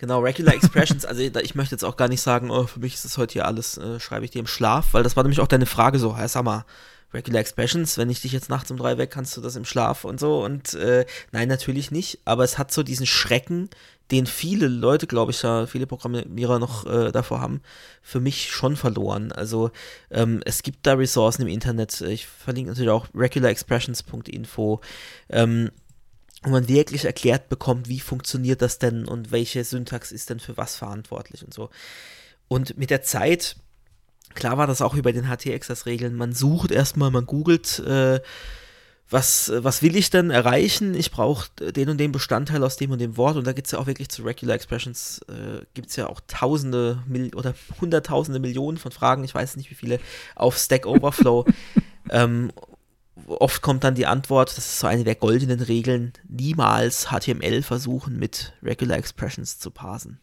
[0.02, 3.04] Genau, Regular Expressions, also ich möchte jetzt auch gar nicht sagen, oh, für mich ist
[3.04, 5.46] das heute hier alles, äh, schreibe ich dir im Schlaf, weil das war nämlich auch
[5.46, 6.66] deine Frage so, Herr Sammer,
[7.14, 10.04] Regular Expressions, wenn ich dich jetzt nachts um drei weg, kannst du das im Schlaf
[10.04, 13.70] und so und äh, nein, natürlich nicht, aber es hat so diesen Schrecken,
[14.10, 17.60] den viele Leute, glaube ich, ja, viele Programmierer noch äh, davor haben,
[18.02, 19.30] für mich schon verloren.
[19.30, 19.70] Also
[20.10, 24.80] ähm, es gibt da Ressourcen im Internet, ich verlinke natürlich auch regularexpressions.info,
[25.30, 25.70] ähm,
[26.42, 30.56] wo man wirklich erklärt bekommt, wie funktioniert das denn und welche Syntax ist denn für
[30.56, 31.70] was verantwortlich und so.
[32.48, 33.56] Und mit der Zeit,
[34.34, 38.20] klar war das auch über den HT-Access-Regeln, man sucht erstmal, man googelt, äh,
[39.08, 40.94] was, was will ich denn erreichen?
[40.94, 43.72] Ich brauche den und den Bestandteil aus dem und dem Wort und da gibt es
[43.72, 48.40] ja auch wirklich zu Regular Expressions, äh, gibt es ja auch tausende Mil oder hunderttausende
[48.40, 50.00] Millionen von Fragen, ich weiß nicht wie viele,
[50.34, 51.44] auf Stack Overflow.
[52.10, 52.50] ähm,
[53.26, 58.18] oft kommt dann die Antwort, das ist so eine der goldenen Regeln, niemals HTML versuchen
[58.18, 60.20] mit Regular Expressions zu parsen.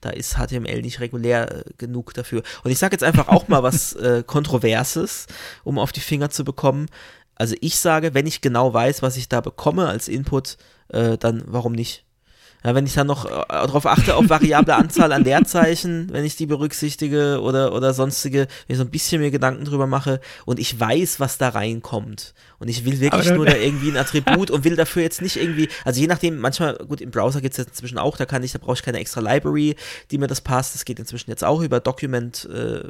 [0.00, 2.42] Da ist HTML nicht regulär äh, genug dafür.
[2.64, 5.26] Und ich sage jetzt einfach auch mal was äh, Kontroverses,
[5.64, 6.86] um auf die Finger zu bekommen.
[7.34, 10.56] Also ich sage, wenn ich genau weiß, was ich da bekomme als Input,
[10.88, 12.04] äh, dann warum nicht?
[12.64, 16.34] Ja, wenn ich dann noch äh, darauf achte, auf variable Anzahl an Leerzeichen, wenn ich
[16.34, 20.58] die berücksichtige oder, oder sonstige, wenn ich so ein bisschen mir Gedanken drüber mache und
[20.58, 24.64] ich weiß, was da reinkommt und ich will wirklich nur da irgendwie ein Attribut und
[24.64, 27.68] will dafür jetzt nicht irgendwie, also je nachdem, manchmal, gut, im Browser gibt es jetzt
[27.68, 29.76] inzwischen auch, da kann ich, da brauche ich keine extra Library,
[30.10, 32.88] die mir das passt, das geht inzwischen jetzt auch über Document äh,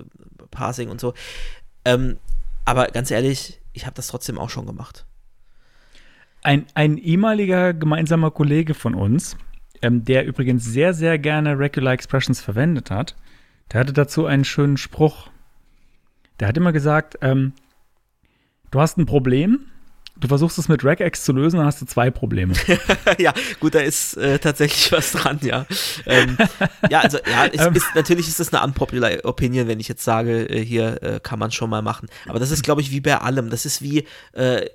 [0.51, 1.13] Parsing und so.
[1.85, 2.17] Ähm,
[2.65, 5.05] aber ganz ehrlich, ich habe das trotzdem auch schon gemacht.
[6.43, 9.37] Ein, ein ehemaliger gemeinsamer Kollege von uns,
[9.83, 13.17] ähm, der übrigens sehr, sehr gerne Regular Expressions verwendet hat,
[13.73, 15.29] der hatte dazu einen schönen Spruch.
[16.41, 17.53] Der hat immer gesagt, ähm,
[18.71, 19.67] du hast ein Problem,
[20.17, 22.55] du versuchst es mit Regex zu lösen, dann hast du zwei Probleme.
[23.19, 25.67] ja, gut, da ist äh, tatsächlich was dran, ja.
[26.07, 26.37] Ähm,
[26.91, 27.75] ja, also ja, es ähm.
[27.75, 31.39] ist, natürlich ist das eine unpopular Opinion, wenn ich jetzt sage, äh, hier äh, kann
[31.39, 32.09] man schon mal machen.
[32.27, 33.51] Aber das ist, glaube ich, wie bei allem.
[33.51, 34.67] Das ist wie, äh,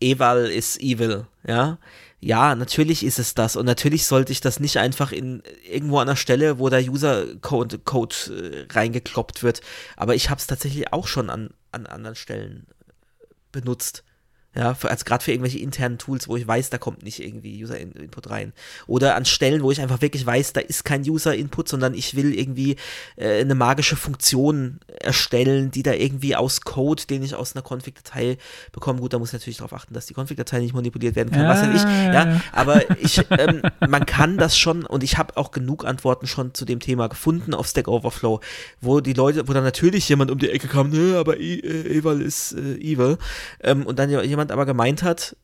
[0.00, 1.78] Eval ist evil, ja.
[2.24, 6.06] Ja, natürlich ist es das und natürlich sollte ich das nicht einfach in irgendwo an
[6.06, 9.60] der Stelle, wo der User-Code Code, äh, reingekloppt wird.
[9.96, 12.68] Aber ich habe es tatsächlich auch schon an, an anderen Stellen
[13.50, 14.04] benutzt.
[14.54, 17.62] Ja, für, also gerade für irgendwelche internen Tools, wo ich weiß, da kommt nicht irgendwie
[17.64, 18.52] User-Input rein.
[18.86, 22.38] Oder an Stellen, wo ich einfach wirklich weiß, da ist kein User-Input, sondern ich will
[22.38, 22.76] irgendwie
[23.16, 28.36] äh, eine magische Funktion erstellen, die da irgendwie aus Code, den ich aus einer Config-Datei
[28.72, 29.00] bekomme.
[29.00, 31.48] Gut, da muss ich natürlich darauf achten, dass die Config-Datei nicht manipuliert werden kann, Ja,
[31.48, 31.82] was ja ich.
[31.82, 36.26] ja, Ja, aber ich, ähm, man kann das schon und ich habe auch genug Antworten
[36.26, 38.40] schon zu dem Thema gefunden auf Stack Overflow,
[38.80, 41.98] wo die Leute, wo dann natürlich jemand um die Ecke kam, nö, aber e äh,
[41.98, 43.16] Eval ist äh, evil.
[43.62, 45.36] Ähm, und dann ja jemand aber gemeint hat,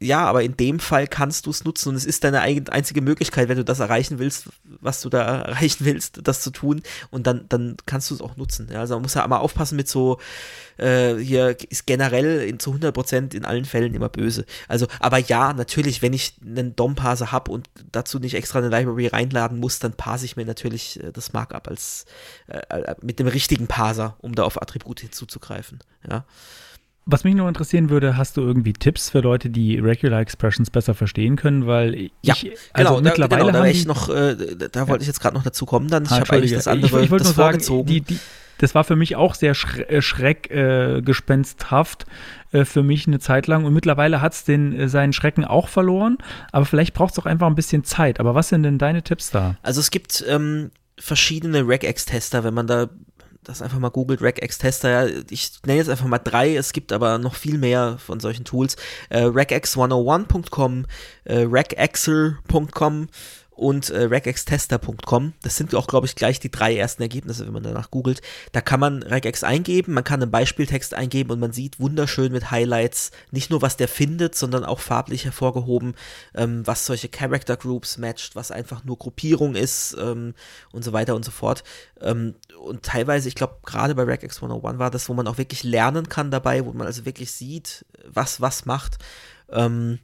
[0.00, 3.48] ja, aber in dem Fall kannst du es nutzen und es ist deine einzige Möglichkeit,
[3.48, 7.46] wenn du das erreichen willst, was du da erreichen willst, das zu tun und dann,
[7.48, 8.68] dann kannst du es auch nutzen.
[8.72, 10.20] Ja, also man muss ja mal aufpassen mit so,
[10.76, 14.44] äh, hier ist generell in, zu 100% in allen Fällen immer böse.
[14.68, 19.08] Also, aber ja, natürlich, wenn ich einen DOM-Parser habe und dazu nicht extra eine Library
[19.08, 22.04] reinladen muss, dann parse ich mir natürlich äh, das Markup als
[22.46, 25.80] äh, äh, mit dem richtigen Parser, um da auf Attribute hinzuzugreifen.
[26.08, 26.24] Ja.
[27.10, 30.92] Was mich noch interessieren würde, hast du irgendwie Tipps für Leute, die Regular Expressions besser
[30.92, 31.66] verstehen können?
[31.66, 32.34] Weil ich, Ja,
[32.74, 34.36] also genau, mittlerweile genau, da, ich noch, äh,
[34.70, 36.02] da wollte ich jetzt gerade noch dazu kommen dann.
[36.04, 36.56] Ich Ah, habe eigentlich Entschuldige.
[36.56, 37.86] das andere ich, ich das nur sagen, vorgezogen.
[37.86, 38.18] die, die,
[38.58, 42.04] das war für mich auch sehr schre äh, schreckgespenshaft
[42.52, 46.18] äh, für mich eine Zeit lang und mittlerweile hat es äh, seinen Schrecken auch verloren,
[46.52, 48.20] aber vielleicht braucht es auch einfach ein bisschen Zeit.
[48.20, 49.56] Aber was sind denn deine Tipps da?
[49.62, 52.88] Also es gibt ähm, verschiedene Regex-Tester, wenn man da
[53.48, 57.18] das einfach mal googelt, Regex-Tester, ja, ich nenne jetzt einfach mal drei, es gibt aber
[57.18, 58.76] noch viel mehr von solchen Tools.
[59.08, 60.86] Äh, regex101.com,
[61.24, 63.08] äh, regexer.com
[63.58, 65.32] und äh, regextester.com.
[65.42, 68.22] Das sind auch, glaube ich, gleich die drei ersten Ergebnisse, wenn man danach googelt.
[68.52, 72.52] Da kann man regex eingeben, man kann einen Beispieltext eingeben und man sieht wunderschön mit
[72.52, 75.96] Highlights nicht nur, was der findet, sondern auch farblich hervorgehoben,
[76.36, 80.34] ähm, was solche Character Groups matcht, was einfach nur Gruppierung ist ähm,
[80.70, 81.64] und so weiter und so fort.
[82.00, 85.64] Ähm, und teilweise, ich glaube, gerade bei regex 101 war das, wo man auch wirklich
[85.64, 88.98] lernen kann dabei, wo man also wirklich sieht, was was macht.
[89.50, 89.98] Ähm,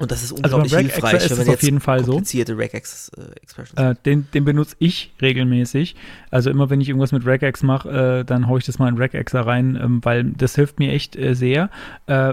[0.00, 2.12] und das ist Also unglaublich Regexer hilfreich, ist wenn man auf jeden Fall so.
[2.12, 5.94] komplizierte Regex-Expressions Äh, den, den benutze ich regelmäßig.
[6.30, 8.96] Also immer wenn ich irgendwas mit Regex mache, äh, dann haue ich das mal in
[8.96, 11.68] Regexer rein, ähm, weil das hilft mir echt äh, sehr.
[12.06, 12.32] Äh,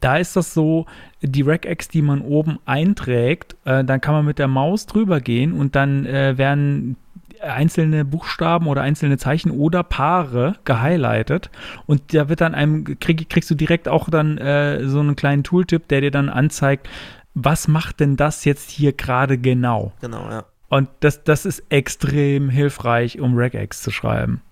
[0.00, 0.86] da ist das so,
[1.22, 5.52] die Regex, die man oben einträgt, äh, dann kann man mit der Maus drüber gehen
[5.52, 6.96] und dann äh, werden
[7.42, 11.50] einzelne Buchstaben oder einzelne Zeichen oder Paare gehighlightet
[11.86, 15.44] und da wird dann einem, krieg, kriegst du direkt auch dann äh, so einen kleinen
[15.44, 16.88] Tooltip, der dir dann anzeigt,
[17.34, 19.92] was macht denn das jetzt hier gerade genau?
[20.00, 20.44] Genau, ja.
[20.68, 24.42] Und das, das ist extrem hilfreich, um Regex zu schreiben.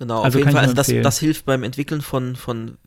[0.00, 0.62] Genau, Also auf jeden Fall.
[0.62, 2.78] Also das, das hilft beim Entwickeln von, von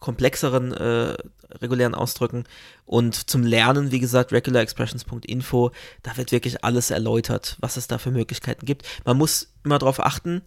[0.00, 1.14] komplexeren äh,
[1.60, 2.44] regulären Ausdrücken
[2.84, 5.70] und zum Lernen, wie gesagt, regularexpressions.info,
[6.02, 8.86] da wird wirklich alles erläutert, was es da für Möglichkeiten gibt.
[9.04, 10.42] Man muss immer darauf achten,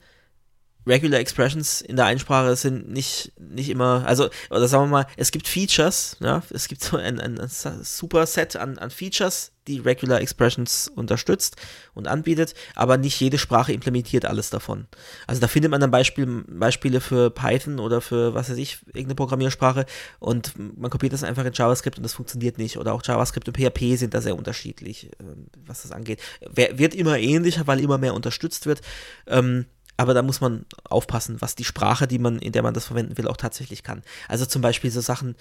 [0.88, 5.32] Regular Expressions in der Einsprache sind nicht, nicht immer, also, oder sagen wir mal, es
[5.32, 7.40] gibt Features, ja, es gibt so ein, ein,
[7.84, 11.56] super Set an, an Features, die Regular Expressions unterstützt
[11.94, 14.88] und anbietet, aber nicht jede Sprache implementiert alles davon.
[15.28, 19.16] Also da findet man dann Beispiel, Beispiele für Python oder für, was weiß ich, irgendeine
[19.16, 19.86] Programmiersprache
[20.20, 22.78] und man kopiert das einfach in JavaScript und das funktioniert nicht.
[22.78, 26.20] Oder auch JavaScript und PHP sind da sehr unterschiedlich, ähm, was das angeht.
[26.50, 28.82] Wird immer ähnlicher, weil immer mehr unterstützt wird.
[29.28, 29.68] Ähm,
[30.02, 33.20] aber da muss man aufpassen, was die Sprache, die man, in der man das verwenden
[33.20, 34.02] will, auch tatsächlich kann.
[34.28, 35.36] Also zum Beispiel so Sachen,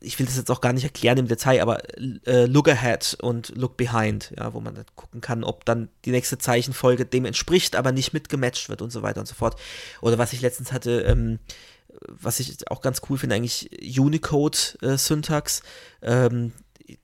[0.00, 1.78] ich will das jetzt auch gar nicht erklären im Detail, aber
[2.26, 6.10] äh, Look Ahead und Look Behind, ja, wo man dann gucken kann, ob dann die
[6.10, 9.54] nächste Zeichenfolge dem entspricht, aber nicht mitgematcht wird und so weiter und so fort.
[10.00, 11.38] Oder was ich letztens hatte, ähm,
[12.08, 15.62] was ich auch ganz cool finde, eigentlich Unicode-Syntax.
[16.02, 16.52] ähm,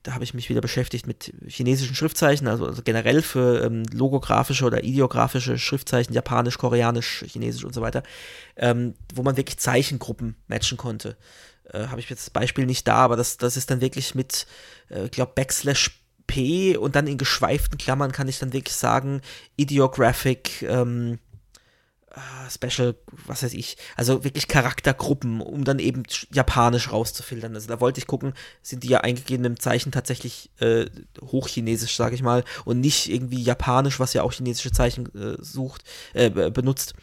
[0.03, 4.65] da habe ich mich wieder beschäftigt mit chinesischen Schriftzeichen, also, also generell für ähm, logografische
[4.65, 8.03] oder ideografische Schriftzeichen, japanisch, koreanisch, chinesisch und so weiter,
[8.55, 11.17] ähm, wo man wirklich Zeichengruppen matchen konnte.
[11.71, 14.47] Äh, habe ich jetzt das Beispiel nicht da, aber das, das ist dann wirklich mit,
[14.89, 19.21] äh, ich glaube, Backslash P und dann in geschweiften Klammern kann ich dann wirklich sagen,
[19.55, 21.19] Ideographic, ähm,
[22.17, 22.95] ah, Special,
[23.25, 27.53] was weiß ich, also wirklich Charaktergruppen, um dann eben sch- japanisch rauszufiltern.
[27.55, 30.85] Also da wollte ich gucken, sind die ja eingegebenen Zeichen tatsächlich äh,
[31.21, 35.83] hochchinesisch, sage ich mal, und nicht irgendwie japanisch, was ja auch chinesische Zeichen äh, sucht,
[36.13, 36.93] äh, be- benutzt.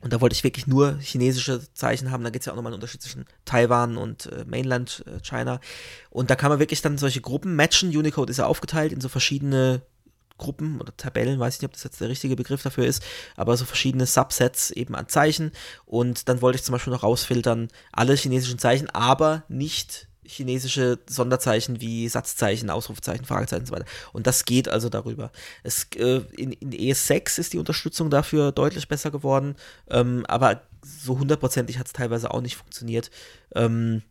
[0.00, 2.24] Und da wollte ich wirklich nur chinesische Zeichen haben.
[2.24, 5.60] Da gibt es ja auch nochmal einen Unterschied zwischen Taiwan und äh, Mainland äh, China.
[6.10, 7.88] Und da kann man wirklich dann solche Gruppen matchen.
[7.96, 9.80] Unicode ist ja aufgeteilt in so verschiedene
[10.36, 13.02] Gruppen oder Tabellen, weiß ich nicht, ob das jetzt der richtige Begriff dafür ist,
[13.36, 15.52] aber so verschiedene Subsets eben an Zeichen.
[15.86, 21.80] Und dann wollte ich zum Beispiel noch rausfiltern, alle chinesischen Zeichen, aber nicht chinesische Sonderzeichen
[21.80, 23.86] wie Satzzeichen, Ausrufezeichen, Fragezeichen und so weiter.
[24.12, 25.30] Und das geht also darüber.
[25.62, 29.56] Es, äh, in, in ES6 ist die Unterstützung dafür deutlich besser geworden,
[29.90, 33.10] ähm, aber so hundertprozentig hat es teilweise auch nicht funktioniert.
[33.54, 34.02] Ähm,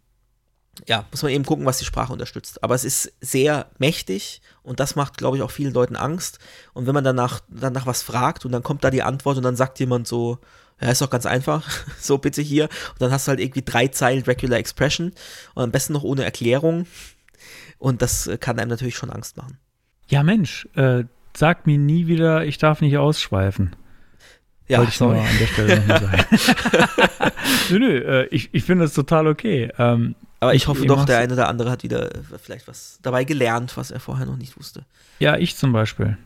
[0.87, 2.63] ja, muss man eben gucken, was die Sprache unterstützt.
[2.63, 6.39] Aber es ist sehr mächtig und das macht, glaube ich, auch vielen Leuten Angst.
[6.73, 9.55] Und wenn man danach, danach was fragt und dann kommt da die Antwort und dann
[9.55, 10.39] sagt jemand so,
[10.81, 11.69] ja, ist doch ganz einfach,
[11.99, 12.65] so bitte hier.
[12.93, 15.13] Und dann hast du halt irgendwie drei Zeilen Regular Expression
[15.53, 16.87] und am besten noch ohne Erklärung.
[17.77, 19.57] Und das äh, kann einem natürlich schon Angst machen.
[20.07, 21.03] Ja, Mensch, äh,
[21.35, 23.75] sag mir nie wieder, ich darf nicht ausschweifen.
[24.67, 25.19] Ja, Wollte ich sorry.
[25.19, 26.25] an der Stelle nochmal sagen.
[27.69, 29.71] nö, nö, äh, ich, ich finde das total okay.
[29.77, 33.23] Ähm, Aber ich hoffe doch, der eine oder andere hat wieder äh, vielleicht was dabei
[33.23, 34.85] gelernt, was er vorher noch nicht wusste.
[35.19, 36.17] ja, ich zum Beispiel.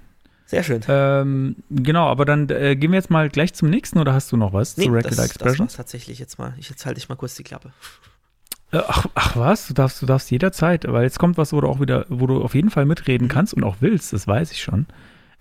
[0.45, 0.81] Sehr schön.
[0.88, 4.38] Ähm, genau, aber dann äh, gehen wir jetzt mal gleich zum nächsten oder hast du
[4.38, 5.68] noch was zu das, Regular das Expression?
[5.68, 6.53] war's tatsächlich jetzt mal.
[6.57, 7.73] Ich, jetzt halte ich mal kurz die Klappe.
[8.72, 11.68] Äh, ach, ach was, du darfst, du darfst jederzeit, weil jetzt kommt was, wo du
[11.68, 12.89] auch wieder, wo du auf jeden Fall Mhm.
[12.89, 14.85] mitreden kannst und auch willst, das weiß ich schon.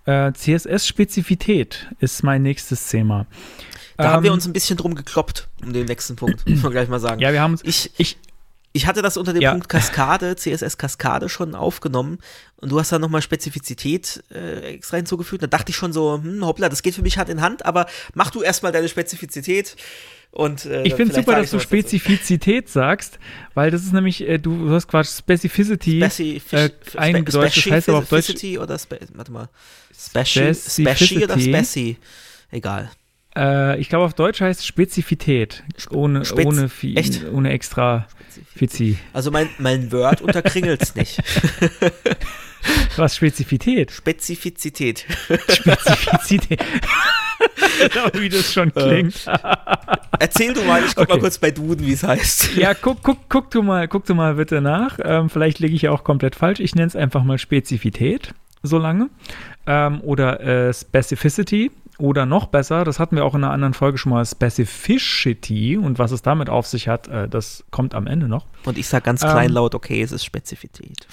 [0.05, 3.25] Äh, CSS-Spezifität ist mein nächstes Thema.
[3.97, 6.71] Da haben wir Ähm, uns ein bisschen drum gekloppt, um den nächsten Punkt, muss man
[6.71, 7.19] gleich mal sagen.
[7.21, 7.63] Ja, wir haben uns.
[7.63, 8.17] Ich, Ich,
[8.77, 9.51] ich hatte das unter dem Ja.
[9.51, 12.19] Punkt Kaskade, CSS Kaskade schon aufgenommen
[12.57, 15.41] und du hast da nochmal Spezifizität äh, extra hinzugefügt.
[15.43, 17.87] Da dachte ich schon so, hm, hoppla, das geht für mich Hand in Hand, aber
[18.13, 19.75] mach du erstmal deine Spezifizität
[20.31, 21.75] und äh, ich finde super, dass du was dazu.
[21.75, 23.17] Spezifizität sagst,
[23.55, 27.99] weil das ist nämlich, äh, du, hast quasi Specificity Speci äh, eingedeutscht, das heißt aber
[27.99, 29.49] auf Deutsch Specificity oder Spe warte mal.
[29.91, 31.41] Speci Speci oder Specificity.
[31.41, 31.97] Speci?
[32.51, 32.91] Egal.
[33.37, 35.63] Äh, ich glaube, auf Deutsch heißt Spezifität.
[35.91, 37.25] Ohne, Spez- ohne, Fi- echt?
[37.31, 38.07] ohne extra
[38.55, 38.97] Fizi.
[39.13, 41.21] Also mein, mein Word unterkringelt's nicht.
[42.97, 43.91] Was Spezifität?
[43.91, 45.05] Spezifizität.
[45.49, 46.59] Spezifizität.
[47.95, 49.25] Aber wie das schon klingt.
[50.19, 51.21] Erzähl du mal, ich guck mal Okay.
[51.21, 52.55] kurz bei Duden, wie es heißt.
[52.57, 54.97] Ja, guck, guck, guck, du mal, guck du mal bitte nach.
[55.03, 56.59] Ähm, vielleicht liege ich ja auch komplett falsch.
[56.59, 58.33] Ich nenne es einfach mal Spezifität,
[58.63, 59.09] solange.
[59.67, 61.71] Ähm, oder äh, Specificity.
[61.99, 65.77] Oder noch besser, das hatten wir auch in einer anderen Folge schon mal, Specificity.
[65.77, 68.45] Und was es damit auf sich hat, äh, das kommt am Ende noch.
[68.65, 69.29] Und ich sag ganz Ähm.
[69.29, 71.07] kleinlaut, okay, es ist Spezifität.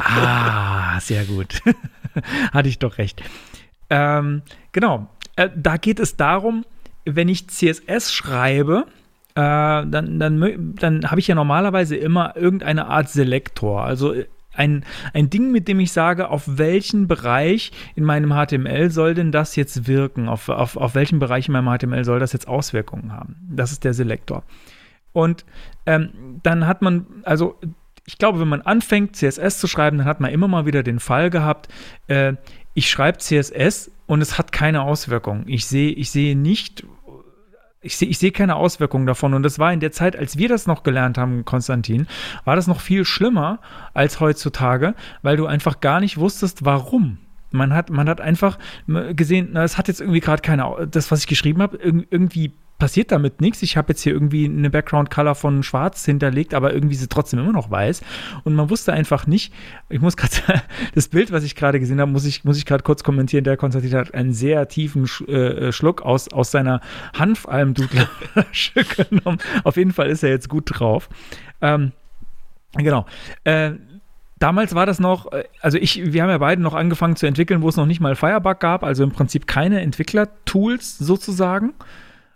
[0.00, 1.60] Ah, sehr gut.
[2.52, 3.22] Hatte ich doch recht.
[3.90, 4.42] Ähm,
[4.72, 5.08] genau.
[5.36, 6.64] Äh, da geht es darum,
[7.04, 8.86] wenn ich CSS schreibe,
[9.34, 13.84] äh, dann, dann, dann habe ich ja normalerweise immer irgendeine Art Selektor.
[13.84, 18.90] Also äh, ein, ein Ding, mit dem ich sage, auf welchen Bereich in meinem HTML
[18.90, 20.28] soll denn das jetzt wirken?
[20.28, 23.36] Auf, auf, auf welchen Bereich in meinem HTML soll das jetzt Auswirkungen haben?
[23.50, 24.42] Das ist der Selektor.
[25.12, 25.44] Und
[25.86, 27.58] ähm, dann hat man, also
[28.06, 31.00] ich glaube, wenn man anfängt, CSS zu schreiben, dann hat man immer mal wieder den
[31.00, 31.68] Fall gehabt,
[32.08, 32.34] äh,
[32.74, 35.44] ich schreibe CSS und es hat keine Auswirkung.
[35.46, 36.84] Ich sehe, ich sehe nicht,
[37.82, 39.34] ich sehe, ich sehe keine Auswirkungen davon.
[39.34, 42.06] Und das war in der Zeit, als wir das noch gelernt haben, Konstantin,
[42.44, 43.58] war das noch viel schlimmer
[43.94, 47.18] als heutzutage, weil du einfach gar nicht wusstest, warum.
[47.52, 48.58] Man hat, man hat einfach
[49.14, 52.52] gesehen, na, es hat jetzt irgendwie gerade keine, das, was ich geschrieben habe, irg- irgendwie
[52.80, 53.62] passiert damit nichts.
[53.62, 57.38] Ich habe jetzt hier irgendwie eine Background-Color von schwarz hinterlegt, aber irgendwie ist sie trotzdem
[57.38, 58.00] immer noch weiß.
[58.42, 59.52] Und man wusste einfach nicht,
[59.88, 60.32] ich muss gerade,
[60.96, 63.44] das Bild, was ich gerade gesehen habe, muss ich, muss ich gerade kurz kommentieren.
[63.44, 66.80] Der Konstantin hat einen sehr tiefen Sch äh, Schluck aus, aus seiner
[67.16, 69.38] Hanfalm-Dudler-Flasche genommen.
[69.62, 71.08] Auf jeden Fall ist er jetzt gut drauf.
[71.60, 71.92] Ähm,
[72.74, 73.06] genau.
[73.44, 73.72] Äh,
[74.40, 77.60] Damals war das noch, äh, also ich, wir haben ja beide noch angefangen zu entwickeln,
[77.60, 81.74] wo es noch nicht mal Firebug gab, also im Prinzip keine Entwickler-Tools sozusagen.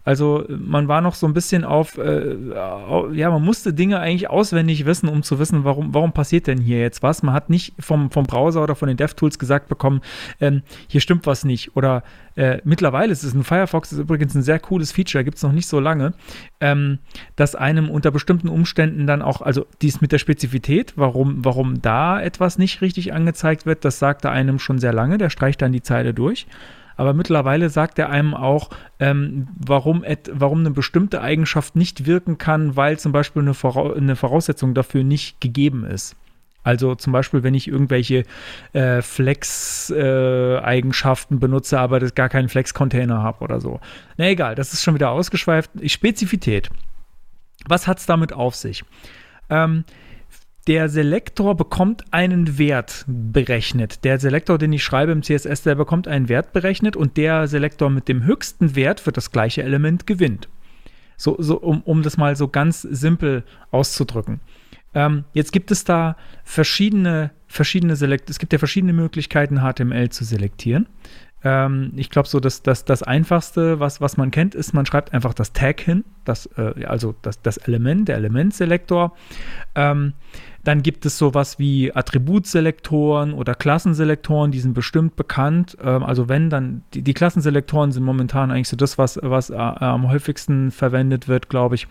[0.05, 4.85] Also man war noch so ein bisschen auf, äh, ja, man musste Dinge eigentlich auswendig
[4.85, 7.23] wissen, um zu wissen, warum, warum passiert denn hier jetzt was.
[7.23, 10.03] Man hat nicht vom, vom Browser oder von den DevTools gesagt bekommen,
[10.41, 11.75] ähm, hier stimmt was nicht.
[11.75, 12.03] Oder
[12.37, 15.53] äh, mittlerweile ist es ein Firefox, ist übrigens ein sehr cooles Feature, gibt es noch
[15.53, 16.13] nicht so lange,
[16.61, 16.99] ähm,
[17.37, 22.21] dass einem unter bestimmten Umständen dann auch, also dies mit der Spezifität, warum, warum da
[22.21, 25.83] etwas nicht richtig angezeigt wird, das sagte einem schon sehr lange, der streicht dann die
[25.83, 26.47] Zeile durch.
[26.97, 32.77] Aber mittlerweile sagt er einem auch, ähm, warum, warum eine bestimmte Eigenschaft nicht wirken kann,
[32.77, 36.17] weil zum Beispiel eine, Vorau eine Voraussetzung dafür nicht gegeben ist.
[36.65, 38.25] Also zum Beispiel, wenn ich irgendwelche
[38.73, 43.81] äh, Flex-Eigenschaften benutze, aber das gar keinen Flex-Container habe oder so.
[44.17, 45.71] Na egal, das ist schon wieder ausgeschweift.
[45.87, 46.71] Spezifität.
[47.67, 48.83] Was hat es damit auf sich?
[49.51, 49.85] Ähm,
[50.67, 54.05] der Selektor bekommt einen Wert berechnet.
[54.05, 57.91] Der Selektor, den ich schreibe im CSS, der bekommt einen Wert berechnet und der Selektor
[57.91, 60.49] mit dem höchsten Wert für das gleiche Element gewinnt.
[61.17, 64.41] So, so um, um das mal so ganz simpel auszudrücken.
[64.95, 70.25] Ähm, jetzt gibt es da verschiedene, verschiedene Selekt es gibt ja verschiedene Möglichkeiten, HTML zu
[70.25, 70.87] selektieren.
[71.45, 75.13] Ähm, ich glaube, so das, das, das Einfachste, was, was man kennt, ist, man schreibt
[75.13, 79.15] einfach das Tag hin, das, äh, also das, das Element, der Elementselektor.
[79.75, 80.15] Ähm,
[80.65, 85.77] dann gibt es sowas wie Attributselektoren oder Klassenselektoren, die sind bestimmt bekannt.
[85.83, 89.55] Ähm, also wenn dann, die, die, Klassenselektoren sind momentan eigentlich so das, was, was äh,
[89.55, 91.87] am häufigsten verwendet wird, glaube ich.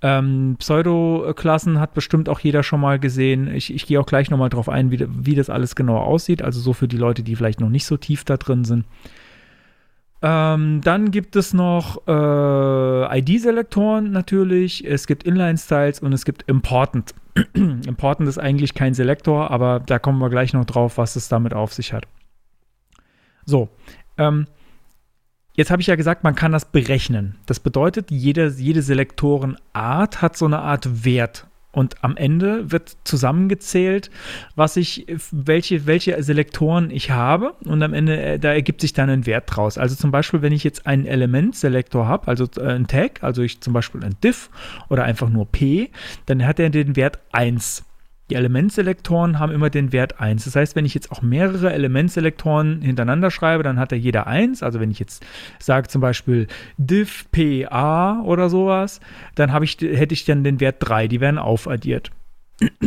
[0.00, 3.52] Ähm, Pseudo-Klassen hat bestimmt auch jeder schon mal gesehen.
[3.52, 6.42] Ich, ich gehe auch gleich nochmal drauf ein, wie, wie das alles genau aussieht.
[6.42, 8.84] Also so für die Leute, die vielleicht noch nicht so tief da drin sind.
[10.20, 14.84] Ähm, dann gibt es noch äh, ID-Selektoren natürlich.
[14.86, 17.14] Es gibt Inline-Styles und es gibt Important.
[17.54, 21.54] Important ist eigentlich kein Selektor, aber da kommen wir gleich noch drauf, was es damit
[21.54, 22.06] auf sich hat.
[23.44, 23.68] So,
[24.16, 24.46] ähm,
[25.58, 27.34] Jetzt habe ich ja gesagt, man kann das berechnen.
[27.46, 31.48] Das bedeutet, jede, jede Selektorenart hat so eine Art Wert.
[31.72, 34.08] Und am Ende wird zusammengezählt,
[34.54, 37.54] was ich, welche, welche Selektoren ich habe.
[37.64, 39.78] Und am Ende, äh, da ergibt sich dann ein Wert draus.
[39.78, 43.60] Also zum Beispiel, wenn ich jetzt einen Elementselektor habe, also äh, ein Tag, also ich
[43.60, 44.50] zum Beispiel ein diff
[44.88, 45.90] oder einfach nur p,
[46.26, 47.82] dann hat er den Wert 1.
[48.30, 50.44] Die Elementselektoren haben immer den Wert 1.
[50.44, 54.62] Das heißt, wenn ich jetzt auch mehrere Elementselektoren hintereinander schreibe, dann hat er jeder 1.
[54.62, 55.24] Also wenn ich jetzt
[55.58, 56.46] sage zum Beispiel
[56.76, 59.00] diff PA oder sowas,
[59.34, 61.08] dann ich, hätte ich dann den Wert 3.
[61.08, 62.10] Die werden aufaddiert.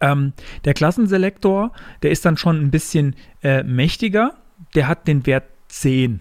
[0.00, 0.32] ähm,
[0.64, 1.72] der Klassenselektor,
[2.02, 4.34] der ist dann schon ein bisschen äh, mächtiger.
[4.74, 6.20] Der hat den Wert 10.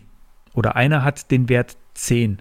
[0.54, 2.40] Oder einer hat den Wert 10.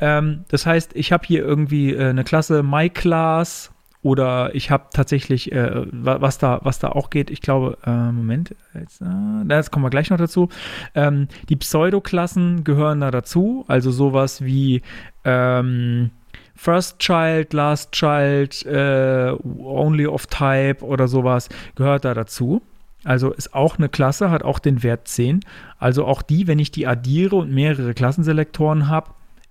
[0.00, 3.72] Ähm, das heißt, ich habe hier irgendwie äh, eine Klasse MyClass
[4.02, 8.54] oder ich habe tatsächlich, äh, was, da, was da auch geht, ich glaube, äh, Moment,
[8.74, 10.48] jetzt, äh, jetzt kommen wir gleich noch dazu.
[10.94, 14.82] Ähm, die Pseudoklassen gehören da dazu, also sowas wie
[15.24, 16.10] ähm,
[16.56, 22.60] First Child, Last Child, äh, Only of Type oder sowas gehört da dazu.
[23.04, 25.40] Also ist auch eine Klasse, hat auch den Wert 10.
[25.78, 29.10] Also auch die, wenn ich die addiere und mehrere Klassenselektoren habe,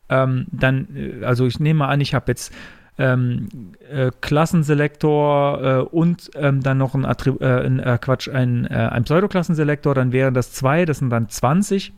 [0.10, 2.54] ähm, dann, äh, also ich nehme an, ich habe jetzt
[2.98, 3.50] ähm,
[3.90, 8.90] äh, Klassenselektor äh, und ähm, dann noch ein, Attrib äh, ein äh, Quatsch, ein, äh,
[8.92, 11.94] ein Pseudoklassenselektor, dann wären das zwei, das sind dann 20.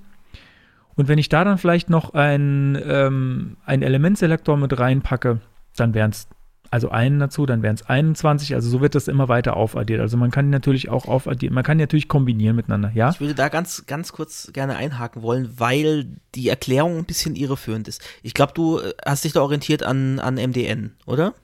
[0.96, 5.40] Und wenn ich da dann vielleicht noch ein, ähm, ein Elementselektor mit reinpacke,
[5.76, 6.28] dann wären es
[6.74, 8.56] also einen dazu, dann wären es 21.
[8.56, 10.02] Also so wird das immer weiter aufaddiert.
[10.02, 13.12] Also man kann natürlich auch aufaddieren, man kann natürlich kombinieren miteinander, ja?
[13.12, 17.88] Ich würde da ganz, ganz kurz gerne einhaken wollen, weil die Erklärung ein bisschen irreführend
[17.88, 18.02] ist.
[18.24, 21.36] Ich glaube, du äh, hast dich da orientiert an, an MDN, oder?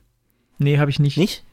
[0.57, 1.17] Nee, habe ich nicht.
[1.17, 1.43] Nicht?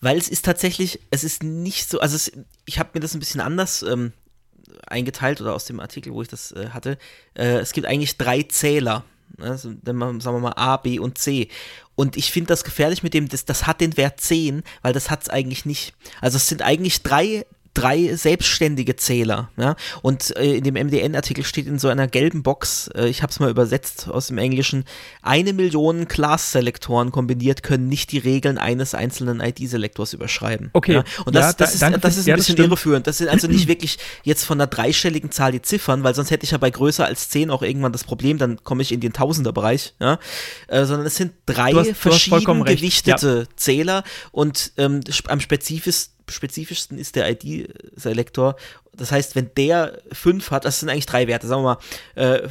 [0.00, 2.32] Weil es ist tatsächlich, es ist nicht so, also es,
[2.64, 4.14] ich habe mir das ein bisschen anders ähm,
[4.86, 6.96] eingeteilt oder aus dem Artikel, wo ich das äh, hatte.
[7.34, 9.04] Äh, es gibt eigentlich drei Zähler.
[9.40, 11.48] Also, sagen wir mal A, B und C.
[11.96, 15.10] Und ich finde das gefährlich mit dem, das, das hat den Wert 10, weil das
[15.10, 15.94] hat es eigentlich nicht.
[16.20, 19.50] Also es sind eigentlich drei drei selbstständige Zähler.
[19.56, 19.76] Ja?
[20.00, 23.40] Und äh, in dem MDN-Artikel steht in so einer gelben Box, äh, ich habe es
[23.40, 24.84] mal übersetzt aus dem Englischen,
[25.22, 30.70] eine Million Class-Selektoren kombiniert können nicht die Regeln eines einzelnen ID-Selektors überschreiben.
[30.72, 30.94] Okay.
[30.94, 31.04] Ja?
[31.24, 33.06] Und das, ja, das, da, ist, das ist ein bisschen irreführend.
[33.06, 36.44] Das sind also nicht wirklich jetzt von einer dreistelligen Zahl die Ziffern, weil sonst hätte
[36.44, 39.12] ich ja bei größer als 10 auch irgendwann das Problem, dann komme ich in den
[39.12, 39.94] Tausenderbereich.
[40.00, 40.18] Ja?
[40.68, 47.16] Äh, sondern es sind drei hast, verschieden gewichtete Zähler und ähm, am spezifischsten spezifischsten ist
[47.16, 48.56] der ID-Selektor.
[48.92, 51.78] Das heißt, wenn der 5 hat, das sind eigentlich drei Werte, sagen wir
[52.16, 52.48] mal, äh,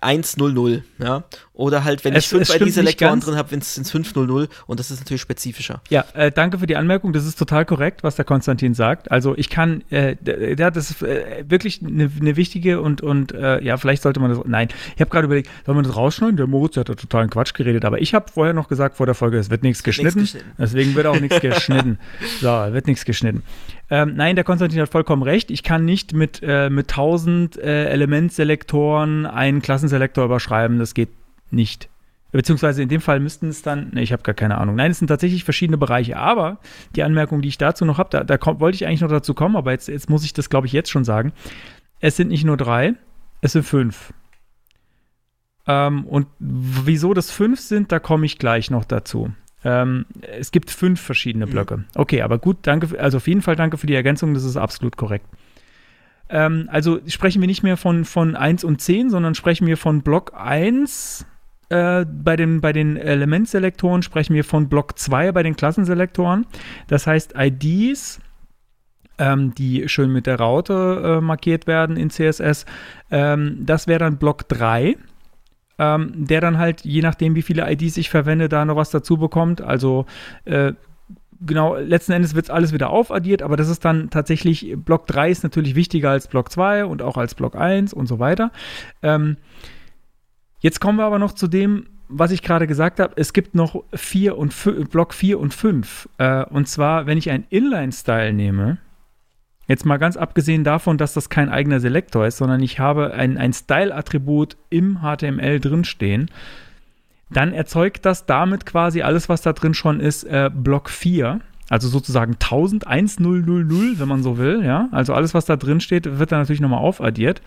[0.00, 1.24] 1, 0, 0, ja.
[1.56, 4.78] Oder halt, wenn es, ich fünf ID-Selektoren drin habe, sind es 5, 0, 0 und
[4.78, 5.80] das ist natürlich spezifischer.
[5.88, 7.14] Ja, äh, danke für die Anmerkung.
[7.14, 9.10] Das ist total korrekt, was der Konstantin sagt.
[9.10, 10.16] Also ich kann, äh,
[10.58, 14.30] ja, das ist äh, wirklich eine ne wichtige und, und äh, ja, vielleicht sollte man
[14.30, 16.36] das, nein, ich habe gerade überlegt, soll man das rausschneiden?
[16.36, 19.14] Der Moritz hat da totalen Quatsch geredet, aber ich habe vorher noch gesagt vor der
[19.14, 20.52] Folge, es wird nichts geschnitten, geschnitten.
[20.58, 21.98] Deswegen wird auch nichts geschnitten.
[22.42, 23.42] So, wird nichts geschnitten.
[23.88, 25.50] Ähm, nein, der Konstantin hat vollkommen recht.
[25.50, 30.78] Ich kann nicht mit, äh, mit 1000 äh, Elementselektoren einen Klassenselektor überschreiben.
[30.78, 31.08] Das geht
[31.50, 31.88] nicht.
[32.32, 34.76] Beziehungsweise in dem Fall müssten es dann, ne, ich habe gar keine Ahnung.
[34.76, 36.18] Nein, es sind tatsächlich verschiedene Bereiche.
[36.18, 36.58] Aber
[36.94, 39.32] die Anmerkung, die ich dazu noch habe, da, da komm, wollte ich eigentlich noch dazu
[39.32, 41.32] kommen, aber jetzt, jetzt muss ich das, glaube ich, jetzt schon sagen.
[42.00, 42.94] Es sind nicht nur drei,
[43.40, 44.12] es sind fünf.
[45.66, 49.32] Ähm, und wieso das fünf sind, da komme ich gleich noch dazu.
[49.64, 51.50] Ähm, es gibt fünf verschiedene mhm.
[51.50, 51.84] Blöcke.
[51.94, 54.96] Okay, aber gut, danke, also auf jeden Fall danke für die Ergänzung, das ist absolut
[54.96, 55.26] korrekt.
[56.28, 60.02] Ähm, also sprechen wir nicht mehr von, von 1 und 10, sondern sprechen wir von
[60.02, 61.26] Block 1.
[61.68, 66.46] Äh, bei, den, bei den Elementselektoren sprechen wir von Block 2 bei den Klassenselektoren.
[66.86, 68.20] Das heißt, IDs,
[69.18, 72.66] ähm, die schön mit der Raute äh, markiert werden in CSS,
[73.10, 74.96] ähm, das wäre dann Block 3
[75.78, 79.16] ähm, der dann halt, je nachdem, wie viele IDs ich verwende, da noch was dazu
[79.16, 79.60] bekommt.
[79.60, 80.06] Also
[80.44, 80.72] äh,
[81.40, 85.42] genau, letzten Endes wird alles wieder aufaddiert, aber das ist dann tatsächlich, Block 3 ist
[85.42, 88.52] natürlich wichtiger als Block 2 und auch als Block 1 und so weiter.
[89.02, 89.36] Ähm,
[90.66, 93.12] jetzt kommen wir aber noch zu dem, was ich gerade gesagt habe.
[93.14, 94.52] Es gibt noch vier und
[94.90, 96.08] Block 4 und 5.
[96.18, 98.78] Äh, und zwar, wenn ich einen Inline-Style nehme,
[99.68, 103.36] Jetzt mal ganz abgesehen davon, dass das kein eigener Selektor ist, sondern ich habe ein,
[103.36, 106.30] ein Style-Attribut im HTML drinstehen,
[107.30, 111.40] dann erzeugt das damit quasi alles, was da drin schon ist, äh, Block 4.
[111.68, 114.88] Also sozusagen 1000, 1000, wenn man so will, ja.
[114.92, 117.42] Also alles, was da drin steht, wird dann natürlich nochmal aufaddiert.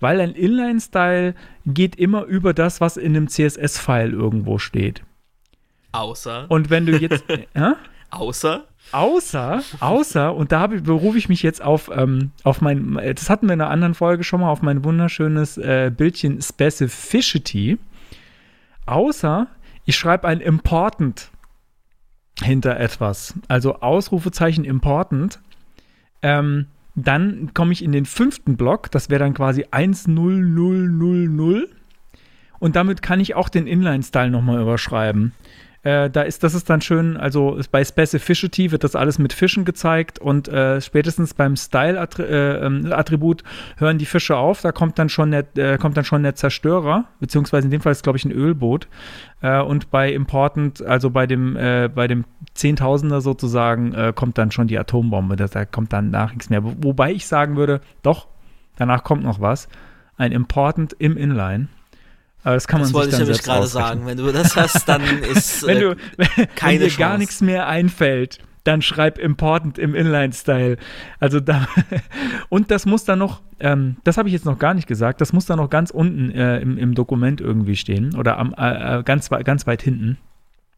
[0.00, 1.34] Weil ein Inline-Style
[1.66, 5.02] geht immer über das, was in einem CSS-File irgendwo steht.
[5.92, 6.46] Außer.
[6.48, 7.24] Und wenn du jetzt.
[7.54, 7.76] ja?
[8.10, 8.64] außer.
[8.92, 13.52] Außer, außer, und da berufe ich mich jetzt auf, ähm, auf mein, das hatten wir
[13.52, 17.78] in einer anderen Folge schon mal, auf mein wunderschönes äh, Bildchen Specificity.
[18.86, 19.46] Außer,
[19.84, 21.30] ich schreibe ein Important
[22.42, 23.34] hinter etwas.
[23.46, 25.38] Also Ausrufezeichen Important.
[26.22, 26.66] Ähm,
[27.06, 31.68] dann komme ich in den fünften Block, das wäre dann quasi 10000.
[32.58, 35.32] Und damit kann ich auch den Inline-Style nochmal überschreiben.
[35.82, 39.64] Äh, da ist, das ist dann schön, also bei Specificity wird das alles mit Fischen
[39.64, 43.42] gezeigt und äh, spätestens beim Style-Attribut
[43.78, 47.06] hören die Fische auf, da kommt dann schon der, äh, kommt dann schon der Zerstörer,
[47.18, 48.88] beziehungsweise in dem Fall ist glaube ich ein Ölboot.
[49.40, 52.24] Äh, und bei Important, also bei dem, äh, bei dem
[52.54, 55.36] Zehntausender sozusagen, äh, kommt dann schon die Atombombe.
[55.36, 56.62] Da, da kommt dann nach nichts mehr.
[56.62, 58.28] Wo- Wobei ich sagen würde, doch,
[58.76, 59.68] danach kommt noch was.
[60.18, 61.68] Ein Important im Inline.
[62.42, 64.06] Aber das kann Das man wollte sich ich dann nämlich gerade sagen.
[64.06, 65.02] Wenn du das hast, dann
[65.34, 65.66] ist.
[65.66, 67.18] Wenn, äh, du, wenn keine dir gar Chance.
[67.18, 70.76] nichts mehr einfällt, dann schreib Important im Inline-Style.
[71.18, 71.66] Also da
[72.48, 75.32] und das muss dann noch, ähm, das habe ich jetzt noch gar nicht gesagt, das
[75.32, 79.02] muss dann noch ganz unten äh, im, im Dokument irgendwie stehen oder am, äh, äh,
[79.02, 80.18] ganz, ganz weit hinten.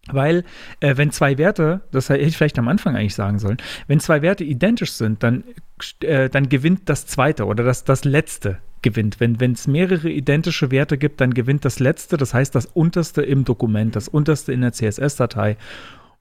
[0.09, 0.45] Weil,
[0.81, 4.21] äh, wenn zwei Werte, das hätte ich vielleicht am Anfang eigentlich sagen sollen, wenn zwei
[4.21, 5.45] Werte identisch sind, dann,
[6.01, 9.21] äh, dann gewinnt das zweite oder das, das letzte gewinnt.
[9.21, 13.45] Wenn es mehrere identische Werte gibt, dann gewinnt das letzte, das heißt das unterste im
[13.45, 15.57] Dokument, das unterste in der CSS-Datei.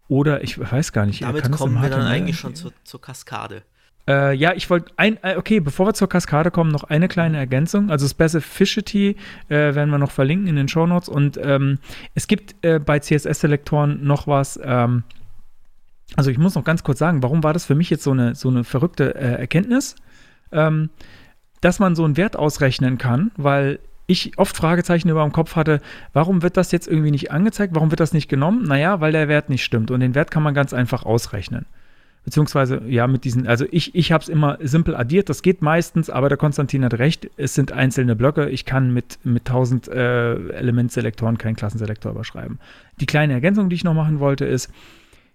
[0.08, 1.24] Oder ich weiß gar nicht.
[1.24, 3.64] damit kommen wir dann eigentlich schon zur, zur Kaskade.
[4.08, 7.38] Äh, ja, ich wollte ein, äh, okay, bevor wir zur Kaskade kommen, noch eine kleine
[7.38, 7.90] Ergänzung.
[7.90, 9.16] Also Specificity
[9.50, 11.10] äh, werden wir noch verlinken in den Shownotes.
[11.10, 11.80] Und ähm,
[12.16, 14.60] es gibt äh, bei CSS-Selektoren noch was.
[14.64, 15.04] Ähm,
[16.16, 18.36] also ich muss noch ganz kurz sagen, warum war das für mich jetzt so eine,
[18.36, 19.96] so eine verrückte äh, Erkenntnis,
[20.52, 20.90] ähm,
[21.62, 25.80] dass man so einen Wert ausrechnen kann, weil ich oft Fragezeichen über dem Kopf hatte,
[26.12, 28.64] warum wird das jetzt irgendwie nicht angezeigt, warum wird das nicht genommen?
[28.64, 31.66] Naja, weil der Wert nicht stimmt und den Wert kann man ganz einfach ausrechnen.
[32.24, 36.12] Beziehungsweise, ja, mit diesen, also ich, ich habe es immer simpel addiert, das geht meistens,
[36.12, 40.34] aber der Konstantin hat recht, es sind einzelne Blöcke, ich kann mit, mit 1000 äh,
[40.52, 42.60] Elementselektoren keinen Klassenselektor überschreiben.
[43.00, 44.70] Die kleine Ergänzung, die ich noch machen wollte, ist,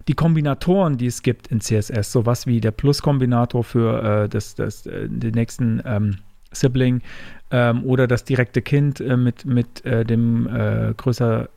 [0.06, 4.86] die Kombinatoren, die es gibt in CSS, sowas wie der Plus-Kombinator für äh, das, das,
[4.86, 6.18] äh, den nächsten ähm,
[6.52, 7.02] Sibling
[7.50, 11.48] ähm, oder das direkte Kind äh, mit, mit äh, dem äh, größer,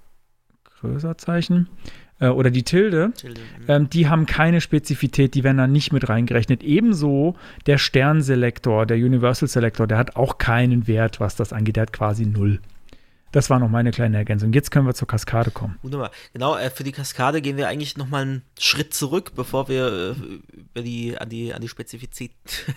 [0.80, 1.68] Größerzeichen
[2.20, 3.66] äh, oder die Tilde, Tilde, mhm.
[3.68, 6.64] ähm, die haben keine Spezifität, die werden da nicht mit reingerechnet.
[6.64, 7.36] Ebenso
[7.66, 11.94] der Sternselektor, der Universal Selector, der hat auch keinen Wert, was das angeht, der hat
[11.94, 12.60] quasi null.
[13.32, 14.54] Das war noch meine kleine Ergänzung.
[14.54, 15.78] Jetzt können wir zur Kaskade kommen.
[15.84, 16.10] Wunderbar.
[16.34, 20.16] Genau, äh, für die Kaskade gehen wir eigentlich nochmal einen Schritt zurück, bevor wir
[20.76, 22.36] äh, die, an die, an die Spezifizität,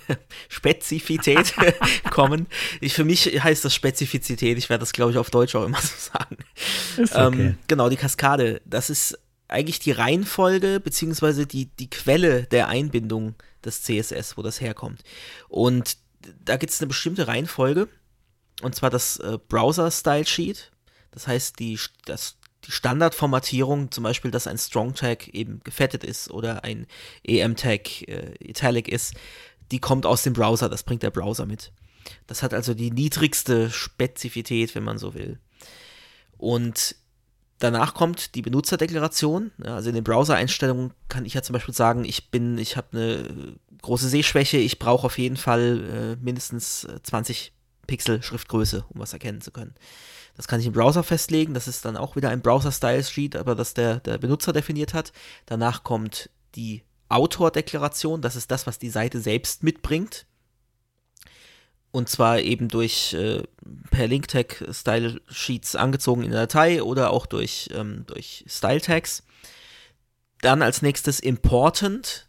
[0.51, 1.55] Spezifität
[2.11, 2.49] kommen.
[2.83, 4.59] Ich, für mich heißt das Spezifizität.
[4.59, 6.37] Ich werde das, glaube ich, auf Deutsch auch immer so sagen.
[6.99, 7.47] Ist okay.
[7.47, 8.61] Ähm, genau, die Kaskade.
[8.67, 9.19] Das ist
[9.53, 13.35] eigentlich die Reihenfolge beziehungsweise die, die Quelle der Einbindung
[13.65, 15.03] des CSS, wo das herkommt.
[15.49, 15.97] Und
[16.45, 17.89] da gibt es eine bestimmte Reihenfolge,
[18.63, 20.71] und zwar das äh, Browser-Style-Sheet.
[21.11, 26.65] Das heißt, die, das, die Standardformatierung, zum Beispiel, dass ein Strong-Tag eben gefettet ist oder
[26.65, 26.87] ein
[27.25, 29.15] EM-Tag äh, italic ist,
[29.71, 31.73] die kommt aus dem Browser, das bringt der Browser mit.
[32.27, 35.39] Das hat also die niedrigste Spezifität, wenn man so will.
[36.37, 36.97] Und
[37.63, 39.53] danach kommt die Benutzerdeklaration.
[39.65, 42.89] Ja, also in den Browser-Einstellungen kann ich ja zum Beispiel sagen, ich bin, ich habe
[42.93, 47.53] eine große Sehschwäche, ich brauche auf jeden Fall äh, mindestens äh, 20
[47.87, 49.75] Pixel Schriftgröße, um was erkennen zu können.
[50.37, 53.75] Das kann ich im Browser festlegen, das ist dann auch wieder ein Browser-Style-Sheet, aber das
[53.75, 55.13] der, der Benutzer definiert hat.
[55.47, 60.27] Danach kommt die Autordeklaration, das ist das, was die Seite selbst mitbringt.
[61.93, 63.43] Und zwar eben durch äh,
[63.91, 69.23] per Link-Tag Style-Sheets angezogen in der Datei oder auch durch, ähm, durch Style-Tags.
[70.41, 72.27] Dann als nächstes Important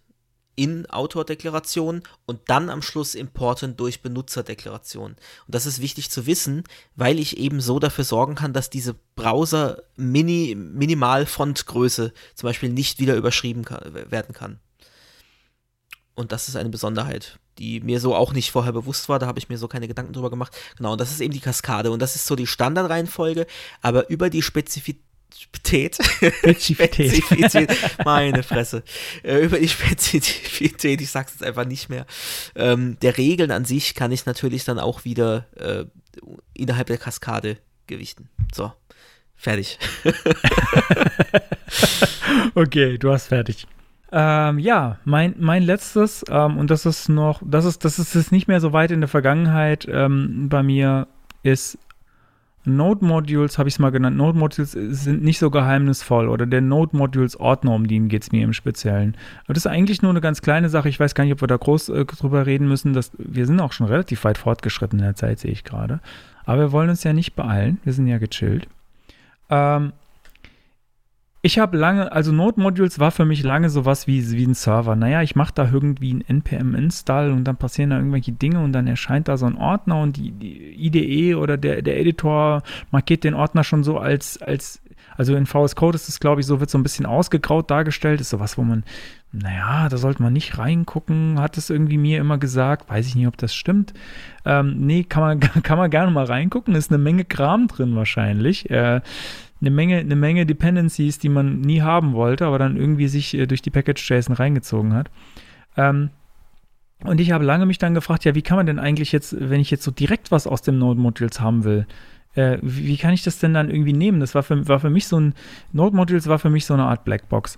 [0.56, 5.12] in Autordeklaration und dann am Schluss importen durch Benutzerdeklaration.
[5.12, 5.18] Und
[5.48, 6.64] das ist wichtig zu wissen,
[6.96, 12.70] weil ich eben so dafür sorgen kann, dass diese Browser mini, minimal Fontgröße zum Beispiel
[12.70, 14.60] nicht wieder überschrieben kann, werden kann.
[16.16, 19.20] Und das ist eine Besonderheit, die mir so auch nicht vorher bewusst war.
[19.20, 20.56] Da habe ich mir so keine Gedanken drüber gemacht.
[20.78, 21.92] Genau, und das ist eben die Kaskade.
[21.92, 23.48] Und das ist so die Standardreihenfolge,
[23.82, 25.02] aber über die Spezifität
[25.36, 25.98] Spezifität.
[27.16, 27.72] Spezifität.
[28.06, 28.84] Meine Fresse.
[29.24, 32.06] Äh, über die Spezifität, ich sag's jetzt einfach nicht mehr.
[32.56, 35.86] Ähm, der Regeln an sich kann ich natürlich dann auch wieder äh,
[36.54, 37.58] innerhalb der Kaskade
[37.88, 38.30] gewichten.
[38.54, 38.72] So,
[39.36, 39.80] fertig.
[42.56, 43.68] okay, du hast fertig.
[44.16, 48.48] Ähm, ja, mein, mein letztes, ähm, und das ist noch, das ist, das ist nicht
[48.48, 51.08] mehr so weit in der Vergangenheit ähm, bei mir,
[51.42, 51.80] ist
[52.66, 54.16] Node-Modules, habe ich es mal genannt.
[54.16, 59.18] Node-Modules sind nicht so geheimnisvoll oder der Node-Modules-Ordner, um den geht es mir im Speziellen.
[59.46, 60.90] Aber das ist eigentlich nur eine ganz kleine Sache.
[60.90, 62.94] Ich weiß gar nicht, ob wir da groß äh, drüber reden müssen.
[62.94, 66.02] Dass, wir sind auch schon relativ weit fortgeschritten in der Zeit, sehe ich gerade.
[66.46, 67.80] Aber wir wollen uns ja nicht beeilen.
[67.84, 68.68] Wir sind ja gechillt.
[69.50, 69.92] Ähm,
[71.46, 74.96] ich habe lange, also Node Modules war für mich lange sowas wie, wie ein Server.
[74.96, 78.88] Naja, ich mache da irgendwie ein NPM-Install und dann passieren da irgendwelche Dinge und dann
[78.88, 83.34] erscheint da so ein Ordner und die, die IDE oder der, der Editor markiert den
[83.34, 84.82] Ordner schon so als, als
[85.18, 88.22] also in VS Code ist es, glaube ich, so, wird so ein bisschen ausgegraut dargestellt.
[88.22, 88.84] Ist sowas, wo man,
[89.34, 92.90] naja, da sollte man nicht reingucken, hat es irgendwie mir immer gesagt.
[92.90, 93.94] Weiß ich nicht, ob das stimmt.
[94.46, 96.74] Ähm, nee, kann man, kann man gerne mal reingucken.
[96.74, 98.70] Ist eine Menge Kram drin wahrscheinlich.
[98.70, 99.02] Äh,
[99.64, 103.48] eine Menge, eine Menge Dependencies, die man nie haben wollte, aber dann irgendwie sich äh,
[103.48, 105.10] durch die Package-JSON reingezogen hat.
[105.78, 106.10] Ähm,
[107.04, 109.60] und ich habe lange mich dann gefragt, ja, wie kann man denn eigentlich jetzt, wenn
[109.60, 111.88] ich jetzt so direkt was aus dem Node-Modules haben will,
[112.36, 114.20] äh, wie, kann ich das denn dann irgendwie nehmen?
[114.20, 115.34] Das war für, war für mich so ein,
[115.72, 117.58] Node-Modules war für mich so eine Art Blackbox.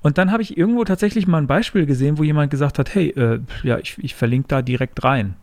[0.00, 3.10] Und dann habe ich irgendwo tatsächlich mal ein Beispiel gesehen, wo jemand gesagt hat, hey,
[3.10, 5.36] äh, ja, ich, ich verlinke da direkt rein.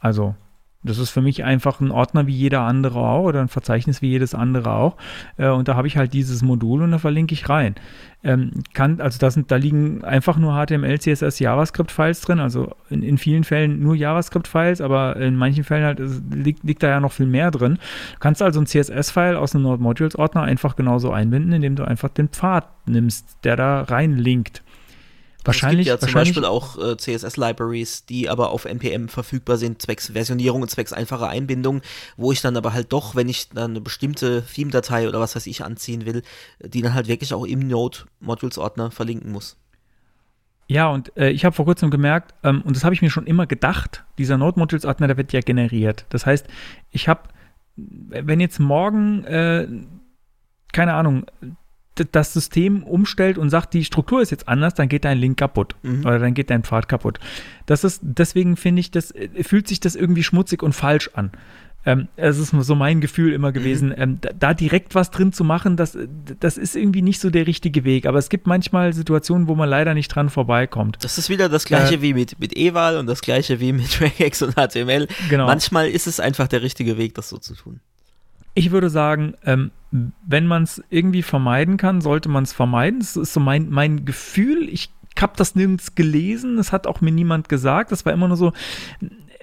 [0.00, 0.34] Also
[0.84, 4.10] das ist für mich einfach ein Ordner wie jeder andere auch oder ein Verzeichnis wie
[4.10, 4.96] jedes andere auch.
[5.36, 7.74] Äh, und da habe ich halt dieses Modul und da verlinke ich rein.
[8.22, 13.02] Ähm, kann, also da, sind, da liegen einfach nur HTML, CSS, JavaScript-Files drin, also in,
[13.02, 16.00] in, vielen Fällen nur JavaScript-Files, aber in manchen Fällen halt
[16.30, 17.78] liegt, liegt, da ja noch viel mehr drin.
[18.18, 22.28] Kannst also ein CSS-File aus einem Node Modules-Ordner einfach genauso einbinden, indem du einfach den
[22.28, 24.62] Pfad nimmst, der da reinlinkt.
[25.48, 29.82] Wahrscheinlich, es gibt ja zum Beispiel auch äh, CSS-Libraries, die aber auf NPM verfügbar sind,
[29.82, 31.82] zwecks Versionierung und zwecks einfacher Einbindung,
[32.16, 35.46] wo ich dann aber halt doch, wenn ich dann eine bestimmte Theme-Datei oder was weiß
[35.46, 36.22] ich anziehen will,
[36.60, 39.56] die dann halt wirklich auch im Node-Modules-Ordner verlinken muss.
[40.68, 43.26] Ja, und äh, ich habe vor kurzem gemerkt, ähm, und das habe ich mir schon
[43.26, 46.04] immer gedacht, dieser Node-Modules-Ordner, der wird ja generiert.
[46.10, 46.46] Das heißt,
[46.90, 47.22] ich habe,
[47.76, 49.66] wenn jetzt morgen, äh,
[50.72, 51.24] keine Ahnung,
[52.04, 55.76] das System umstellt und sagt, die Struktur ist jetzt anders, dann geht dein Link kaputt
[55.82, 56.00] mhm.
[56.00, 57.18] oder dann geht dein Pfad kaputt.
[57.66, 61.30] Das ist, deswegen finde ich, das äh, fühlt sich das irgendwie schmutzig und falsch an.
[61.86, 63.94] Ähm, es ist so mein Gefühl immer gewesen, mhm.
[63.96, 65.96] ähm, da, da, direkt was drin zu machen, das,
[66.40, 68.04] das ist irgendwie nicht so der richtige Weg.
[68.06, 70.98] Aber es gibt manchmal Situationen, wo man leider nicht dran vorbeikommt.
[71.00, 74.00] Das ist wieder das gleiche äh, wie mit, mit Eval und das gleiche wie mit
[74.00, 75.06] Regex und HTML.
[75.30, 75.46] Genau.
[75.46, 77.80] Manchmal ist es einfach der richtige Weg, das so zu tun.
[78.58, 82.98] Ich würde sagen, ähm, wenn man es irgendwie vermeiden kann, sollte man es vermeiden.
[82.98, 84.68] Das ist so mein, mein Gefühl.
[84.68, 86.56] Ich habe das nirgends gelesen.
[86.56, 87.92] Das hat auch mir niemand gesagt.
[87.92, 88.52] Das war immer nur so,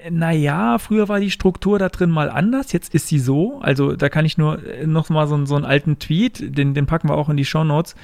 [0.10, 3.60] naja, früher war die Struktur da drin mal anders, jetzt ist sie so.
[3.62, 6.86] Also da kann ich nur äh, noch mal so, so einen alten Tweet, den, den
[6.86, 7.96] packen wir auch in die Show Notes,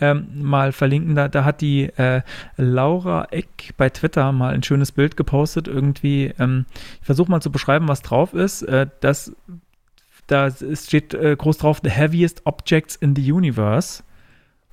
[0.00, 1.14] ähm, mal verlinken.
[1.14, 2.22] Da, da hat die äh,
[2.56, 5.68] Laura Eck bei Twitter mal ein schönes Bild gepostet.
[5.68, 6.66] Irgendwie, ähm,
[7.00, 8.62] ich versuche mal zu beschreiben, was drauf ist.
[8.62, 9.34] Äh, das
[10.26, 14.02] da steht äh, groß drauf, The Heaviest Objects in the Universe.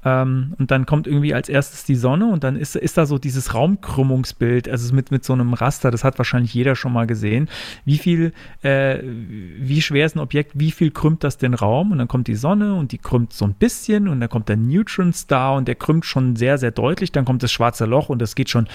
[0.06, 3.18] Ähm, und dann kommt irgendwie als erstes die Sonne und dann ist, ist da so
[3.18, 7.50] dieses Raumkrümmungsbild, also mit, mit so einem Raster, das hat wahrscheinlich jeder schon mal gesehen.
[7.86, 11.92] Wie viel, äh, wie schwer ist ein Objekt, wie viel krümmt das den Raum?
[11.92, 14.58] Und dann kommt die Sonne und die krümmt so ein bisschen und dann kommt der
[14.58, 17.12] Neutron Star und der krümmt schon sehr, sehr deutlich.
[17.12, 18.68] Dann kommt das schwarze Loch und das geht schon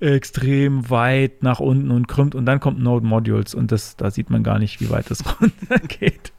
[0.00, 4.28] extrem weit nach unten und krümmt und dann kommt Node Modules und das, da sieht
[4.30, 6.32] man gar nicht, wie weit das runtergeht.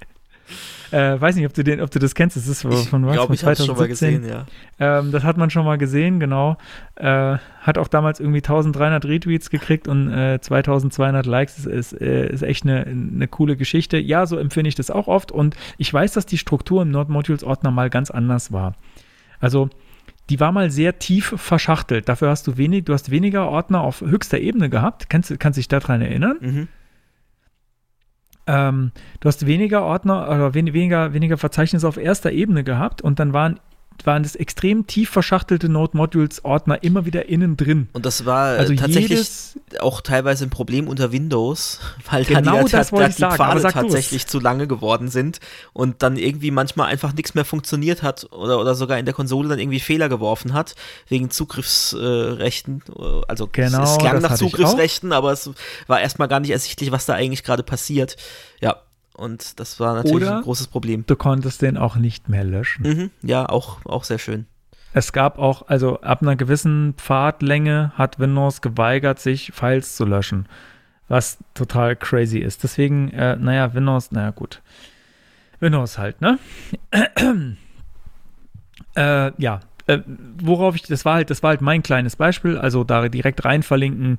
[0.92, 2.38] Äh, weiß nicht, ob du, den, ob du das kennst.
[2.38, 3.14] Das ist von, ich was?
[3.14, 3.66] Glaub, von 2017.
[3.66, 4.46] schon mal gesehen, ja.
[4.80, 6.58] Ähm, das hat man schon mal gesehen, genau.
[6.96, 11.56] Äh, hat auch damals irgendwie 1300 Retweets gekriegt und äh, 2200 Likes.
[11.56, 13.98] Das ist, äh, ist echt eine, eine coole Geschichte.
[13.98, 17.12] Ja, so empfinde ich das auch oft und ich weiß, dass die Struktur im Node
[17.12, 18.76] Modules Ordner mal ganz anders war.
[19.40, 19.70] Also,
[20.30, 22.10] die war mal sehr tief verschachtelt.
[22.10, 25.10] Dafür hast du wenig, du hast weniger Ordner auf höchster Ebene gehabt.
[25.10, 26.38] Kannst, kannst dich daran erinnern?
[26.42, 26.68] Mhm.
[28.48, 33.20] Ähm, du hast weniger Ordner oder wen, weniger, weniger Verzeichnisse auf erster Ebene gehabt und
[33.20, 33.60] dann waren
[34.06, 37.90] waren das extrem tief verschachtelte Node-Modules-Ordner immer wieder innen drin.
[37.94, 39.30] Und das war äh, Also tatsächlich
[39.80, 41.80] auch teilweise ein Problem unter Windows,
[42.12, 45.40] weil Genau dann die, das ich die sagen, Pfade tatsächlich zu lange geworden sind
[45.74, 49.50] und dann irgendwie manchmal einfach nichts mehr funktioniert hat oder, oder sogar in der Konsole
[49.50, 50.76] dann irgendwie Fehler geworfen hat,
[51.08, 52.84] wegen Zugriffsrechten.
[53.28, 55.50] Also Genau, es, es klang nach Zugriffsrechten, aber es
[55.88, 58.18] war erstmal gar nicht ersichtlich, was da eigentlich gerade passiert.
[58.60, 58.78] Ja,
[59.18, 61.04] und das war natürlich Oder- ein großes Problem.
[61.08, 62.84] Du konntest den auch nicht mehr löschen.
[62.88, 64.46] Mhm, ja, auch, auch sehr schön.
[64.94, 70.48] Es gab auch, also ab einer gewissen Pfadlänge hat Windows geweigert, sich Files zu löschen.
[71.08, 72.64] Was total crazy ist.
[72.64, 74.62] Deswegen, äh, naja, Windows, naja, gut.
[75.60, 76.40] Windows halt, ne?
[78.96, 79.60] äh, ja.
[79.88, 80.00] Äh,
[80.42, 83.64] worauf ich, das war halt, das war halt mein kleines Beispiel, also da direkt rein
[83.64, 84.18] verlinken.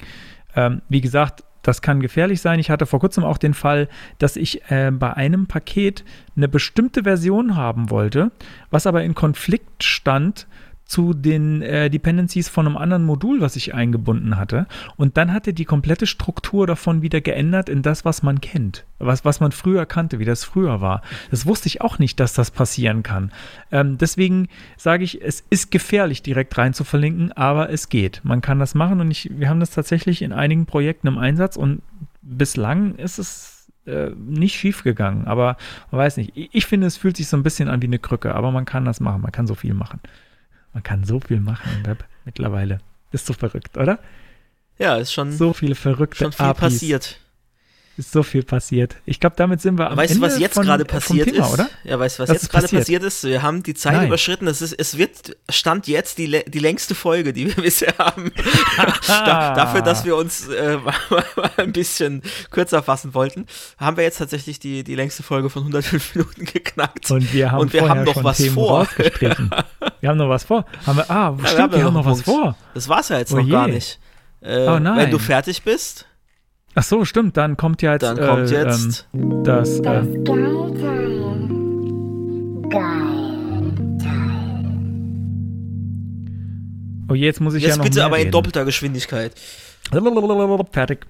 [0.57, 2.59] Ähm, wie gesagt, das kann gefährlich sein.
[2.59, 6.03] Ich hatte vor kurzem auch den Fall, dass ich äh, bei einem Paket
[6.35, 8.33] eine bestimmte Version haben wollte,
[8.71, 10.47] was aber in Konflikt stand
[10.89, 14.67] zu den äh, Dependencies von einem anderen Modul, was ich eingebunden hatte.
[14.97, 19.23] Und dann hatte die komplette Struktur davon wieder geändert in das, was man kennt, was,
[19.23, 21.03] was man früher kannte, wie das früher war.
[21.31, 23.33] Das wusste ich auch nicht, dass das passieren kann.
[23.71, 24.49] Ähm, deswegen
[24.79, 28.23] sage ich, es ist gefährlich, direkt rein zu verlinken, aber es geht.
[28.25, 31.57] Man kann das machen und ich, wir haben das tatsächlich in einigen Projekten im Einsatz
[31.57, 31.83] und
[32.23, 35.59] bislang ist es äh, nicht schief gegangen, aber
[35.91, 36.33] man weiß nicht.
[36.35, 38.65] Ich, ich finde, es fühlt sich so ein bisschen an wie eine Krücke, aber man
[38.65, 40.01] kann das machen, man kann so viel machen.
[40.73, 42.81] Man kann so viel machen im Web mittlerweile.
[43.13, 43.99] Ist so verrückt, oder?
[44.79, 46.61] Ja, ist schon, So viele verrückte schon viel APIs.
[46.61, 47.21] passiert.
[47.99, 48.95] Ist so viel passiert.
[49.07, 51.53] Ich glaube, damit sind wir am Weißt Ende du, was jetzt gerade passiert Thema, ist?
[51.53, 51.69] oder?
[51.83, 53.03] Ja, weißt du, was Was jetzt gerade passiert?
[53.03, 53.25] ist?
[53.25, 54.07] Wir haben die Zeit Nein.
[54.07, 54.47] überschritten.
[54.47, 58.31] Es, ist, es wird, stand jetzt die, die längste Folge, die wir bisher haben.
[59.09, 60.79] da, dafür, dass wir uns äh,
[61.57, 63.47] ein bisschen kürzer fassen wollten,
[63.79, 67.11] haben wir jetzt tatsächlich die, die längste Folge von 105 Minuten geknackt.
[67.11, 68.87] Und wir haben, Und wir haben noch was Themen vor.
[70.01, 70.65] wir haben noch was vor.
[70.87, 72.57] Haben wir, ah, Ja, stimmt, wir haben ja noch was vor.
[72.75, 73.51] Das war's ja jetzt Oh noch je.
[73.51, 73.99] gar nicht.
[74.41, 74.99] Äh, Oh nein.
[74.99, 76.07] Wenn du fertig bist,
[76.75, 77.37] Ach so, stimmt.
[77.37, 79.07] Dann kommt ja jetzt, dann kommt äh, jetzt.
[79.15, 79.81] ähm, das.
[79.83, 80.25] Das Äh,
[82.69, 84.65] Geil Teil.
[87.09, 88.33] oh je, jetzt muss ich ja jetzt noch bitte mehr aber in reden.
[88.33, 89.33] doppelter Geschwindigkeit.
[90.71, 91.07] Fertig.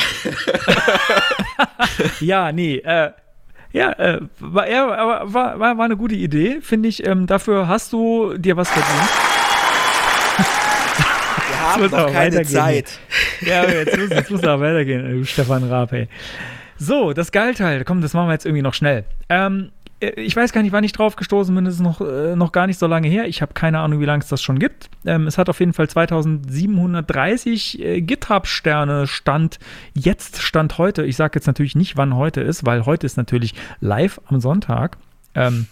[2.20, 3.10] ja, nee, äh,
[3.72, 4.88] ja, äh, war, ja,
[5.32, 7.06] war, war, war eine gute Idee, finde ich.
[7.06, 9.08] Ähm, dafür hast du dir was verdient.
[11.68, 12.42] Haben noch keine.
[12.42, 12.98] Zeit.
[13.40, 16.08] Ja, aber jetzt muss, jetzt muss er weitergehen, du Stefan Raab, ey.
[16.76, 19.04] So, das Geilteil, komm, das machen wir jetzt irgendwie noch schnell.
[19.28, 19.70] Ähm,
[20.00, 22.52] äh, ich weiß gar nicht, wann ich drauf gestoßen bin, das ist noch, äh, noch
[22.52, 23.26] gar nicht so lange her.
[23.26, 24.88] Ich habe keine Ahnung, wie lange es das schon gibt.
[25.04, 29.58] Ähm, es hat auf jeden Fall 2730 äh, GitHub-Sterne Stand,
[29.94, 31.04] jetzt Stand heute.
[31.04, 34.98] Ich sage jetzt natürlich nicht, wann heute ist, weil heute ist natürlich live am Sonntag.
[35.34, 35.66] Ähm,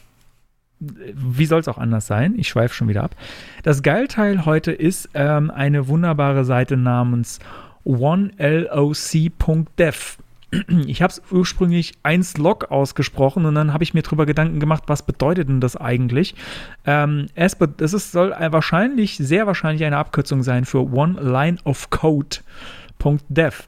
[0.78, 2.34] wie soll es auch anders sein?
[2.36, 3.16] Ich schweife schon wieder ab.
[3.62, 7.38] Das Geilteil heute ist ähm, eine wunderbare Seite namens
[7.84, 10.16] oneloc.dev.
[10.86, 15.02] Ich habe es ursprünglich 1log ausgesprochen und dann habe ich mir darüber Gedanken gemacht, was
[15.02, 16.36] bedeutet denn das eigentlich?
[16.84, 21.90] Ähm, es, ist, soll ein- wahrscheinlich, sehr wahrscheinlich eine Abkürzung sein für One Line of
[21.90, 23.64] Code.dev.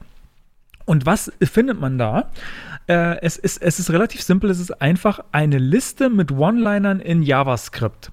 [0.85, 2.29] Und was findet man da?
[2.89, 4.49] Äh, es, ist, es ist relativ simpel.
[4.49, 8.11] Es ist einfach eine Liste mit One-Linern in JavaScript.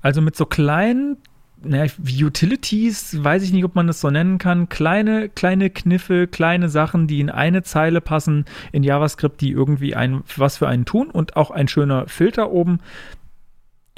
[0.00, 1.18] Also mit so kleinen
[1.64, 4.68] naja, Utilities, weiß ich nicht, ob man das so nennen kann.
[4.68, 10.24] Kleine, kleine Kniffe, kleine Sachen, die in eine Zeile passen in JavaScript, die irgendwie ein,
[10.36, 12.80] was für einen tun und auch ein schöner Filter oben,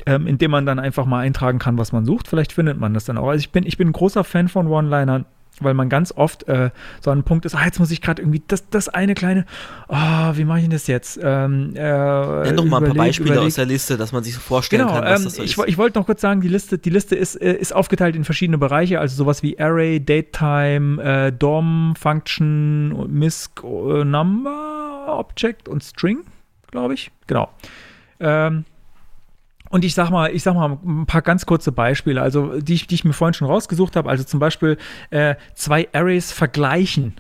[0.06, 2.28] ähm, in dem man dann einfach mal eintragen kann, was man sucht.
[2.28, 3.28] Vielleicht findet man das dann auch.
[3.28, 5.24] Also ich bin, ich bin ein großer Fan von One-Linern
[5.60, 6.70] weil man ganz oft äh,
[7.00, 9.44] so an einem Punkt ist, ah, jetzt muss ich gerade irgendwie das, das eine kleine,
[9.88, 11.18] ah, wie mache ich denn das jetzt?
[11.22, 13.46] Ähm, äh, Nenn doch mal ein paar überleg, Beispiele überleg.
[13.46, 15.58] aus der Liste, dass man sich so vorstellen Genau, kann, was ähm, das so ich,
[15.58, 18.58] ich wollte noch kurz sagen, die Liste, die Liste ist, äh, ist aufgeteilt in verschiedene
[18.58, 26.20] Bereiche, also sowas wie Array, Datetime, äh, DOM, Function, Misc, äh, Number, Object und String,
[26.70, 27.10] glaube ich.
[27.26, 27.48] Genau.
[28.20, 28.64] Ähm,
[29.74, 32.94] und ich sag mal, ich sag mal ein paar ganz kurze Beispiele, also die die
[32.94, 34.08] ich mir vorhin schon rausgesucht habe.
[34.08, 34.76] Also zum Beispiel
[35.10, 37.14] äh, zwei Arrays vergleichen.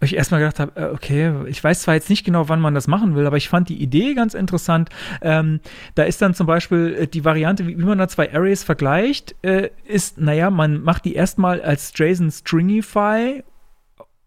[0.00, 2.86] Ich erstmal gedacht habe, äh, okay, ich weiß zwar jetzt nicht genau, wann man das
[2.86, 4.90] machen will, aber ich fand die Idee ganz interessant.
[5.22, 5.58] Ähm,
[5.96, 9.34] da ist dann zum Beispiel äh, die Variante, wie, wie man da zwei Arrays vergleicht,
[9.42, 13.42] äh, ist, naja, man macht die erstmal als JSON Stringify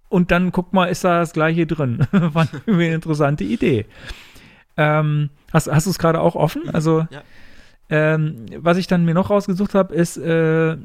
[0.10, 2.06] und dann guckt mal, ist da das gleiche drin.
[2.11, 3.86] War eine interessante Idee.
[4.80, 6.69] Ähm, hast hast du es gerade auch offen?
[6.72, 7.22] Also, ja.
[7.89, 10.77] ähm, was ich dann mir noch rausgesucht habe, ist äh,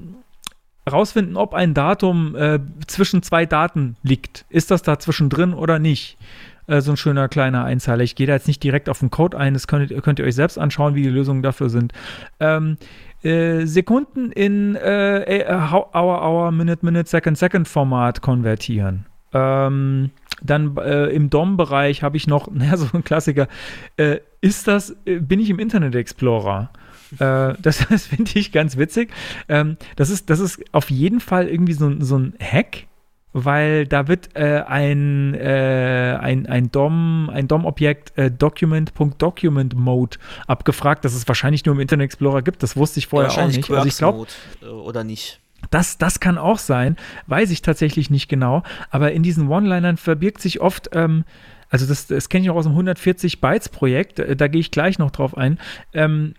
[0.90, 2.58] rausfinden, ob ein Datum äh,
[2.88, 4.46] zwischen zwei Daten liegt.
[4.50, 6.18] Ist das da zwischendrin oder nicht?
[6.66, 8.02] Äh, so ein schöner kleiner Einzeiler.
[8.02, 10.34] Ich gehe da jetzt nicht direkt auf den Code ein, das könnt, könnt ihr euch
[10.34, 11.92] selbst anschauen, wie die Lösungen dafür sind.
[12.40, 12.76] Ähm,
[13.22, 19.06] äh, Sekunden in äh, äh, Hour, Hour, Minute, Minute, Second, Second Format konvertieren.
[19.32, 20.10] Ähm,
[20.42, 23.48] dann äh, im DOM-Bereich habe ich noch, naja, so ein Klassiker.
[23.96, 26.70] Äh, ist das, äh, bin ich im Internet Explorer?
[27.18, 29.10] Äh, das das finde ich ganz witzig.
[29.48, 32.86] Ähm, das, ist, das ist auf jeden Fall irgendwie so, ein- so ein Hack,
[33.32, 41.14] weil da wird äh, ein, äh, ein, ein DOM, ein DOM-Objekt äh, Document.document-Mode abgefragt, das
[41.14, 42.62] es wahrscheinlich nur im Internet Explorer gibt.
[42.62, 43.70] Das wusste ich vorher auch Wahrscheinlich nicht.
[43.70, 44.26] Also ich glaube,
[44.62, 45.40] äh, oder nicht.
[45.70, 46.96] Das, das kann auch sein,
[47.26, 48.62] weiß ich tatsächlich nicht genau.
[48.90, 51.24] Aber in diesen One-Linern verbirgt sich oft, ähm,
[51.70, 54.98] also das, das kenne ich auch aus dem 140 Bytes-Projekt, äh, da gehe ich gleich
[54.98, 55.58] noch drauf ein.
[55.92, 56.34] Ähm,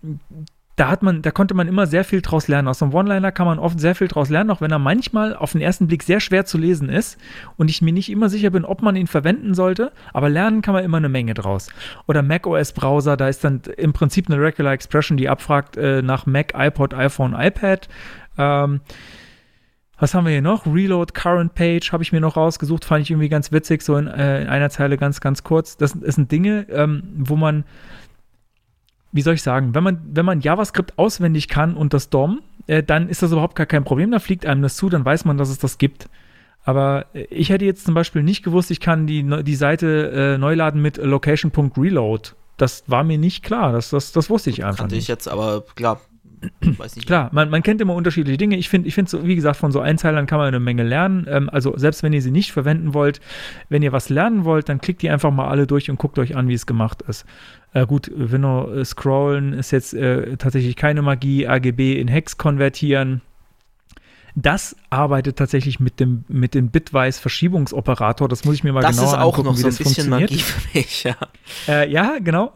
[0.76, 2.68] da hat man, da konnte man immer sehr viel draus lernen.
[2.68, 5.52] Aus einem One-Liner kann man oft sehr viel draus lernen, auch wenn er manchmal auf
[5.52, 7.18] den ersten Blick sehr schwer zu lesen ist
[7.56, 9.90] und ich mir nicht immer sicher bin, ob man ihn verwenden sollte.
[10.12, 11.70] Aber lernen kann man immer eine Menge draus.
[12.06, 16.52] Oder macOS-Browser, da ist dann im Prinzip eine Regular Expression, die abfragt äh, nach Mac,
[16.54, 17.88] iPod, iPhone, iPad.
[18.38, 18.80] Ähm,
[19.98, 20.66] was haben wir hier noch?
[20.66, 24.06] Reload Current Page habe ich mir noch rausgesucht, fand ich irgendwie ganz witzig, so in,
[24.06, 25.76] äh, in einer Zeile ganz, ganz kurz.
[25.78, 27.64] Das, das sind Dinge, ähm, wo man,
[29.12, 32.82] wie soll ich sagen, wenn man, wenn man JavaScript auswendig kann und das DOM, äh,
[32.82, 35.38] dann ist das überhaupt gar kein Problem, da fliegt einem das zu, dann weiß man,
[35.38, 36.10] dass es das gibt.
[36.64, 40.34] Aber äh, ich hätte jetzt zum Beispiel nicht gewusst, ich kann die, Neu- die Seite
[40.34, 42.30] äh, neu laden mit location.reload.
[42.58, 45.04] Das war mir nicht klar, das, das, das wusste ich einfach Kannte nicht.
[45.04, 46.00] ich jetzt, aber klar.
[47.06, 48.56] Klar, man, man kennt immer unterschiedliche Dinge.
[48.56, 51.26] Ich finde, ich finde, so, wie gesagt, von so Einzeilern kann man eine Menge lernen.
[51.28, 53.20] Ähm, also selbst wenn ihr sie nicht verwenden wollt,
[53.68, 56.36] wenn ihr was lernen wollt, dann klickt die einfach mal alle durch und guckt euch
[56.36, 57.24] an, wie es gemacht ist.
[57.72, 61.46] Äh, gut, Window äh, scrollen ist jetzt äh, tatsächlich keine Magie.
[61.46, 63.22] AGB in Hex konvertieren.
[64.38, 68.28] Das arbeitet tatsächlich mit dem, mit dem Bitwise-Verschiebungsoperator.
[68.28, 69.78] Das muss ich mir mal Das genauer ist auch angucken, noch wie so ein das
[69.78, 70.10] bisschen.
[70.10, 71.16] Magie für mich, ja.
[71.66, 72.52] Äh, ja, genau.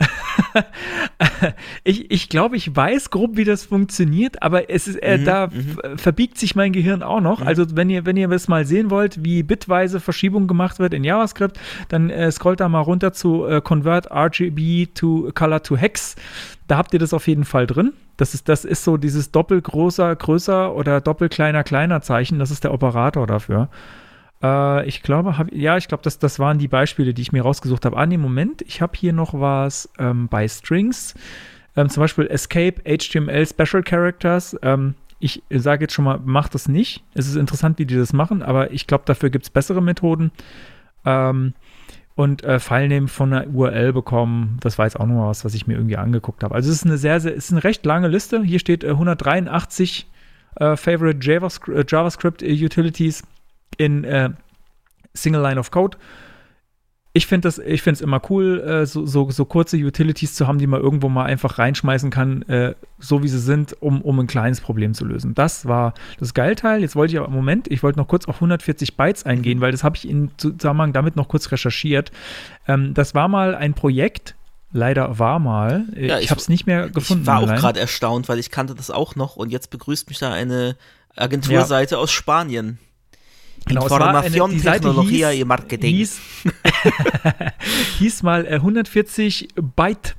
[1.85, 5.47] ich ich glaube, ich weiß grob, wie das funktioniert, aber es ist, äh, Mhm, da
[5.47, 5.99] mhm.
[5.99, 7.41] verbiegt sich mein Gehirn auch noch.
[7.41, 11.03] Also wenn ihr, wenn ihr das mal sehen wollt, wie bitweise Verschiebung gemacht wird in
[11.03, 11.59] JavaScript,
[11.89, 16.17] dann äh, scrollt da mal runter zu äh, Convert RGB to Color to Hex.
[16.71, 17.95] Da habt ihr das auf jeden Fall drin.
[18.17, 22.39] Das ist, das ist so dieses doppelgroßer, größer oder doppelkleiner, kleiner Zeichen.
[22.39, 23.69] Das ist der Operator dafür.
[24.41, 27.43] Äh, ich glaube, hab, ja, ich glaube, das, das waren die Beispiele, die ich mir
[27.43, 27.97] rausgesucht habe.
[27.97, 31.17] Ah, nee, Moment, ich habe hier noch was ähm, bei Strings.
[31.75, 34.57] Ähm, zum Beispiel Escape HTML Special Characters.
[34.63, 37.03] Ähm, ich sage jetzt schon mal, macht das nicht.
[37.15, 40.31] Es ist interessant, wie die das machen, aber ich glaube, dafür gibt es bessere Methoden.
[41.05, 41.53] Ähm,
[42.21, 44.59] und äh, Filenamen von einer URL bekommen.
[44.61, 46.55] Das war jetzt auch noch mal was, was ich mir irgendwie angeguckt habe.
[46.55, 48.43] Also es ist eine sehr, sehr, es ist eine recht lange Liste.
[48.43, 50.07] Hier steht äh, 183
[50.57, 53.23] äh, Favorite JavaScript, äh, JavaScript Utilities
[53.79, 54.29] in äh,
[55.15, 55.97] Single Line of Code.
[57.13, 60.47] Ich finde das, ich finde es immer cool, äh, so, so, so kurze Utilities zu
[60.47, 64.21] haben, die man irgendwo mal einfach reinschmeißen kann, äh, so wie sie sind, um, um
[64.21, 65.35] ein kleines Problem zu lösen.
[65.35, 66.83] Das war das Geilteil.
[66.83, 69.73] Jetzt wollte ich aber im Moment, ich wollte noch kurz auf 140 Bytes eingehen, weil
[69.73, 72.13] das habe ich in Zusammenhang damit noch kurz recherchiert.
[72.69, 74.37] Ähm, das war mal ein Projekt,
[74.73, 77.23] leider war mal, äh, Ja, ich, ich- habe es nicht mehr gefunden.
[77.25, 80.21] Ich war auch gerade erstaunt, weil ich kannte das auch noch und jetzt begrüßt mich
[80.21, 80.77] da eine
[81.17, 82.79] Agenturseite aus Spanien.
[83.67, 85.95] Genau, war eine- Información die Seite Tecnología hieß- Marketing.
[85.97, 86.21] Hieß,
[87.99, 90.17] hieß mal äh, 140 Byte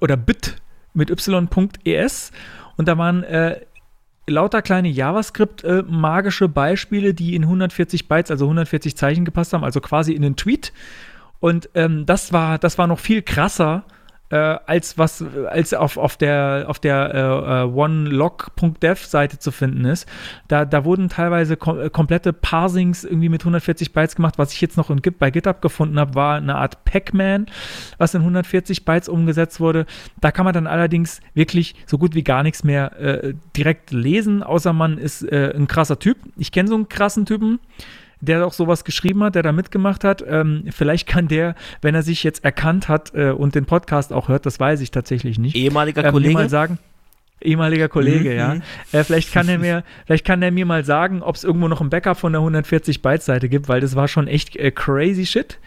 [0.00, 0.56] oder Bit
[0.94, 2.32] mit y.es
[2.76, 3.60] und da waren äh,
[4.26, 9.64] lauter kleine JavaScript äh, magische Beispiele, die in 140 Bytes, also 140 Zeichen gepasst haben,
[9.64, 10.72] also quasi in einen Tweet.
[11.40, 13.84] Und ähm, das war, das war noch viel krasser
[14.32, 19.84] äh, als was als auf, auf der auf der äh, äh, onelog.dev Seite zu finden
[19.84, 20.08] ist.
[20.48, 24.38] Da, da wurden teilweise kom äh, komplette Parsings irgendwie mit 140 Bytes gemacht.
[24.38, 27.46] Was ich jetzt noch in bei GitHub gefunden habe, war eine Art Pac-Man,
[27.98, 29.84] was in 140 Bytes umgesetzt wurde.
[30.20, 34.42] Da kann man dann allerdings wirklich so gut wie gar nichts mehr äh, direkt lesen,
[34.42, 36.16] außer man ist äh, ein krasser Typ.
[36.38, 37.60] Ich kenne so einen krassen Typen
[38.22, 40.24] der auch sowas geschrieben hat, der da mitgemacht hat.
[40.26, 44.28] Ähm, vielleicht kann der, wenn er sich jetzt erkannt hat äh, und den Podcast auch
[44.28, 45.56] hört, das weiß ich tatsächlich nicht.
[45.56, 46.34] Ehemaliger ähm, Kollege.
[46.34, 46.78] mal sagen,
[47.42, 48.54] ehemaliger Kollege, Mhm, ja.
[48.54, 48.62] mhm.
[48.92, 51.80] Äh, vielleicht kann er mir, vielleicht kann er mir mal sagen, ob es irgendwo noch
[51.80, 55.26] ein Backup von der 140 Bytes Seite gibt, weil das war schon echt äh, crazy
[55.26, 55.58] shit.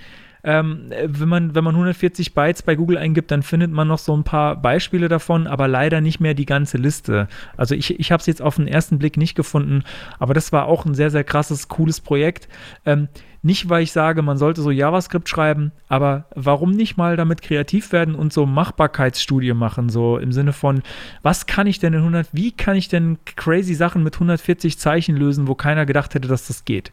[0.45, 3.97] Ähm, äh, wenn, man, wenn man 140 Bytes bei Google eingibt, dann findet man noch
[3.97, 7.27] so ein paar Beispiele davon, aber leider nicht mehr die ganze Liste.
[7.57, 9.83] Also ich, ich habe es jetzt auf den ersten Blick nicht gefunden,
[10.19, 12.47] aber das war auch ein sehr, sehr krasses, cooles Projekt.
[12.85, 13.07] Ähm,
[13.41, 17.91] nicht, weil ich sage, man sollte so JavaScript schreiben, aber warum nicht mal damit kreativ
[17.91, 20.83] werden und so Machbarkeitsstudie machen, so im Sinne von,
[21.23, 25.15] was kann ich denn in 100, wie kann ich denn crazy Sachen mit 140 Zeichen
[25.15, 26.91] lösen, wo keiner gedacht hätte, dass das geht.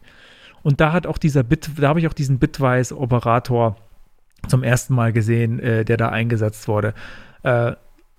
[0.63, 3.75] Und da hat auch dieser Bit, da habe ich auch diesen Bitwise-Operator
[4.47, 6.93] zum ersten Mal gesehen, äh, der da eingesetzt wurde.
[7.43, 7.73] Äh,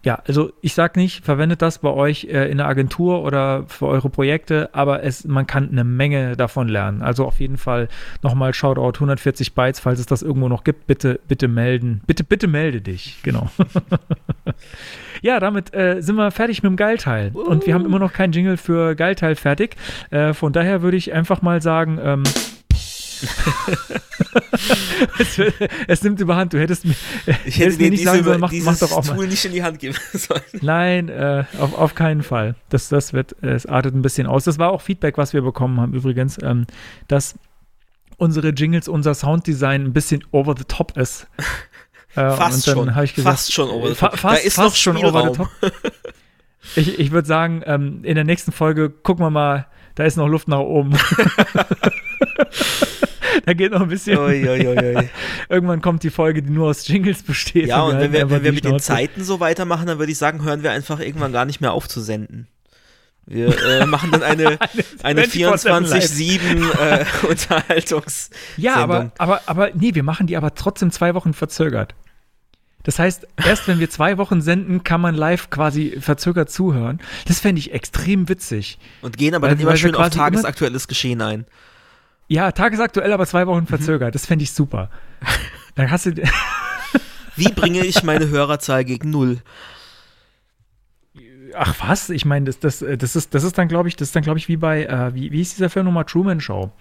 [0.05, 3.87] ja, also ich sag nicht, verwendet das bei euch äh, in der Agentur oder für
[3.87, 7.01] eure Projekte, aber es, man kann eine Menge davon lernen.
[7.01, 7.89] Also auf jeden Fall
[8.23, 12.03] nochmal Shoutout 140 Bytes, falls es das irgendwo noch gibt, bitte, bitte melden.
[12.07, 13.49] Bitte, bitte melde dich, genau.
[15.25, 17.31] ja, damit äh, sind wir fertig mit dem Geilteil.
[17.33, 19.75] Und wir haben immer noch kein Jingle für Geilteil fertig.
[20.11, 22.25] Äh, von daher würde ich einfach mal sagen, ähm,
[25.19, 25.41] es,
[25.87, 26.53] es, nimmt überhand.
[26.53, 26.95] Du hättest mir,
[27.47, 29.27] ich hätte dir nicht diese, sagen sollen, mach, mach doch auch Tool mal.
[29.27, 30.43] nicht in die Hand geben sollen.
[30.61, 32.55] Nein, äh, auf, auf keinen Fall.
[32.69, 34.45] Das, das wird, äh, es artet ein bisschen aus.
[34.45, 36.67] Das war auch Feedback, was wir bekommen haben übrigens, ähm,
[37.09, 37.35] dass
[38.19, 41.29] unsere Jingles, unser Sounddesign ein bisschen over the top ist.
[42.17, 42.95] Äh, Fast schon.
[42.95, 44.19] habe ich gesagt, fast schon over the fa- top.
[44.19, 45.49] fast, da ist fast noch schon over the top.
[46.77, 50.29] Ich, ich würde sagen, ähm, in der nächsten Folge gucken wir mal, da ist noch
[50.29, 50.93] Luft nach oben.
[53.45, 54.19] da geht noch ein bisschen.
[54.19, 55.09] Ui, ui, ui.
[55.49, 57.67] Irgendwann kommt die Folge, die nur aus Jingles besteht.
[57.69, 58.79] Ja, und wenn wir, wenn wir mit den.
[58.81, 61.89] Zeiten so weitermachen, dann würde ich sagen, hören wir einfach irgendwann gar nicht mehr auf
[61.89, 62.49] zu senden.
[63.27, 64.59] Wir äh, machen dann eine,
[65.03, 68.31] eine 24/7 24-7 äh, Unterhaltungs.
[68.57, 71.95] Ja, aber, aber, aber nee, wir machen die aber trotzdem zwei Wochen verzögert.
[72.85, 77.01] Das heißt, erst wenn wir zwei Wochen senden, kann man live quasi verzögert zuhören.
[77.27, 78.79] Das fände ich extrem witzig.
[79.03, 81.47] Und gehen aber Weil- dann immer schön auf tagesaktuelles Geschehen ein.
[82.29, 83.49] Ja, tagesaktuell, aber zwei Mhm.
[83.49, 84.15] Wochen verzögert.
[84.15, 84.91] Das fände ich super.
[85.75, 86.13] Dann hast du.
[87.37, 89.39] Wie bringe ich meine Hörerzahl gegen null?
[91.57, 92.11] Ach was?
[92.11, 94.23] Ich meine, das, das, äh, das, ist, das ist dann, glaube ich, das ist dann,
[94.23, 96.05] glaube ich, wie bei, äh, wie, wie hieß dieser Film nochmal?
[96.05, 96.73] Truman Show.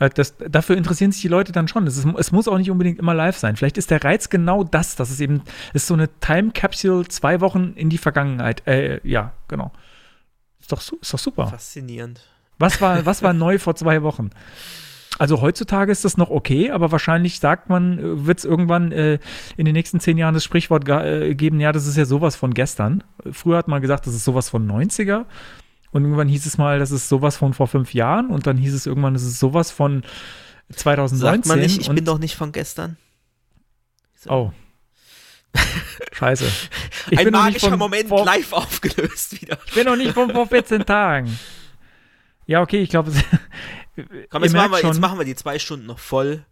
[0.00, 1.86] Äh, Das, dafür interessieren sich die Leute dann schon.
[1.86, 3.54] Ist, es muss auch nicht unbedingt immer live sein.
[3.56, 7.40] Vielleicht ist der Reiz genau das, dass es eben ist so eine Time Capsule zwei
[7.40, 8.66] Wochen in die Vergangenheit.
[8.66, 9.70] Äh, ja, genau.
[10.60, 11.46] Ist doch, ist doch super.
[11.46, 12.20] Faszinierend.
[12.58, 14.30] Was war, was war neu vor zwei Wochen?
[15.18, 19.18] Also heutzutage ist das noch okay, aber wahrscheinlich sagt man, wird es irgendwann äh,
[19.56, 22.36] in den nächsten zehn Jahren das Sprichwort ga- äh, geben, ja, das ist ja sowas
[22.36, 23.04] von gestern.
[23.30, 25.24] Früher hat man gesagt, das ist sowas von 90er.
[25.92, 28.30] Und irgendwann hieß es mal, das ist sowas von vor fünf Jahren.
[28.30, 30.02] Und dann hieß es irgendwann, das ist sowas von
[30.72, 31.18] 2019.
[31.18, 32.96] Sagt man nicht, ich bin doch nicht von gestern?
[34.28, 34.52] Oh.
[36.12, 36.46] Scheiße.
[37.10, 39.58] Ich Ein bin noch nicht magischer von Moment vor, live aufgelöst wieder.
[39.66, 41.38] Ich bin noch nicht von vor 14 Tagen.
[42.46, 43.12] Ja, okay, ich glaube,
[44.30, 46.44] Komm, jetzt machen, wir, jetzt machen wir die zwei Stunden noch voll.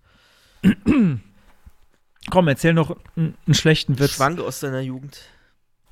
[2.31, 4.13] komm, erzähl noch einen, schlechten Witz.
[4.13, 5.21] Schwank aus deiner Jugend.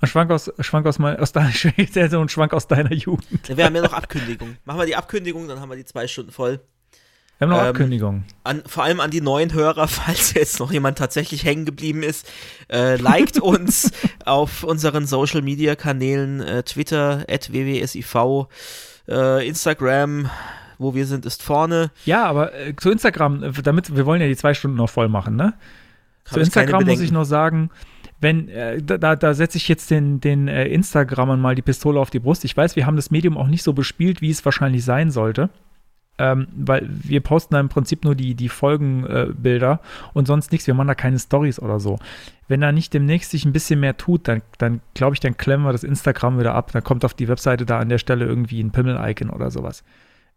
[0.00, 1.50] Ein Schwank aus, Schwank aus, mein, aus deiner,
[2.10, 3.56] so ein Schwank aus deiner Jugend.
[3.56, 4.56] Wir haben ja noch Abkündigung.
[4.64, 6.60] Machen wir die Abkündigung, dann haben wir die zwei Stunden voll.
[7.38, 8.24] Wir haben noch Ähm, Abkündigung.
[8.44, 12.30] An, vor allem an die neuen Hörer, falls jetzt noch jemand tatsächlich hängen geblieben ist,
[12.70, 13.92] äh, liked uns
[14.24, 18.14] auf unseren Social Media Kanälen, äh, Twitter, at wwsiv,
[19.08, 20.30] äh, Instagram,
[20.78, 21.90] wo wir sind, ist vorne.
[22.04, 25.08] Ja, aber äh, zu Instagram, äh, damit, wir wollen ja die zwei Stunden noch voll
[25.08, 25.54] machen, ne?
[26.26, 27.70] Hab zu Instagram muss ich noch sagen,
[28.20, 32.10] wenn, äh, da, da, setze ich jetzt den, den äh, Instagrammern mal die Pistole auf
[32.10, 32.44] die Brust.
[32.44, 35.50] Ich weiß, wir haben das Medium auch nicht so bespielt, wie es wahrscheinlich sein sollte.
[36.18, 40.66] Ähm, weil wir posten da im Prinzip nur die, die Folgenbilder äh, und sonst nichts.
[40.66, 41.98] Wir machen da keine Stories oder so.
[42.48, 45.66] Wenn da nicht demnächst sich ein bisschen mehr tut, dann, dann glaube ich, dann klemmen
[45.66, 46.72] wir das Instagram wieder ab.
[46.72, 49.84] Dann kommt auf die Webseite da an der Stelle irgendwie ein Pimmel-Icon oder sowas.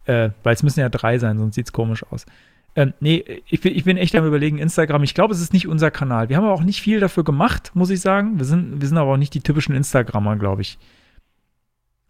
[0.03, 2.25] Äh, weil es müssen ja drei sein, sonst sieht es komisch aus.
[2.75, 5.03] Ähm, nee, ich bin, ich bin echt am überlegen, Instagram.
[5.03, 6.29] Ich glaube, es ist nicht unser Kanal.
[6.29, 8.37] Wir haben aber auch nicht viel dafür gemacht, muss ich sagen.
[8.37, 10.77] Wir sind, wir sind aber auch nicht die typischen Instagrammer, glaube ich.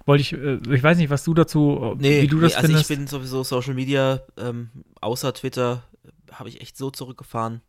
[0.06, 2.68] Wollte ich, äh, ich weiß nicht, was du dazu, Nee, wie du das nee, also
[2.68, 2.90] findest.
[2.90, 4.70] ich bin sowieso Social Media, ähm,
[5.02, 5.84] außer Twitter,
[6.32, 7.62] habe ich echt so zurückgefahren.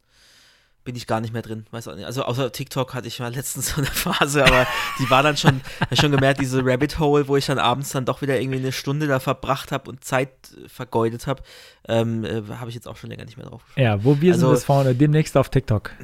[0.90, 1.66] Bin ich gar nicht mehr drin.
[1.70, 2.04] Weiß auch nicht.
[2.04, 4.66] Also außer TikTok hatte ich mal letztens so eine Phase, aber
[4.98, 7.90] die war dann schon, hab ich schon gemerkt, diese Rabbit Hole, wo ich dann abends
[7.92, 10.30] dann doch wieder irgendwie eine Stunde da verbracht habe und Zeit
[10.64, 11.44] äh, vergeudet habe,
[11.86, 13.78] ähm, äh, habe ich jetzt auch schon länger nicht mehr drauf geschaut.
[13.78, 15.92] ja, wo wir sind Also- bis vorne, demnächst auf TikTok.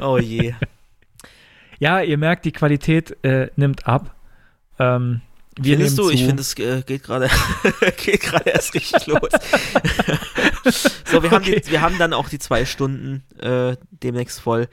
[0.00, 0.54] Oh je.
[1.78, 4.14] Ja, ihr merkt, die Qualität äh, nimmt ab.
[4.78, 5.22] Ähm,
[5.60, 6.10] wir Findest du?
[6.10, 6.26] Ich zu.
[6.26, 7.28] finde, es äh, geht gerade
[8.04, 9.20] geht gerade erst richtig los.
[11.06, 11.60] so, wir, haben Okay.
[11.64, 14.68] die, wir haben dann auch die zwei Stunden äh, demnächst voll.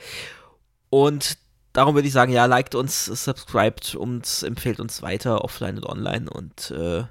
[0.89, 1.37] Und
[1.73, 6.29] darum würde ich sagen, ja, liked uns, subscribt uns, empfehlt uns weiter offline und online
[6.29, 7.03] und äh,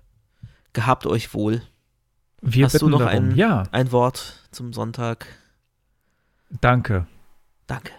[0.72, 1.62] gehabt euch wohl.
[2.42, 3.30] wir Hast du noch darum.
[3.30, 5.26] ein- Ja, Ein Wort zum Sonntag.
[6.60, 7.06] danke.
[7.66, 7.92] Danke.